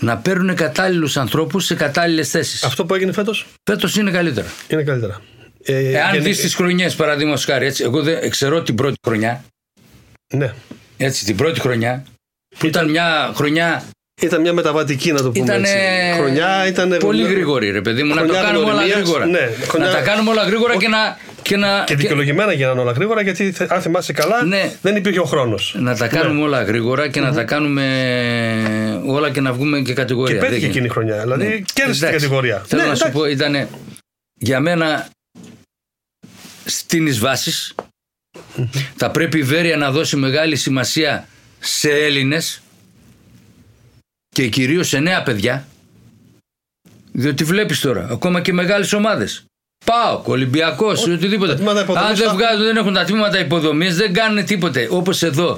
να 0.00 0.18
παίρνουν 0.18 0.54
κατάλληλους 0.56 1.16
ανθρώπους 1.16 1.64
σε 1.64 1.74
κατάλληλες 1.74 2.30
θέσεις. 2.30 2.62
Αυτό 2.64 2.84
που 2.86 2.94
έγινε 2.94 3.12
φέτος; 3.12 3.46
Φέτος 3.70 3.96
είναι 3.96 4.10
καλύτερα. 4.10 4.46
είναι 4.68 4.82
καλύτερα. 4.82 5.20
Ε, 5.62 5.88
Εάν 5.90 6.12
γενι- 6.12 6.24
δεις 6.26 6.40
τις 6.40 6.54
χρονιές, 6.54 6.94
παραδείγματος 6.94 7.44
χάρη, 7.44 7.66
έτσι, 7.66 7.82
εγώ 7.82 8.02
δεν 8.02 8.30
ξέρω 8.30 8.62
την 8.62 8.74
πρώτη 8.74 8.96
χρονιά. 9.06 9.44
Ναι. 10.34 10.54
Έτσι, 11.02 11.24
την 11.24 11.36
πρώτη 11.36 11.60
χρονιά, 11.60 12.04
που 12.58 12.66
ήταν 12.66 12.90
μια 12.90 13.32
χρονιά 13.34 13.82
Ήταν 14.22 14.40
μια 14.40 14.52
μεταβατική, 14.52 15.12
να 15.12 15.22
το 15.22 15.30
πούμε 15.30 15.44
Ήταν 15.44 15.62
έτσι. 15.62 15.74
Χρονιά 16.16 16.66
ήταν. 16.66 16.96
πολύ 17.00 17.22
γρήγορη, 17.22 17.70
ρε 17.70 17.80
παιδί 17.80 18.02
μου. 18.02 18.14
Να 18.14 18.20
το 18.20 18.26
χρονιά 18.26 18.42
κάνουμε 18.42 18.64
όλα 18.64 18.72
γνωριμίας, 18.72 18.98
γρήγορα. 19.00 19.26
ναι, 19.26 19.50
χρονιά- 19.68 19.88
Να 19.88 19.94
τα 19.94 20.00
κάνουμε 20.02 20.30
όλα 20.30 20.42
γρήγορα 20.44 20.76
και 20.76 20.88
να. 20.88 21.18
Και 21.42 21.56
να, 21.56 21.68
Και 21.78 21.84
και- 21.94 21.96
δικαιολογημένα 22.00 22.52
γίνανε 22.52 22.80
όλα 22.80 22.92
γρήγορα, 22.92 23.22
γιατί 23.22 23.52
θε- 23.52 23.72
αν 23.72 23.80
θυμάσαι 23.80 24.12
καλά, 24.12 24.44
Ναι. 24.44 24.72
δεν 24.82 24.96
υπήρχε 24.96 25.20
ο 25.20 25.24
χρόνος. 25.24 25.74
να 25.78 25.96
τα 25.96 26.08
κάνουμε 26.08 26.42
όλα 26.42 26.62
γρήγορα 26.62 27.08
και 27.08 27.20
να 27.20 27.32
τα 27.32 27.44
κάνουμε 27.44 27.84
όλα 29.06 29.30
και 29.30 29.40
να 29.40 29.52
βγούμε 29.52 29.80
και 29.80 29.92
κατηγορία. 29.94 30.34
Και 30.34 30.40
πέτυχε 30.40 30.60
Δεν 30.60 30.70
εκείνη 30.70 30.86
η 30.86 30.88
χρονιά. 30.88 31.20
Δηλαδή 31.20 31.44
Ναι. 31.44 31.50
κέρδισε 31.50 31.72
την 31.74 31.84
Εντάξει. 32.08 32.10
κατηγορία. 32.12 32.62
Θέλω 32.66 32.82
Ναι, 32.82 32.88
να 32.88 32.94
σου 32.94 33.06
εντάξει. 33.06 33.18
πω, 33.22 33.28
ήταν 33.28 33.68
για 34.34 34.60
μένα 34.60 35.08
στην 36.64 37.06
βάσεις 38.56 38.86
θα 38.96 39.10
πρέπει 39.10 39.38
η 39.38 39.42
Βέρεια 39.42 39.76
να 39.76 39.90
δώσει 39.90 40.16
μεγάλη 40.16 40.56
σημασία 40.56 41.28
σε 41.58 41.90
Έλληνες 41.90 42.60
και 44.28 44.48
κυρίως 44.48 44.88
σε 44.88 44.98
νέα 44.98 45.22
παιδιά 45.22 45.66
διότι 47.12 47.44
βλέπεις 47.44 47.80
τώρα 47.80 48.08
ακόμα 48.10 48.40
και 48.40 48.52
μεγάλες 48.52 48.92
ομάδες 48.92 49.44
Πάω, 49.84 50.22
Ολυμπιακός 50.24 51.06
ή 51.06 51.10
οτιδήποτε. 51.10 51.52
τα 51.52 51.56
τμήματα 51.58 51.80
υποδομής 51.80 52.08
Αν 52.10 52.16
δεν 52.16 52.26
θα- 52.26 52.34
βγάζουν, 52.34 52.64
δεν 52.64 52.76
έχουν 52.76 52.92
τα 52.94 53.04
τμήματα 53.04 53.38
υποδομής, 53.38 53.96
δεν 53.96 54.12
κάνουν 54.12 54.44
τίποτε. 54.44 54.88
Όπως 54.90 55.22
εδώ. 55.22 55.56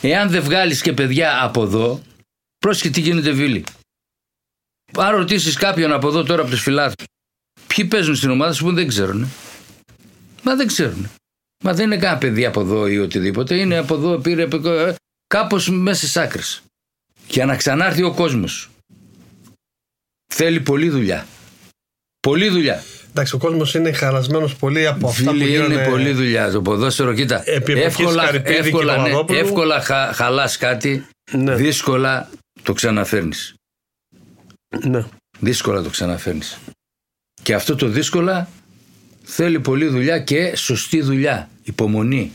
Εάν 0.00 0.28
δεν 0.30 0.42
βγάλεις 0.42 0.80
και 0.80 0.92
παιδιά 0.92 1.42
από 1.44 1.62
εδώ, 1.62 2.02
πρόσεχε 2.58 2.90
τι 2.90 3.00
γίνεται, 3.00 3.30
Βίλη. 3.30 3.64
Αν 4.96 5.16
ρωτήσεις 5.16 5.56
κάποιον 5.56 5.92
από 5.92 6.08
εδώ 6.08 6.22
τώρα 6.22 6.40
από 6.42 6.50
τους 6.50 6.60
φιλάθλους, 6.62 7.06
ποιοι 7.66 7.84
παίζουν 7.84 8.14
στην 8.16 8.30
ομάδα 8.30 8.52
σου 8.52 8.64
που 8.64 8.72
δεν 8.72 8.88
ξέρουν. 8.88 9.28
Μα 10.42 10.54
δεν 10.56 10.66
ξέρουν. 10.66 11.10
Μα 11.66 11.74
δεν 11.74 11.84
είναι 11.86 11.96
κανένα 11.96 12.18
παιδί 12.18 12.44
από 12.44 12.60
εδώ 12.60 12.86
ή 12.86 12.98
οτιδήποτε. 12.98 13.54
Είναι 13.58 13.76
από 13.78 13.94
εδώ, 13.94 14.18
πήρε 14.18 14.48
κάπως 15.26 15.70
μέσα 15.70 15.98
στις 15.98 16.16
άκρες. 16.16 16.62
Για 17.28 17.46
να 17.46 17.56
ξανάρθει 17.56 18.02
ο 18.02 18.14
κόσμος. 18.14 18.70
Θέλει 20.32 20.60
πολλή 20.60 20.88
δουλειά. 20.88 21.26
Πολλή 22.20 22.48
δουλειά. 22.48 22.82
Εντάξει, 23.10 23.34
ο 23.34 23.38
κόσμος 23.38 23.74
είναι 23.74 23.92
χαλασμένο 23.92 24.50
πολύ 24.58 24.86
από 24.86 25.08
αυτά 25.08 25.30
που 25.30 25.36
Φίλοι, 25.36 25.50
γίνανε. 25.50 25.74
είναι 25.74 25.88
πολλή 25.88 26.12
δουλειά. 26.12 26.50
Το 26.50 26.62
ποδόσφαιρο, 26.62 27.14
κοίτα. 27.14 27.42
Επί 27.46 27.72
εποχής 27.72 27.84
εύκολα 27.98 28.24
Καρυπίδη 28.24 28.54
και 28.54 28.60
εύκολα, 28.60 28.92
ναι, 28.96 29.02
Παπαδόπουλου. 29.02 29.38
εύκολα 29.38 29.80
χα, 29.80 30.12
χαλάς 30.12 30.56
κάτι, 30.56 31.06
Ναι, 31.32 31.54
δύσκολα 31.54 32.30
το 32.62 32.72
ξαναφέρνεις. 32.72 33.54
ναι. 34.82 35.04
Δύσκολα 35.38 35.82
το 35.82 35.88
ξαναφέρνεις. 35.88 36.58
Και 37.42 37.54
αυτό 37.54 37.76
το 37.76 37.86
δύσκολα 37.88 38.48
θέλει 39.24 39.60
πολλή 39.60 39.86
δουλειά 39.86 40.18
και 40.18 40.56
σωστή 40.56 41.00
δουλειά. 41.02 41.50
Υπομονή. 41.62 42.32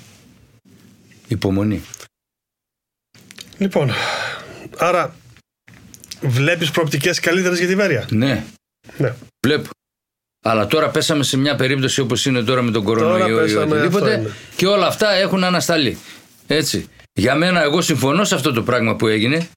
Υπομονή. 1.28 1.82
Λοιπόν, 3.58 3.92
άρα 4.78 5.16
βλέπεις 6.22 6.72
προοπτικές 6.72 7.20
καλύτερες 7.20 7.58
για 7.60 7.68
τη 7.68 7.76
Βέρεια; 7.76 8.08
Ναι, 8.12 8.46
Ναι. 8.98 9.14
βλέπω. 9.46 9.70
Αλλά 10.46 10.68
τώρα 10.68 10.90
πέσαμε 10.90 11.24
σε 11.24 11.38
μια 11.38 11.56
περίπτωση 11.56 12.02
όπως 12.02 12.26
είναι 12.26 12.44
τώρα 12.44 12.62
με 12.62 12.72
τον 12.72 12.84
κορονοϊό 12.84 13.38
ή 13.40 13.42
πέσαμε, 13.42 13.64
αυτό 13.64 13.76
οτιδήποτε 13.76 14.14
είναι. 14.20 14.34
και 14.56 14.68
όλα 14.68 14.88
αυτά 14.88 15.12
έχουν 15.12 15.44
ανασταλεί. 15.44 15.98
Έτσι. 16.48 16.88
Για 17.14 17.36
μένα 17.36 17.62
εγώ 17.62 17.82
συμφωνώ 17.82 18.24
σε 18.24 18.36
αυτό 18.36 18.52
το 18.54 18.64
πράγμα 18.64 18.96
που 18.96 19.08
έγινε 19.08 19.50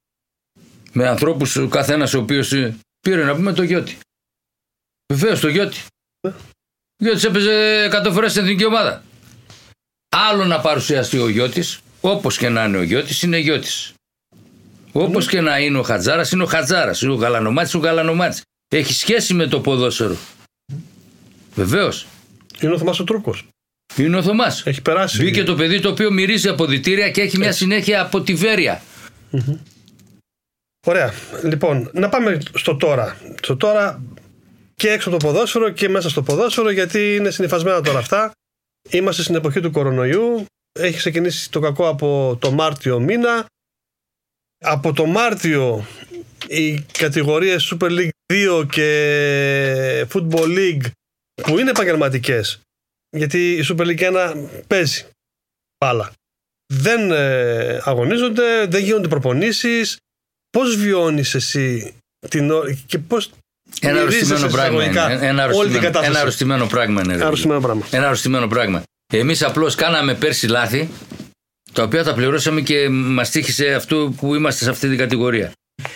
με 0.92 1.08
ανθρώπους 1.08 1.56
ο 1.56 1.68
καθένας 1.68 2.14
ο 2.14 2.18
οποίος 2.18 2.52
ε, 2.52 2.76
πήρε 3.00 3.24
να 3.24 3.34
πούμε 3.34 3.52
το 3.52 3.62
Γιώτη. 3.62 3.98
Βεβαίως 5.12 5.40
το 5.40 5.48
Γιώτη. 5.48 5.80
Ναι. 7.02 7.08
Ο 7.08 7.12
Γιώτης 7.12 7.24
έπαιζε 7.24 7.88
100 8.08 8.12
φορές 8.12 8.30
στην 8.30 8.42
εθνική 8.42 8.64
ομάδα. 8.64 9.02
Άλλο 10.08 10.44
να 10.44 10.60
παρουσιαστεί 10.60 11.18
ο 11.18 11.28
Γιώτης, 11.28 11.80
όπως 12.00 12.38
και 12.38 12.48
να 12.48 12.64
είναι 12.64 12.76
ο 12.76 12.82
Γιώτης, 12.82 13.22
είναι 13.22 13.38
Γιώτης. 13.38 13.92
Όπως 14.92 15.26
και 15.26 15.40
να 15.40 15.58
είναι 15.58 15.78
ο 15.78 15.82
Χατζάρας, 15.82 16.32
είναι 16.32 16.42
ο 16.42 16.46
Χατζάρας. 16.46 17.02
Είναι 17.02 17.12
ο 17.12 17.14
Γαλανομάτης, 17.14 17.74
ο 17.74 17.78
Γαλανομάτης. 17.78 18.42
Έχει 18.68 18.92
σχέση 18.92 19.34
με 19.34 19.46
το 19.46 19.60
ποδόσφαιρο. 19.60 20.16
Βεβαίως. 21.54 22.06
Είναι 22.60 22.72
ο 22.72 22.78
Θωμάς 22.78 23.00
ο 23.00 23.04
Τούρκο. 23.04 23.34
Είναι 23.96 24.16
ο 24.16 24.22
Θωμάς. 24.22 24.66
Έχει 24.66 24.82
περάσει. 24.82 25.22
Μπήκε 25.22 25.42
το 25.42 25.54
παιδί 25.54 25.80
το 25.80 25.88
οποίο 25.88 26.12
μυρίζει 26.12 26.48
αποδητήρια 26.48 27.10
και 27.10 27.20
έχει 27.20 27.38
μια 27.38 27.52
συνέχεια 27.52 28.00
από 28.02 28.20
τη 28.20 28.34
Βέρεια. 28.34 28.82
Ωραία. 30.86 31.12
Λοιπόν, 31.42 31.90
να 31.92 32.08
πάμε 32.08 32.38
στο 32.54 32.76
τώρα. 32.76 33.16
Στο 33.42 33.56
τώρα 33.56 34.02
και 34.82 34.90
έξω 34.90 35.08
από 35.08 35.18
το 35.18 35.26
ποδόσφαιρο 35.26 35.70
και 35.70 35.88
μέσα 35.88 36.08
στο 36.08 36.22
ποδόσφαιρο, 36.22 36.70
γιατί 36.70 37.14
είναι 37.14 37.30
συνηθισμένα 37.30 37.80
τώρα 37.80 37.98
αυτά. 37.98 38.32
Είμαστε 38.90 39.22
στην 39.22 39.34
εποχή 39.34 39.60
του 39.60 39.70
κορονοϊού. 39.70 40.44
Έχει 40.72 40.96
ξεκινήσει 40.96 41.50
το 41.50 41.60
κακό 41.60 41.88
από 41.88 42.36
το 42.40 42.50
Μάρτιο 42.50 43.00
μήνα. 43.00 43.46
Από 44.64 44.92
το 44.92 45.06
Μάρτιο 45.06 45.86
οι 46.48 46.80
κατηγορίες 46.80 47.72
Super 47.72 47.90
League 47.90 48.08
2 48.32 48.66
και 48.70 50.06
Football 50.12 50.58
League 50.58 50.90
που 51.42 51.58
είναι 51.58 51.70
επαγγελματικές, 51.70 52.60
γιατί 53.16 53.52
η 53.52 53.64
Super 53.68 53.86
League 53.86 54.32
1 54.34 54.48
παίζει 54.66 55.06
μπάλα. 55.78 56.12
Δεν 56.74 57.10
ε, 57.10 57.80
αγωνίζονται, 57.84 58.66
δεν 58.66 58.82
γίνονται 58.82 59.08
προπονήσεις. 59.08 59.96
Πώς 60.50 60.76
βιώνεις 60.76 61.34
εσύ 61.34 61.96
την 62.28 62.50
ώρα 62.50 62.72
και 62.86 62.98
πώς 62.98 63.30
Ένα 63.80 63.98
μυρίζεσαι 64.00 64.34
αρρωστημένο 64.34 64.52
πράγμα 64.52 64.82
είναι. 64.84 64.92
εισαγωγικά 64.92 65.26
Ένα 65.26 65.44
όλη 65.44 65.50
την 65.50 65.78
αρρωστημένο, 65.78 65.80
κατάσταση. 65.84 66.10
ένα 66.10 66.20
αρρωστημένο 66.20 66.66
πράγμα 66.66 67.00
είναι. 67.04 67.16
ρε 67.16 67.24
Αρρωστημένο 67.24 67.60
πράγμα. 67.60 67.86
Ένα 67.90 68.04
αρρωστημένο 68.04 68.46
πράγμα. 68.46 68.82
Εμείς 69.14 69.42
απλώς 69.42 69.74
κάναμε 69.74 70.14
πέρσι 70.14 70.46
λάθη, 70.46 70.88
τα 71.72 71.82
οποία 71.82 72.04
τα 72.04 72.14
πληρώσαμε 72.14 72.60
και 72.60 72.88
μας 72.88 73.30
τύχησε 73.30 73.74
αυτό 73.74 74.14
που 74.16 74.34
είμαστε 74.34 74.64
σε 74.64 74.70
αυτή 74.70 74.88
την 74.88 74.98
κατηγορία. 74.98 75.52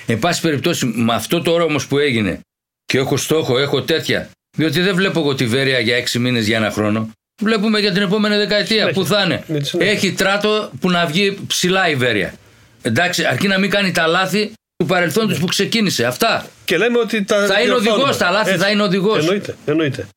Εν 0.07 0.19
πάση 0.19 0.41
περιπτώσει, 0.41 0.87
με 0.87 1.15
αυτό 1.15 1.43
τώρα 1.43 1.65
όμως 1.65 1.87
που 1.87 1.99
έγινε 1.99 2.41
και 2.85 2.99
έχω 2.99 3.17
στόχο, 3.17 3.59
έχω 3.59 3.83
τέτοια, 3.83 4.29
διότι 4.57 4.81
δεν 4.81 4.95
βλέπω 4.95 5.21
εγώ 5.21 5.35
τη 5.35 5.47
Βέρεια 5.47 5.79
για 5.79 5.97
έξι 5.97 6.19
μήνες 6.19 6.47
για 6.47 6.57
ένα 6.57 6.71
χρόνο. 6.71 7.11
Βλέπουμε 7.43 7.79
για 7.81 7.93
την 7.93 8.03
επόμενη 8.03 8.37
δεκαετία 8.37 8.77
Συνέχεια. 8.79 8.93
που 8.93 9.07
θα 9.07 9.23
είναι. 9.25 9.45
Με 9.47 9.59
τη 9.59 9.67
συνέχεια. 9.67 9.93
Έχει 9.93 10.13
τράτο 10.13 10.71
που 10.81 10.91
να 10.91 11.07
βγει 11.07 11.39
ψηλά 11.47 11.89
η 11.89 11.95
Βέρεια. 11.95 12.35
Εντάξει, 12.83 13.25
αρκεί 13.25 13.47
να 13.49 13.59
μην 13.59 13.71
κάνει 13.71 13.93
τα 13.93 14.07
λάθη 14.07 14.53
του 14.77 14.87
παρελθόντος 14.87 15.39
που 15.39 15.47
ξεκίνησε. 15.47 16.05
Αυτά. 16.05 16.47
Και 16.65 16.77
λέμε 16.77 16.99
ότι 16.99 17.25
τα 17.25 17.47
Θα 17.47 17.61
είναι 17.61 17.65
διορθώνουμε. 17.65 17.93
οδηγός, 18.03 18.17
τα 18.17 18.31
λάθη 18.31 18.51
Έτσι. 18.51 18.63
θα 18.63 18.71
είναι 18.71 18.83
οδηγός. 18.83 19.19
Εννοείται, 19.19 19.57
εννοείται. 19.67 20.09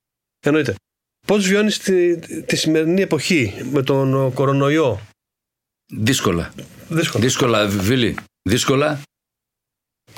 εννοείται. 0.45 0.75
Πώς 1.27 1.47
βιώνεις 1.47 1.77
τη, 1.77 2.17
τη 2.41 2.55
σημερινή 2.55 3.01
εποχή 3.01 3.53
με 3.71 3.83
τον 3.83 4.33
κορονοϊό; 4.33 5.01
Δύσκολα. 5.93 6.53
Δύσκολο. 6.87 7.23
Δύσκολα, 7.23 7.67
Βίλη. 7.67 8.15
Δύσκολα. 8.49 9.01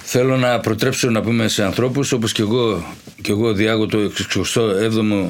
Θέλω 0.04 0.38
να 0.38 0.60
προτρέψω 0.60 1.10
να 1.10 1.22
πούμε 1.22 1.48
σε 1.48 1.64
ανθρώπους 1.64 2.12
όπως 2.12 2.32
και 2.32 2.42
εγώ, 2.42 2.96
και 3.22 3.32
εγώ 3.32 3.54
διάγω 3.54 3.86
το 3.86 4.12
67ο 4.30 5.30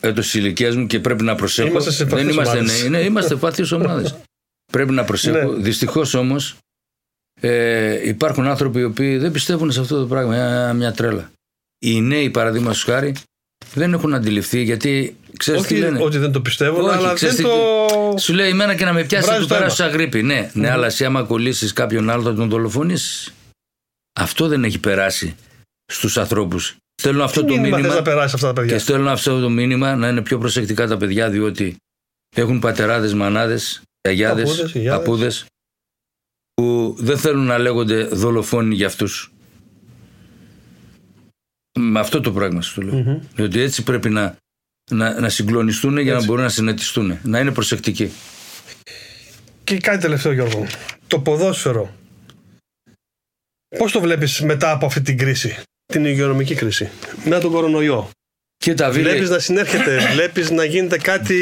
έτος 0.00 0.24
της 0.24 0.34
ηλικίας 0.34 0.76
μου 0.76 0.86
και 0.86 1.00
πρέπει 1.00 1.22
να 1.24 1.34
προσέχω. 1.34 1.68
Είμαστε 1.68 1.90
σε 1.90 2.04
Δεν 2.04 2.08
βαθιές 2.16 2.32
είμαστε, 2.34 2.56
ομάδες. 2.58 2.82
ναι, 2.82 2.88
ναι, 2.88 3.04
είμαστε 3.04 3.34
βαθιές 3.34 3.72
ομάδες. 3.72 4.16
πρέπει 4.72 4.92
να 4.92 5.04
προσέχω. 5.04 5.52
Ναι. 5.52 5.62
Δυστυχώς 5.62 6.14
όμως 6.14 6.56
ε, 7.40 8.08
υπάρχουν 8.08 8.46
άνθρωποι 8.46 8.78
οι 8.80 8.84
οποίοι 8.84 9.16
δεν 9.18 9.30
πιστεύουν 9.32 9.72
σε 9.72 9.80
αυτό 9.80 10.00
το 10.00 10.06
πράγμα. 10.06 10.30
Μια, 10.34 10.72
μια 10.72 10.92
τρέλα. 10.92 11.30
Οι 11.78 12.00
νέοι 12.00 12.30
παραδείγματος 12.30 12.82
χάρη 12.84 13.14
δεν 13.74 13.92
έχουν 13.92 14.14
αντιληφθεί 14.14 14.62
γιατί 14.62 15.16
ξέρεις 15.36 15.62
τι 15.62 15.74
Όχι 15.74 15.82
λένε; 15.82 16.02
ότι 16.02 16.18
δεν 16.18 16.32
το 16.32 16.40
πιστεύουν, 16.40 16.84
Όχι, 16.84 16.96
αλλά 16.96 17.12
ξέρεις 17.12 17.34
δεν 17.36 17.44
τι- 17.44 17.50
το. 17.50 18.18
Σου 18.18 18.32
λέει 18.32 18.48
εμένα 18.50 18.74
και 18.74 18.84
να 18.84 18.92
με 18.92 19.04
πιάσει 19.04 19.24
θα 19.24 19.30
Βράζει 19.32 19.46
του 19.46 19.52
το 19.52 19.58
περάσει 19.58 19.82
αίμα. 19.82 19.90
αγρίπη. 19.92 20.22
Ναι, 20.22 20.50
ναι, 20.52 20.70
αλλά 20.70 20.86
εσύ 20.86 21.04
άμα 21.04 21.22
κολλήσεις 21.22 21.72
κάποιον 21.72 22.10
άλλο 22.10 22.22
θα 22.22 22.34
τον 22.34 22.48
δολοφονήσεις. 22.48 23.32
Αυτό 24.20 24.48
δεν 24.48 24.64
έχει 24.64 24.78
περάσει 24.78 25.36
στους 25.92 26.18
ανθρώπους. 26.18 26.76
Στέλνω 27.00 27.24
αυτό 27.24 27.40
Τι 27.40 27.46
το 27.46 27.52
μήνυμα 27.52 27.68
θες 27.68 27.76
μήνυμα 27.80 27.94
να 27.94 28.02
περάσει 28.02 28.34
αυτά 28.34 28.46
τα 28.46 28.52
παιδιά; 28.52 28.72
και 28.74 28.80
στέλνω 28.82 29.10
αυτό 29.10 29.40
το 29.40 29.48
μήνυμα 29.50 29.96
να 29.96 30.08
είναι 30.08 30.22
πιο 30.22 30.38
προσεκτικά 30.38 30.86
τα 30.86 30.96
παιδιά 30.96 31.30
διότι 31.30 31.76
έχουν 32.36 32.58
πατεράδες, 32.58 33.14
μανάδες, 33.14 33.82
γιαγιάδες, 34.00 34.44
Παππούδες, 34.48 34.70
γιαγιάδες. 34.72 34.98
παππούδες 35.04 35.44
που 36.58 36.96
δεν 36.98 37.18
θέλουν 37.18 37.44
να 37.44 37.58
λέγονται 37.58 38.04
δολοφόνοι 38.04 38.74
για 38.74 38.86
αυτούς. 38.86 39.32
Με 41.78 42.00
αυτό 42.00 42.20
το 42.20 42.32
πράγμα 42.32 42.62
σου 42.62 42.74
το 42.74 42.82
λέω. 42.82 42.94
Μμμ. 42.94 43.20
Διότι 43.34 43.60
έτσι 43.60 43.82
πρέπει 43.82 44.10
να, 44.10 44.36
να, 44.90 45.20
να 45.20 45.28
συγκλονιστούν 45.28 45.98
για 45.98 46.10
να 46.10 46.16
Έτσι. 46.16 46.26
μπορούν 46.26 46.42
να 46.42 46.48
συνετιστούν. 46.48 47.18
Να 47.22 47.38
είναι 47.38 47.52
προσεκτικοί. 47.52 48.10
Και 49.64 49.78
κάτι 49.78 49.98
τελευταίο, 50.00 50.32
Γιώργο. 50.32 50.66
Το 51.06 51.20
ποδόσφαιρο. 51.20 51.94
Πώς 53.78 53.92
το 53.92 54.00
βλέπεις 54.00 54.40
μετά 54.40 54.70
από 54.70 54.86
αυτή 54.86 55.00
την 55.02 55.18
κρίση, 55.18 55.56
την 55.92 56.04
υγειονομική 56.04 56.54
κρίση, 56.54 56.90
μετά 57.24 57.40
τον 57.40 57.50
κορονοϊό; 57.50 58.10
Κοίτα, 58.56 58.90
Βίλη, 58.90 59.08
Βλέπεις 59.08 59.30
να 59.30 59.38
συνέρχεται, 59.38 60.08
βλέπεις 60.12 60.50
να 60.50 60.64
γίνεται 60.64 60.98
κάτι 60.98 61.34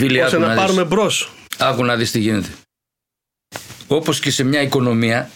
Βίλη, 0.00 0.20
ώστε 0.20 0.36
άκου 0.36 0.44
να 0.46 0.54
να, 0.54 0.60
πάρουμε 0.60 0.82
δεις, 0.82 0.90
μπρος. 0.90 1.32
άκου 1.58 1.84
να 1.84 1.96
δεις 1.96 2.10
τι 2.10 2.18
γίνεται. 2.18 2.48
Όπως 3.88 4.20
και 4.20 4.30
σε 4.30 4.42
μια 4.42 4.60
οικονομία 4.60 5.30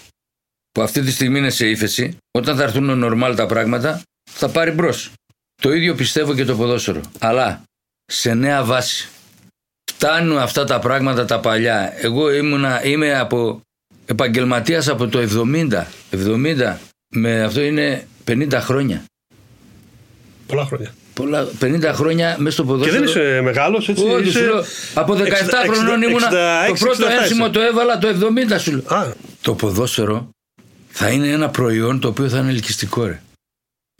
που 0.73 0.83
αυτή 0.83 1.03
τη 1.03 1.11
στιγμή 1.11 1.39
είναι 1.39 1.51
σε 1.51 1.69
ύφεση, 1.69 2.17
όταν 2.31 2.57
θα 2.57 2.63
έρθουν 2.63 2.99
νορμάλ 2.99 3.37
τα 3.37 3.47
πράγματα, 3.47 4.03
θα 4.31 4.49
πάρει 4.49 4.71
μπρος. 4.71 5.13
Το 5.63 5.73
ίδιο 5.73 5.95
πιστεύω 5.95 6.35
και 6.35 6.45
το 6.45 6.57
ποδόσφαιρο. 6.57 7.01
Αλλά 7.19 7.63
σε 8.05 8.35
νέα 8.35 8.65
βάση. 8.65 9.09
Φτάνουν 9.93 10.39
αυτά 10.39 10.65
τα 10.65 10.79
πράγματα 10.79 11.25
τα 11.25 11.41
παλιά. 11.41 11.93
Εγώ 11.97 12.33
ήμουνα, 12.33 12.85
είμαι 12.85 13.19
από 13.19 13.61
επαγγελματίας 14.07 14.89
από 14.89 15.09
το 15.09 15.19
70. 15.19 15.87
70 16.11 16.77
με 17.15 17.43
αυτό 17.43 17.61
είναι 17.61 18.07
50 18.27 18.53
χρόνια. 18.53 19.05
Πολλά 20.47 20.65
χρόνια. 20.65 20.95
Πολλά, 21.21 21.49
50 21.61 21.91
χρόνια 21.95 22.37
μέσα 22.39 22.53
στο 22.53 22.63
Και 22.63 22.69
ποδόσφαιρο. 22.69 22.99
δεν 22.99 23.09
είσαι 23.09 23.41
μεγάλος, 23.43 23.89
έτσι. 23.89 24.05
Όχι, 24.05 24.29
είσαι... 24.29 24.39
σου 24.39 24.45
λέω, 24.45 24.65
από 24.95 25.15
17 25.15 25.19
60, 25.19 25.25
χρονών 25.71 26.01
60, 26.01 26.03
ήμουνα. 26.09 26.29
66, 26.29 26.69
το 26.69 26.75
πρώτο 26.79 27.07
67 27.07 27.11
ένσημο 27.21 27.45
είσαι. 27.45 27.53
το 27.53 27.61
έβαλα 27.61 27.99
το 27.99 28.09
70 28.55 28.59
σου 28.61 28.71
λέω. 28.71 28.97
Α, 28.99 29.13
Το 29.43 29.55
ποδόσφαιρο 29.55 30.29
θα 30.89 31.09
είναι 31.09 31.29
ένα 31.29 31.49
προϊόν 31.49 32.01
το 32.01 32.09
οποίο 32.09 32.29
θα 32.29 32.39
είναι 32.39 32.51
ελκυστικό 32.51 33.05
ρε. 33.05 33.23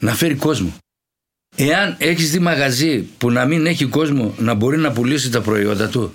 Να 0.03 0.13
φέρει 0.15 0.35
κόσμο. 0.35 0.73
Εάν 1.55 1.95
έχεις 1.97 2.31
δει 2.31 2.39
μαγαζί 2.39 2.99
που 3.17 3.31
να 3.31 3.45
μην 3.45 3.65
έχει 3.65 3.85
κόσμο 3.85 4.33
να 4.37 4.53
μπορεί 4.53 4.77
να 4.77 4.91
πουλήσει 4.91 5.29
τα 5.29 5.41
προϊόντα 5.41 5.87
του, 5.87 6.13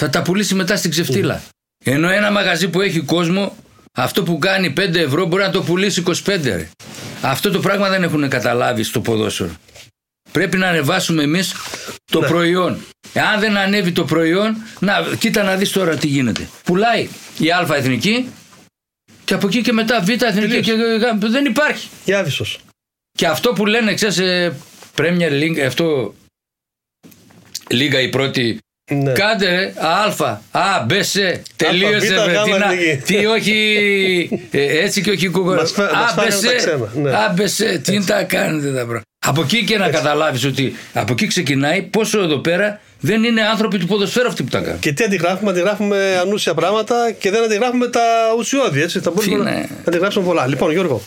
θα 0.00 0.10
τα 0.10 0.22
πουλήσει 0.22 0.54
μετά 0.54 0.76
στην 0.76 0.90
ξεφτύλα. 0.90 1.42
Ενώ 1.84 2.08
ένα 2.10 2.30
μαγαζί 2.30 2.68
που 2.68 2.80
έχει 2.80 3.00
κόσμο, 3.00 3.56
αυτό 3.96 4.22
που 4.22 4.38
κάνει 4.38 4.72
5 4.76 4.94
ευρώ 4.94 5.26
μπορεί 5.26 5.42
να 5.42 5.50
το 5.50 5.62
πουλήσει 5.62 6.02
25 6.06 6.12
ρε. 6.44 6.68
Αυτό 7.22 7.50
το 7.50 7.60
πράγμα 7.60 7.88
δεν 7.88 8.02
έχουν 8.02 8.28
καταλάβει 8.28 8.82
στο 8.82 9.00
ποδόσφαιρο. 9.00 9.50
Πρέπει 10.32 10.56
να 10.56 10.68
ανεβάσουμε 10.68 11.22
εμείς 11.22 11.54
το 12.12 12.20
Ναι. 12.20 12.26
προϊόν. 12.26 12.78
Αν 13.34 13.40
δεν 13.40 13.56
ανέβει 13.56 13.92
το 13.92 14.04
προϊόν, 14.04 14.56
να, 14.78 14.92
κοίτα 15.18 15.42
να 15.42 15.56
δεις 15.56 15.70
τώρα 15.70 15.96
τι 15.96 16.06
γίνεται. 16.06 16.48
Πουλάει 16.64 17.08
η 17.38 17.50
Α 17.50 17.66
εθνική 17.76 18.28
και 19.24 19.34
από 19.34 19.46
εκεί 19.46 19.60
και 19.62 19.72
μετά 19.72 20.00
Β 20.00 20.08
εθνική 20.08 20.60
και 20.60 20.72
Γ- 20.72 21.26
δεν 21.30 21.44
υπάρχει. 21.44 21.88
η 22.04 22.12
Άβυσσος. 22.12 22.58
Και 23.18 23.26
αυτό 23.26 23.52
που 23.52 23.66
λένε, 23.66 23.94
ξέρεις, 23.94 24.18
ε, 24.18 24.54
Premier 24.96 25.30
League, 25.42 25.58
αυτό 25.66 26.14
λίγα 27.70 28.00
η 28.00 28.08
πρώτη. 28.08 28.58
Ναι. 28.92 29.12
Κάντε 29.12 29.48
ρε, 29.54 29.74
Α, 29.78 30.04
Α, 30.50 30.84
Μπ, 30.86 30.90
Σ, 31.02 31.16
τελείωσε 31.56 32.06
Β, 32.14 32.24
ρε, 32.26 32.32
Γ, 32.38 32.42
τι, 32.44 32.50
να- 32.50 32.72
εθνική. 32.72 33.02
τι 33.12 33.26
όχι, 33.26 34.46
ε, 34.50 34.78
έτσι 34.82 35.02
και 35.02 35.10
όχι 35.10 35.28
κουκουέ. 35.28 35.56
Μας 35.56 35.70
φά- 35.72 35.92
μας 35.94 36.12
φάγανε 36.12 36.40
τα 36.40 36.54
ξένα, 36.54 36.90
ναι. 36.94 37.10
Α, 37.10 37.34
Μπ, 37.36 37.46
Σ, 37.46 37.60
τι 37.82 38.04
τα 38.04 38.22
κάνετε 38.22 38.66
τα 38.66 38.72
πράγματα. 38.72 39.02
Από 39.26 39.42
εκεί 39.42 39.64
και 39.64 39.78
να 39.78 39.90
καταλάβεις 39.90 40.44
ότι 40.44 40.74
από 40.92 41.12
εκεί 41.12 41.26
ξεκινάει 41.26 41.82
πόσο 41.82 42.20
εδώ 42.20 42.38
πέρα 42.38 42.80
δεν 43.00 43.24
είναι 43.24 43.42
άνθρωποι 43.42 43.78
του 43.78 43.86
ποδοσφαίρου 43.86 44.28
αυτοί 44.28 44.42
που 44.42 44.48
τα 44.50 44.60
κάνουν. 44.60 44.78
Και 44.78 44.92
τι 44.92 45.04
αντιγράφουμε, 45.04 45.50
αντιγράφουμε 45.50 46.16
ανούσια 46.20 46.54
πράγματα 46.54 47.12
και 47.18 47.30
δεν 47.30 47.42
αντιγράφουμε 47.44 47.88
τα 47.88 48.02
ουσιώδη, 48.38 48.80
έτσι. 48.82 49.00
Θα 49.00 49.10
μπορούμε 49.10 49.36
Τι 49.36 49.42
να 49.42 49.50
ναι. 49.50 49.66
αντιγράψουμε 49.84 50.24
πολλά. 50.24 50.46
Λοιπόν, 50.46 50.70
Γιώργο, 50.72 51.02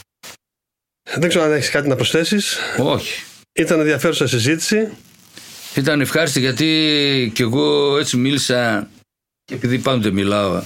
δεν 1.13 1.29
ξέρω 1.29 1.43
αν 1.45 1.51
έχεις 1.53 1.69
κάτι 1.69 1.87
να 1.87 1.95
προσθέσεις. 1.95 2.57
Όχι. 2.77 3.23
Ήταν 3.53 3.79
ενδιαφέρουσα 3.79 4.27
συζήτηση. 4.27 4.89
Ήταν 5.75 6.01
ευχάριστη 6.01 6.39
γιατί 6.39 7.31
κι 7.35 7.41
εγώ 7.41 7.97
έτσι 7.97 8.17
μίλησα 8.17 8.89
και 9.45 9.53
επειδή 9.53 9.77
πάντοτε 9.77 10.11
μιλάω 10.11 10.61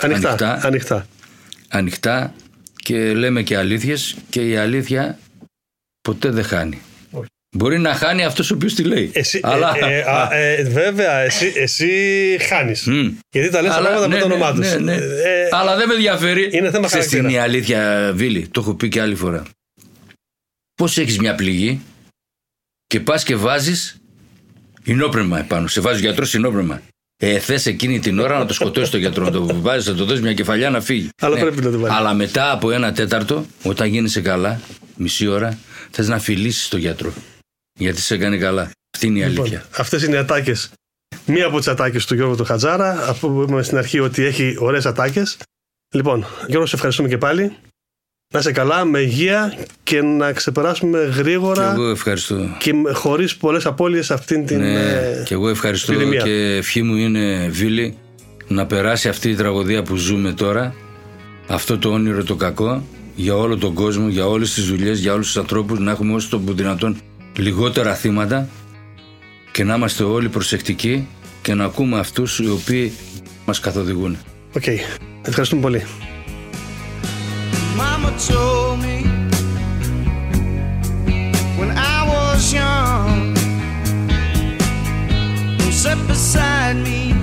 Ανοιχτά. 0.00 0.28
ανοιχτά, 0.28 0.60
ανοιχτά. 0.62 1.06
ανοιχτά 1.68 2.34
και 2.82 3.12
λέμε 3.14 3.42
και 3.42 3.56
αλήθειες 3.56 4.16
και 4.30 4.48
η 4.48 4.56
αλήθεια 4.56 5.18
ποτέ 6.00 6.30
δεν 6.30 6.44
χάνει. 6.44 6.80
Όχι. 7.54 7.62
Μπορεί 7.66 7.78
να 7.78 7.94
χάνει 7.94 8.24
αυτός 8.24 8.50
ο 8.50 8.54
οποίος 8.54 8.74
τη 8.74 8.82
λέει. 8.84 9.10
Εσύ, 9.14 9.40
Αλλά, 9.42 9.72
ε, 9.82 9.94
ε, 9.98 10.00
α, 10.00 10.28
ε, 10.34 10.62
βέβαια, 10.62 11.18
εσύ, 11.18 11.52
εσύ 11.56 11.88
χάνεις. 12.48 12.86
Μμ. 12.86 13.08
Γιατί 13.30 13.50
τα 13.50 13.62
λες 13.62 13.70
τα 13.70 13.76
Αλλά- 13.76 13.88
πράγματα 13.88 14.08
ναι, 14.08 14.14
με 14.14 14.20
το 14.20 14.28
ναι, 14.28 14.34
όνομά 14.34 14.52
τους. 14.54 14.70
ναι, 14.74 14.92
ναι. 14.92 14.98
Αλλά 15.50 15.76
δεν 15.76 15.88
με 15.88 15.94
ενδιαφέρει. 15.94 16.48
είναι 16.52 16.70
θέμα 16.70 16.86
Ξέρεις 16.86 17.06
τι 17.08 17.16
χαρακτήρα. 17.16 17.22
είναι 17.22 17.32
η 17.32 17.38
αλήθεια, 17.38 18.12
Βίλη; 18.14 18.48
Το 18.48 18.60
έχω 18.60 18.74
πει 18.74 18.88
και 18.88 19.00
άλλη 19.00 19.14
φορά. 19.14 19.42
Πώς 20.74 20.98
έχεις 20.98 21.18
μια 21.18 21.34
πληγή 21.34 21.80
και 22.86 23.00
πας 23.00 23.22
και 23.24 23.36
βάζεις 23.36 23.96
Ινόπνευμα 24.84 25.38
επάνω. 25.38 25.66
Σε 25.66 25.80
βάζει 25.80 25.96
ο 25.96 26.00
γιατρός 26.00 26.34
ινόπνευμα. 26.34 26.80
Ε, 27.16 27.38
θες 27.38 27.66
εκείνη 27.66 27.98
την 27.98 28.18
ώρα 28.18 28.38
να 28.38 28.46
το 28.46 28.54
σκοτώσεις 28.54 28.90
το 28.90 28.96
γιατρό, 28.96 29.24
να 29.24 29.30
το 29.30 29.60
βάζεις, 29.60 29.86
να 29.86 29.94
το 29.94 30.04
δώσεις 30.04 30.20
μια 30.22 30.34
κεφαλιά 30.34 30.70
να 30.70 30.80
φύγει. 30.80 31.02
Ναι. 31.02 31.26
Αλλά 31.26 31.38
πρέπει 31.38 31.62
να 31.62 31.70
το 31.70 31.78
βάλεις. 31.78 31.96
Αλλά 31.96 32.14
μετά 32.14 32.50
από 32.52 32.70
ένα 32.70 32.92
τέταρτο, 32.92 33.46
όταν 33.62 33.88
γίνεσαι 33.88 34.20
καλά, 34.20 34.60
μισή 34.96 35.26
ώρα, 35.26 35.58
θες 35.90 36.08
να 36.08 36.18
φιλήσεις 36.18 36.68
τον 36.68 36.80
γιατρό. 36.80 37.12
Γιατί 37.78 38.00
σε 38.00 38.16
κάνει 38.16 38.38
καλά. 38.38 38.70
Αυτή 38.94 39.06
είναι 39.06 39.18
η 39.18 39.22
αλήθεια. 39.22 39.44
Λοιπόν, 39.44 39.62
Αυτές 39.76 40.02
είναι 40.02 40.14
οι 40.14 40.18
ατάκες. 40.18 40.70
Μία 41.26 41.46
από 41.46 41.58
τις 41.58 41.68
ατάκες 41.68 42.06
του 42.06 42.14
Γιώργου 42.14 42.36
του 42.36 42.44
Χατζάρα, 42.44 43.08
αφού 43.08 43.32
που 43.32 43.42
είπαμε 43.42 43.62
στην 43.62 43.78
αρχή 43.78 44.00
ότι 44.00 44.24
έχει 44.24 44.56
ωραίες 44.58 44.86
ατάκες. 44.86 45.36
Λοιπόν, 45.94 46.26
Γιώργο, 46.46 46.66
σε 46.66 46.74
ευχαριστούμε 46.74 47.08
και 47.08 47.18
πάλι. 47.18 47.56
Να 48.32 48.38
είσαι 48.40 48.52
καλά, 48.52 48.84
με 48.84 48.98
υγεία 49.00 49.56
και 49.82 50.02
να 50.02 50.32
ξεπεράσουμε 50.32 50.98
Και 50.98 51.20
γρήγορα 51.20 51.72
εγώ 51.72 51.88
ευχαριστώ. 51.90 52.56
και 52.58 52.72
χωρίς 52.92 53.36
πολλές 53.36 53.66
απώλειες 53.66 54.10
αυτήν 54.10 54.46
την. 54.46 54.58
Ναι, 54.58 54.72
ε, 54.72 55.22
και 55.24 55.34
εγώ 55.34 55.48
ευχαριστώ 55.48 55.92
επιδημία. 55.92 56.22
και 56.22 56.56
ευχή 56.56 56.82
μου 56.82 56.94
είναι, 56.96 57.48
Βίλη, 57.48 57.96
να 58.48 58.66
περάσει 58.66 59.08
αυτή 59.08 59.30
η 59.30 59.34
τραγωδία 59.34 59.82
που 59.82 59.96
ζούμε 59.96 60.32
τώρα, 60.32 60.74
αυτό 61.48 61.78
το 61.78 61.88
όνειρο 61.90 62.24
το 62.24 62.34
κακό, 62.36 62.86
για 63.14 63.36
όλο 63.36 63.56
τον 63.56 63.74
κόσμο, 63.74 64.08
για 64.08 64.26
όλες 64.26 64.54
τις 64.54 64.64
δουλειές, 64.68 64.98
για 64.98 65.12
όλους 65.12 65.26
τους 65.26 65.36
ανθρώπους, 65.36 65.78
να 65.78 65.90
έχουμε 65.90 66.14
όσο 66.14 66.28
το 66.28 66.38
που 66.38 66.54
δυνατόν 66.54 66.96
λιγότερα 67.36 67.94
θύματα 67.94 68.48
και 69.52 69.64
να 69.64 69.74
είμαστε 69.74 70.04
όλοι 70.04 70.28
προσεκτικοί 70.28 71.06
και 71.42 71.54
να 71.54 71.64
ακούμε 71.64 71.98
αυτούς 71.98 72.38
οι 72.38 72.48
οποίοι 72.48 72.92
μας 73.46 73.60
καθοδηγούν. 73.60 74.16
Οκ. 74.56 74.64
Ευχαριστούμε 75.22 75.60
πολύ. 75.62 75.82
Mama 77.78 78.10
told 78.30 78.76
me 78.84 78.96
when 81.58 81.70
I 81.94 81.98
was 82.12 82.40
young, 82.60 83.34
come 85.58 85.70
sit 85.82 85.98
beside 86.10 86.78
me; 86.86 87.14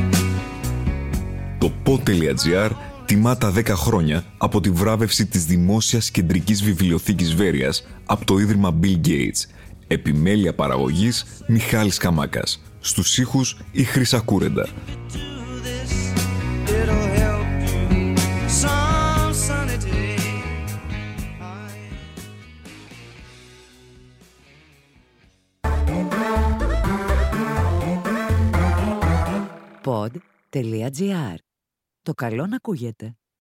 Το 1.57 1.71
pod.gr 1.85 2.71
τιμά 3.05 3.37
τα 3.37 3.53
10 3.55 3.67
χρόνια 3.67 4.23
από 4.37 4.61
τη 4.61 4.69
βράβευση 4.69 5.25
της 5.25 5.45
Δημόσιας 5.45 6.11
Κεντρικής 6.11 6.63
Βιβλιοθήκης 6.63 7.35
Βέροιας 7.35 7.87
από 8.05 8.25
το 8.25 8.37
Ίδρυμα 8.37 8.79
Bill 8.81 9.07
Gates. 9.07 9.60
Επιμέλεια 9.91 10.55
παραγωγής 10.55 11.25
Μιχάλης 11.47 11.97
Καμάκας. 11.97 12.61
Στους 12.79 13.17
ήχους 13.17 13.57
η 13.71 13.83
Χρύσα 13.83 14.19
Κούρεντα. 14.19 14.65
Do 14.65 14.69
this, 15.65 15.93
it'll 16.77 17.07
help 17.19 17.47
you 17.91 18.15
some 18.61 19.33
sunny 19.47 19.77
day. 19.85 20.19
Pod.gr. 29.83 31.35
Το 32.01 32.13
καλό 32.13 32.47
να 32.47 32.55
ακούγεται. 32.55 33.15